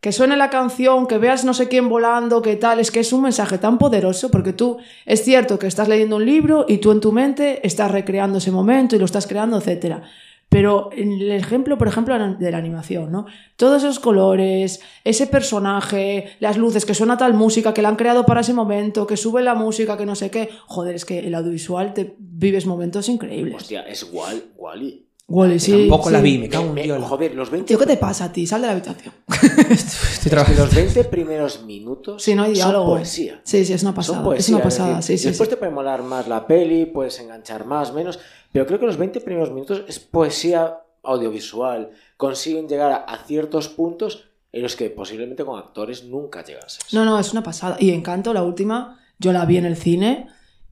que 0.00 0.12
suene 0.12 0.36
la 0.36 0.50
canción, 0.50 1.06
que 1.06 1.18
veas 1.18 1.44
no 1.44 1.54
sé 1.54 1.68
quién 1.68 1.88
volando, 1.88 2.42
que 2.42 2.56
tal, 2.56 2.80
es 2.80 2.90
que 2.90 3.00
es 3.00 3.12
un 3.12 3.22
mensaje 3.22 3.58
tan 3.58 3.78
poderoso, 3.78 4.30
porque 4.30 4.52
tú, 4.52 4.78
es 5.06 5.22
cierto 5.22 5.58
que 5.58 5.66
estás 5.66 5.88
leyendo 5.88 6.16
un 6.16 6.24
libro 6.24 6.64
y 6.66 6.78
tú 6.78 6.90
en 6.90 7.00
tu 7.00 7.12
mente 7.12 7.64
estás 7.66 7.90
recreando 7.90 8.38
ese 8.38 8.50
momento 8.50 8.96
y 8.96 8.98
lo 8.98 9.04
estás 9.04 9.26
creando, 9.26 9.58
etcétera. 9.58 10.02
Pero 10.48 10.90
en 10.92 11.12
el 11.12 11.30
ejemplo, 11.30 11.78
por 11.78 11.86
ejemplo, 11.86 12.18
de 12.18 12.50
la 12.50 12.58
animación, 12.58 13.12
¿no? 13.12 13.26
Todos 13.54 13.84
esos 13.84 14.00
colores, 14.00 14.80
ese 15.04 15.28
personaje, 15.28 16.30
las 16.40 16.56
luces, 16.56 16.84
que 16.84 16.94
suena 16.94 17.16
tal 17.16 17.34
música, 17.34 17.72
que 17.72 17.82
la 17.82 17.90
han 17.90 17.96
creado 17.96 18.26
para 18.26 18.40
ese 18.40 18.54
momento, 18.54 19.06
que 19.06 19.16
sube 19.16 19.42
la 19.42 19.54
música, 19.54 19.96
que 19.96 20.06
no 20.06 20.16
sé 20.16 20.30
qué. 20.32 20.48
Joder, 20.66 20.96
es 20.96 21.04
que 21.04 21.20
el 21.20 21.36
audiovisual 21.36 21.94
te 21.94 22.16
vivies 22.18 22.66
momentos 22.66 23.08
increíbles. 23.08 23.54
Hostia, 23.54 23.82
es 23.82 24.02
Wall, 24.12 24.42
Wally. 24.56 25.09
Wall-E, 25.30 25.58
sí. 25.60 25.70
Tampoco 25.88 26.08
sí. 26.08 26.12
la 26.12 26.20
vi, 26.20 26.38
me 26.38 26.48
cago 26.48 26.66
en 26.76 26.82
Dios. 26.82 27.02
Joder, 27.04 27.34
los 27.34 27.50
20, 27.50 27.68
Tío, 27.68 27.78
¿qué 27.78 27.86
te 27.86 27.96
pasa 27.96 28.24
a 28.26 28.32
ti? 28.32 28.46
Sal 28.46 28.60
de 28.60 28.66
la 28.66 28.72
habitación. 28.72 29.14
Estoy 29.30 29.72
es 29.72 30.20
que 30.24 30.28
trabajando. 30.30 30.64
los 30.66 30.74
20 30.74 31.04
primeros 31.04 31.62
minutos 31.64 32.22
Si 32.22 32.34
no 32.34 32.42
hay 32.42 32.52
diálogo. 32.54 32.86
son 32.86 32.96
poesía. 32.98 33.40
Sí, 33.44 33.64
sí, 33.64 33.72
es 33.72 33.82
una 33.82 33.90
Son 33.90 33.94
pasada. 33.94 34.22
poesía. 34.24 34.40
es 34.40 34.48
una 34.50 34.58
es 34.58 34.64
pasada, 34.64 34.96
decir, 34.96 35.18
sí, 35.18 35.22
sí. 35.22 35.28
Después 35.28 35.48
sí. 35.48 35.54
te 35.54 35.56
puede 35.56 35.72
molar 35.72 36.02
más 36.02 36.26
la 36.28 36.46
peli, 36.46 36.86
puedes 36.86 37.18
enganchar 37.20 37.64
más, 37.64 37.94
menos. 37.94 38.18
Pero 38.52 38.66
creo 38.66 38.80
que 38.80 38.86
los 38.86 38.96
20 38.96 39.20
primeros 39.20 39.50
minutos 39.52 39.82
es 39.86 40.00
poesía 40.00 40.78
audiovisual. 41.04 41.90
Consiguen 42.16 42.68
llegar 42.68 42.90
a, 42.92 42.96
a 42.96 43.24
ciertos 43.24 43.68
puntos 43.68 44.24
en 44.52 44.62
los 44.62 44.74
que 44.74 44.90
posiblemente 44.90 45.44
con 45.44 45.58
actores 45.58 46.04
nunca 46.04 46.42
llegases. 46.44 46.92
No, 46.92 47.04
no, 47.04 47.18
es 47.18 47.32
una 47.32 47.42
pasada. 47.42 47.76
Y 47.78 47.90
Encanto, 47.92 48.32
la 48.34 48.42
última, 48.42 49.00
yo 49.18 49.32
la 49.32 49.44
vi 49.44 49.58
en 49.58 49.66
el 49.66 49.76
cine 49.76 50.26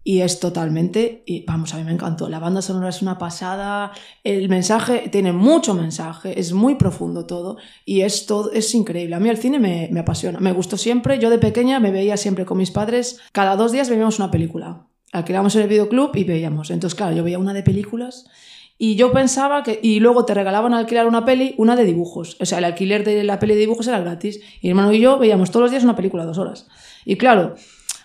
y 0.09 0.23
es 0.23 0.41
totalmente, 0.41 1.23
y 1.27 1.45
vamos, 1.45 1.75
a 1.75 1.77
mí 1.77 1.85
me 1.85 1.93
encantó. 1.93 2.31
La 2.31 2.39
banda 2.39 2.63
sonora 2.63 2.89
es 2.89 3.03
una 3.03 3.19
pasada, 3.19 3.93
el 4.25 4.49
mensaje 4.49 5.11
tiene 5.13 5.35
mucho 5.35 5.75
mensaje, 5.75 6.41
es 6.41 6.55
muy 6.55 6.77
profundo 6.77 7.27
todo 7.27 7.59
y 7.85 8.01
es 8.01 8.27
es 8.55 8.75
increíble. 8.75 9.17
A 9.17 9.21
mí 9.21 9.29
el 9.29 9.37
cine 9.37 9.59
me, 9.59 9.91
me 9.93 10.01
apasiona, 10.01 10.41
me 10.41 10.53
gustó 10.53 10.79
siempre. 10.79 11.19
Yo 11.19 11.29
de 11.29 11.37
pequeña 11.37 11.79
me 11.79 11.91
veía 11.91 12.17
siempre 12.17 12.47
con 12.47 12.57
mis 12.57 12.71
padres, 12.71 13.21
cada 13.33 13.55
dos 13.55 13.71
días 13.71 13.91
veíamos 13.91 14.19
una 14.19 14.31
película. 14.31 14.87
Alquilábamos 15.13 15.55
en 15.57 15.61
el 15.65 15.69
videoclub 15.69 16.17
y 16.17 16.25
veíamos. 16.25 16.71
Entonces, 16.71 16.97
claro, 16.97 17.15
yo 17.15 17.23
veía 17.23 17.39
una 17.39 17.53
de 17.53 17.63
películas 17.63 18.25
y 18.79 18.95
yo 18.95 19.13
pensaba 19.13 19.63
que. 19.63 19.79
Y 19.83 20.01
luego 20.01 20.25
te 20.25 20.33
regalaban 20.33 20.73
al 20.73 20.81
alquilar 20.81 21.07
una 21.07 21.27
peli, 21.27 21.55
una 21.59 21.77
de 21.77 21.85
dibujos. 21.85 22.39
O 22.41 22.47
sea, 22.47 22.57
el 22.57 22.65
alquiler 22.65 23.05
de 23.05 23.25
la 23.25 23.39
peli 23.39 23.53
de 23.53 23.61
dibujos 23.61 23.87
era 23.87 24.01
gratis. 24.01 24.41
Y 24.63 24.69
mi 24.69 24.71
hermano 24.71 24.91
y 24.95 25.01
yo 25.01 25.19
veíamos 25.19 25.51
todos 25.51 25.65
los 25.65 25.71
días 25.71 25.85
una 25.85 25.97
película, 25.97 26.25
dos 26.25 26.39
horas. 26.39 26.67
Y 27.05 27.17
claro, 27.17 27.57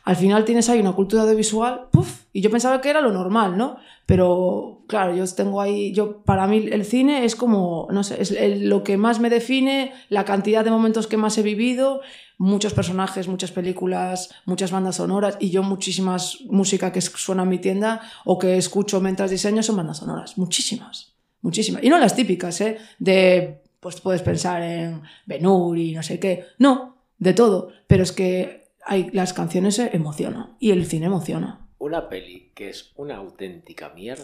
al 0.05 0.17
final 0.17 0.43
tienes 0.43 0.69
ahí 0.69 0.79
una 0.79 0.91
cultura 0.91 1.23
audiovisual. 1.23 1.87
Y 2.33 2.41
yo 2.41 2.51
pensaba 2.51 2.81
que 2.81 2.89
era 2.89 2.99
lo 2.99 3.11
normal, 3.11 3.57
¿no? 3.57 3.77
Pero 4.05 4.83
claro, 4.87 5.15
yo 5.15 5.25
tengo 5.33 5.61
ahí. 5.61 5.93
yo 5.93 6.23
Para 6.23 6.45
mí 6.45 6.67
el 6.71 6.83
cine 6.83 7.23
es 7.23 7.35
como. 7.35 7.87
No 7.89 8.03
sé, 8.03 8.21
es 8.21 8.61
lo 8.61 8.83
que 8.83 8.97
más 8.97 9.19
me 9.19 9.29
define, 9.29 9.93
la 10.09 10.25
cantidad 10.25 10.65
de 10.65 10.71
momentos 10.71 11.07
que 11.07 11.15
más 11.15 11.37
he 11.37 11.41
vivido. 11.41 12.01
Muchos 12.37 12.73
personajes, 12.73 13.29
muchas 13.29 13.51
películas, 13.51 14.31
muchas 14.45 14.71
bandas 14.71 14.97
sonoras 14.97 15.37
y 15.39 15.51
yo 15.51 15.63
muchísimas 15.63 16.39
música 16.49 16.91
que 16.91 16.99
suena 16.99 17.43
en 17.43 17.49
mi 17.49 17.59
tienda 17.59 18.01
o 18.25 18.37
que 18.37 18.57
escucho 18.57 18.99
mientras 18.99 19.31
diseño 19.31 19.63
son 19.63 19.77
bandas 19.77 19.97
sonoras. 19.99 20.37
Muchísimas. 20.37 21.13
Muchísimas. 21.41 21.83
Y 21.83 21.89
no 21.89 21.99
las 21.99 22.15
típicas, 22.15 22.59
¿eh? 22.61 22.77
De, 22.99 23.61
pues 23.79 24.01
puedes 24.01 24.21
pensar 24.21 24.61
en 24.63 25.01
Benur 25.25 25.77
y 25.77 25.93
no 25.93 26.03
sé 26.03 26.19
qué. 26.19 26.47
No, 26.57 26.97
de 27.19 27.33
todo. 27.33 27.69
Pero 27.87 28.03
es 28.03 28.11
que 28.11 28.62
hay, 28.85 29.09
las 29.11 29.33
canciones 29.33 29.79
emocionan 29.79 30.55
y 30.59 30.71
el 30.71 30.85
cine 30.85 31.05
emociona. 31.07 31.67
Una 31.79 32.09
peli 32.09 32.51
que 32.55 32.69
es 32.69 32.91
una 32.95 33.17
auténtica 33.17 33.89
mierda 33.89 34.23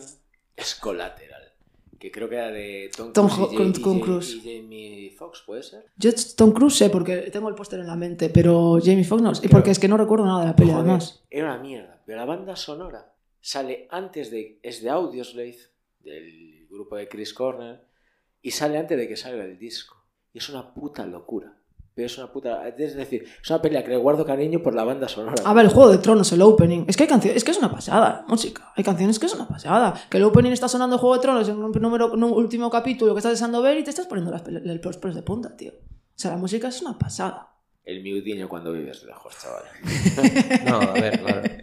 es 0.55 0.76
Collateral. 0.76 1.43
Que 1.99 2.12
creo 2.12 2.30
que 2.30 2.36
era 2.36 2.49
de 2.49 2.89
Tom, 2.95 3.12
Tom 3.12 3.28
Cruise, 3.28 3.51
y, 3.51 3.55
con- 3.82 3.99
con 3.99 4.22
Jamie 4.41 5.12
Foxx, 5.18 5.41
¿puede 5.45 5.64
ser? 5.64 5.86
Yo 5.97 6.12
Tom 6.38 6.53
Cruise 6.53 6.78
sé 6.78 6.89
porque 6.89 7.18
tengo 7.30 7.49
el 7.49 7.55
póster 7.55 7.82
en 7.82 7.88
la 7.88 7.97
mente, 7.97 8.30
pero 8.30 8.80
Jamie 8.82 9.03
Foxx 9.03 9.22
no. 9.22 9.32
Y 9.43 9.49
porque 9.49 9.72
es 9.72 9.80
que 9.80 9.89
no 9.89 9.97
recuerdo 9.97 10.26
nada 10.26 10.39
de 10.39 10.45
la 10.47 10.55
peli, 10.55 10.70
Joder, 10.70 10.84
además. 10.86 11.26
Era 11.30 11.53
una 11.53 11.62
mierda. 11.62 12.01
Pero 12.05 12.20
la 12.20 12.26
banda 12.26 12.55
sonora 12.55 13.14
sale 13.41 13.88
antes 13.91 14.32
de. 14.32 14.60
Es 14.64 14.82
de 14.82 14.89
Audioslave, 14.89 15.57
del 15.99 16.68
grupo 16.70 16.95
de 16.95 17.10
Chris 17.10 17.34
Cornell, 17.34 17.82
y 18.41 18.51
sale 18.51 18.78
antes 18.78 18.97
de 18.97 19.05
que 19.10 19.18
salga 19.18 19.43
el 19.43 19.60
disco. 19.60 20.01
Y 20.32 20.38
es 20.38 20.47
una 20.47 20.74
puta 20.74 21.05
locura. 21.05 21.57
Pero 22.00 22.06
es 22.08 22.18
una 22.18 22.32
puta. 22.32 22.66
Es 22.66 22.95
decir, 22.95 23.26
es 23.43 23.50
una 23.50 23.62
pelea 23.62 23.84
que 23.84 23.89
le 23.89 23.97
guardo 23.97 24.26
cariño 24.26 24.64
por 24.64 24.74
la 24.74 24.86
banda 24.86 25.10
sonora. 25.10 25.36
A 25.43 25.54
ver, 25.54 25.66
el 25.66 25.72
Juego 25.72 25.91
de 25.91 25.97
Tronos, 25.97 26.32
el 26.32 26.41
opening. 26.41 26.86
Es 26.88 26.95
que 26.95 27.04
hay 27.04 27.10
canciones, 27.10 27.36
es 27.36 27.43
que 27.43 27.52
es 27.52 27.58
una 27.58 27.70
pasada, 27.70 28.24
música. 28.30 28.72
Hay 28.78 28.86
canciones 28.86 29.20
que 29.20 29.26
es 29.26 29.34
una 29.34 29.45
pasada. 29.50 29.93
Que 30.10 30.16
el 30.16 30.24
opening 30.24 30.52
está 30.52 30.70
sonando 30.70 30.97
Juego 30.97 31.16
de 31.16 31.22
Tronos 31.22 31.50
en 31.50 31.58
un, 31.62 31.72
número, 31.74 32.14
en 32.14 32.24
un 32.24 32.32
último 32.32 32.70
capítulo 32.70 33.14
que 33.14 33.20
estás 33.20 33.34
deseando 33.34 33.62
ver 33.62 33.78
y 33.80 33.84
te 33.84 33.89
estás 33.89 34.08
poniendo 34.08 34.32
las 34.32 34.47
el- 34.47 34.80
los 34.82 34.97
pelos 34.97 35.16
de 35.16 35.24
punta, 35.24 35.58
tío. 35.58 35.74
O 35.74 35.82
sea, 36.16 36.32
la 36.32 36.38
música 36.38 36.70
es 36.70 36.82
una 36.82 36.97
pasada. 36.97 37.50
El 37.84 38.02
miudiño 38.02 38.47
cuando 38.47 38.72
vives 38.72 39.04
lejos, 39.04 39.36
chaval. 39.41 39.64
No, 40.66 40.80
a 40.80 40.93
ver, 40.93 41.20
claro. 41.20 41.41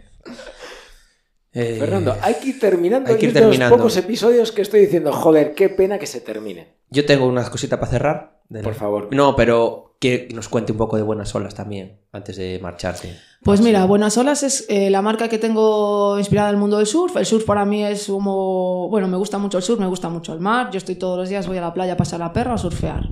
Eh, 1.53 1.77
Fernando, 1.79 2.15
hay 2.21 2.35
que 2.35 2.49
ir 2.49 2.59
terminando. 2.59 3.09
hay 3.09 3.17
que 3.17 3.25
ir 3.27 3.33
de 3.33 3.39
los 3.39 3.49
terminando. 3.49 3.77
pocos 3.77 3.97
episodios 3.97 4.51
que 4.51 4.61
estoy 4.61 4.81
diciendo, 4.81 5.11
joder, 5.11 5.55
qué 5.55 5.69
pena 5.69 5.97
que 5.97 6.05
se 6.05 6.21
termine. 6.21 6.75
Yo 6.91 7.03
tengo 7.05 7.25
una 7.25 7.49
cosita 7.49 7.79
para 7.79 7.91
cerrar. 7.91 8.41
Por 8.63 8.75
favor. 8.75 9.07
No, 9.15 9.35
pero 9.35 9.86
que 9.99 10.29
nos 10.33 10.49
cuente 10.49 10.71
un 10.71 10.77
poco 10.77 10.97
de 10.97 11.03
buenas 11.03 11.33
olas 11.33 11.55
también, 11.55 11.99
antes 12.11 12.37
de 12.37 12.59
marcharte. 12.61 13.17
Pues 13.43 13.61
mira, 13.61 13.85
Buenas 13.85 14.17
Olas 14.17 14.43
es 14.43 14.65
eh, 14.67 14.89
la 14.89 15.01
marca 15.01 15.29
que 15.29 15.37
tengo 15.37 16.17
inspirada 16.17 16.49
en 16.49 16.55
el 16.55 16.59
mundo 16.59 16.77
del 16.77 16.87
surf. 16.87 17.15
El 17.15 17.25
surf 17.25 17.45
para 17.45 17.65
mí 17.65 17.83
es 17.83 18.07
como... 18.07 18.89
Bueno, 18.89 19.07
me 19.07 19.15
gusta 19.15 19.37
mucho 19.37 19.57
el 19.57 19.63
surf, 19.63 19.79
me 19.79 19.87
gusta 19.87 20.09
mucho 20.09 20.33
el 20.33 20.39
mar. 20.39 20.69
Yo 20.71 20.79
estoy 20.79 20.95
todos 20.95 21.17
los 21.17 21.29
días, 21.29 21.47
voy 21.47 21.57
a 21.57 21.61
la 21.61 21.73
playa 21.73 21.93
a 21.93 21.97
pasar 21.97 22.19
la 22.19 22.33
perra 22.33 22.55
a 22.55 22.57
surfear. 22.57 23.07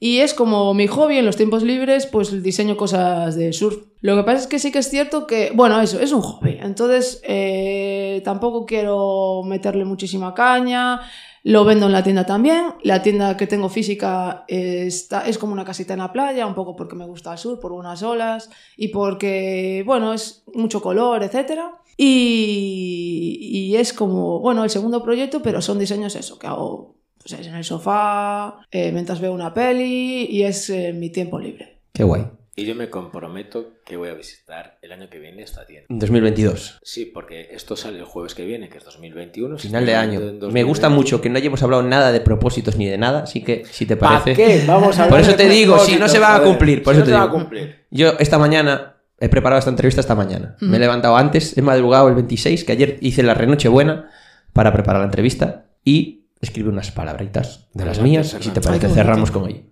Y 0.00 0.18
es 0.18 0.32
como 0.32 0.74
mi 0.74 0.86
hobby 0.86 1.18
en 1.18 1.26
los 1.26 1.36
tiempos 1.36 1.64
libres, 1.64 2.06
pues 2.06 2.42
diseño 2.42 2.76
cosas 2.76 3.34
de 3.34 3.52
surf. 3.52 3.78
Lo 4.00 4.16
que 4.16 4.22
pasa 4.22 4.38
es 4.38 4.46
que 4.46 4.60
sí 4.60 4.70
que 4.70 4.78
es 4.78 4.88
cierto 4.88 5.26
que, 5.26 5.50
bueno, 5.54 5.80
eso, 5.80 5.98
es 5.98 6.12
un 6.12 6.20
hobby. 6.20 6.56
Entonces, 6.62 7.20
eh, 7.24 8.22
tampoco 8.24 8.64
quiero 8.64 9.42
meterle 9.44 9.84
muchísima 9.84 10.34
caña. 10.34 11.00
Lo 11.44 11.64
vendo 11.64 11.86
en 11.86 11.92
la 11.92 12.02
tienda 12.02 12.26
también. 12.26 12.74
La 12.82 13.02
tienda 13.02 13.36
que 13.36 13.46
tengo 13.46 13.68
física 13.68 14.44
está, 14.48 15.26
es 15.26 15.38
como 15.38 15.52
una 15.52 15.64
casita 15.64 15.92
en 15.92 16.00
la 16.00 16.12
playa, 16.12 16.46
un 16.46 16.54
poco 16.54 16.76
porque 16.76 16.96
me 16.96 17.06
gusta 17.06 17.32
el 17.32 17.38
sur, 17.38 17.60
por 17.60 17.72
unas 17.72 18.02
olas 18.02 18.50
y 18.76 18.88
porque, 18.88 19.82
bueno, 19.86 20.12
es 20.12 20.44
mucho 20.54 20.80
color, 20.80 21.22
etcétera. 21.22 21.72
Y, 21.96 23.38
y 23.40 23.76
es 23.76 23.92
como, 23.92 24.40
bueno, 24.40 24.62
el 24.64 24.70
segundo 24.70 25.02
proyecto, 25.02 25.42
pero 25.42 25.60
son 25.60 25.78
diseños 25.78 26.14
eso, 26.14 26.38
que 26.38 26.46
hago 26.46 26.94
pues, 27.18 27.46
en 27.46 27.54
el 27.54 27.64
sofá, 27.64 28.60
eh, 28.70 28.92
mientras 28.92 29.20
veo 29.20 29.32
una 29.32 29.52
peli 29.52 30.26
y 30.30 30.42
es 30.44 30.70
eh, 30.70 30.92
mi 30.92 31.10
tiempo 31.10 31.38
libre. 31.38 31.80
Qué 31.92 32.04
guay. 32.04 32.26
Y 32.58 32.64
yo 32.64 32.74
me 32.74 32.90
comprometo 32.90 33.74
que 33.84 33.96
voy 33.96 34.08
a 34.08 34.14
visitar 34.14 34.78
el 34.82 34.90
año 34.90 35.08
que 35.08 35.20
viene 35.20 35.42
esta 35.44 35.64
tienda. 35.64 35.86
2022. 35.90 36.80
Sí, 36.82 37.04
porque 37.04 37.50
esto 37.52 37.76
sale 37.76 37.98
el 37.98 38.04
jueves 38.04 38.34
que 38.34 38.44
viene, 38.44 38.68
que 38.68 38.78
es 38.78 38.84
2021. 38.84 39.58
Final 39.58 39.86
de 39.86 39.94
año. 39.94 40.18
Me 40.18 40.26
2020. 40.26 40.62
gusta 40.64 40.88
mucho 40.88 41.20
que 41.20 41.30
no 41.30 41.36
hayamos 41.38 41.62
hablado 41.62 41.84
nada 41.84 42.10
de 42.10 42.20
propósitos 42.20 42.74
ni 42.76 42.86
de 42.88 42.98
nada, 42.98 43.22
así 43.22 43.44
que 43.44 43.64
si 43.70 43.86
te 43.86 43.96
¿Para 43.96 44.24
parece. 44.24 44.34
qué? 44.42 44.64
Vamos 44.66 44.98
a 44.98 45.08
Por 45.08 45.20
eso 45.20 45.36
te 45.36 45.48
digo, 45.48 45.78
si 45.78 45.94
no 46.00 46.08
se 46.08 46.18
van 46.18 46.40
a 46.40 46.44
cumplir, 46.44 46.82
por 46.82 46.94
Si 46.94 47.00
eso 47.00 47.00
no 47.02 47.04
te 47.06 47.10
se 47.12 47.16
va 47.16 47.22
a 47.22 47.26
digo. 47.28 47.38
cumplir. 47.38 47.86
Yo 47.92 48.14
esta 48.18 48.38
mañana 48.40 48.96
he 49.20 49.28
preparado 49.28 49.60
esta 49.60 49.70
entrevista 49.70 50.00
esta 50.00 50.16
mañana. 50.16 50.56
Me 50.60 50.78
he 50.78 50.80
levantado 50.80 51.16
antes, 51.16 51.56
he 51.56 51.62
madrugado 51.62 52.08
el 52.08 52.16
26, 52.16 52.64
que 52.64 52.72
ayer 52.72 52.98
hice 53.00 53.22
la 53.22 53.34
renoche 53.34 53.68
buena 53.68 54.10
para 54.52 54.72
preparar 54.72 54.98
la 55.00 55.06
entrevista 55.06 55.66
y 55.84 56.24
escribí 56.40 56.68
unas 56.68 56.90
palabritas 56.90 57.68
de 57.72 57.84
las 57.84 58.00
mías 58.00 58.36
y 58.40 58.42
si 58.42 58.50
te 58.50 58.60
parece 58.60 58.88
cerramos 58.88 59.30
con 59.30 59.48
ello. 59.48 59.62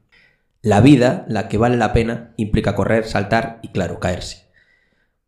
La 0.66 0.80
vida, 0.80 1.24
la 1.28 1.46
que 1.46 1.58
vale 1.58 1.76
la 1.76 1.92
pena, 1.92 2.32
implica 2.36 2.74
correr, 2.74 3.04
saltar 3.04 3.60
y 3.62 3.68
claro, 3.68 4.00
caerse. 4.00 4.48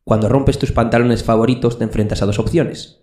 Cuando 0.03 0.29
rompes 0.29 0.59
tus 0.59 0.73
pantalones 0.73 1.23
favoritos 1.23 1.79
te 1.79 1.85
enfrentas 1.85 2.23
a 2.23 2.27
dos 2.27 2.41
opciones. 2.41 3.03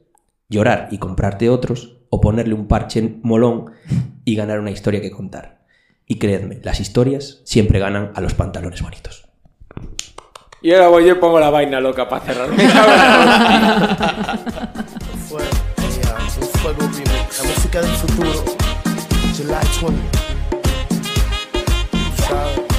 Llorar 0.49 0.89
y 0.91 0.97
comprarte 0.97 1.49
otros 1.49 1.95
o 2.09 2.19
ponerle 2.19 2.53
un 2.53 2.67
parche 2.67 3.19
molón 3.21 3.71
y 4.25 4.36
ganar 4.36 4.59
una 4.59 4.71
historia 4.71 4.99
que 4.99 5.11
contar. 5.11 5.59
Y 6.05 6.19
creedme, 6.19 6.59
las 6.61 6.81
historias 6.81 7.39
siempre 7.45 7.79
ganan 7.79 8.11
a 8.15 8.19
los 8.19 8.33
pantalones 8.33 8.81
bonitos. 8.81 9.29
Y 10.61 10.73
ahora 10.73 10.89
voy 10.89 11.05
yo 11.05 11.13
y 11.13 11.19
pongo 11.19 11.39
la 11.39 11.51
vaina 11.51 11.79
loca 11.79 12.09
para 12.09 12.25
cerrar. 12.25 12.49
remix, 12.49 12.73
la 17.38 17.43
música 17.45 17.81
del 17.81 17.91
futuro, 17.91 18.43
July 22.28 22.55
20. 22.55 22.65
¿Sabes? 22.65 22.74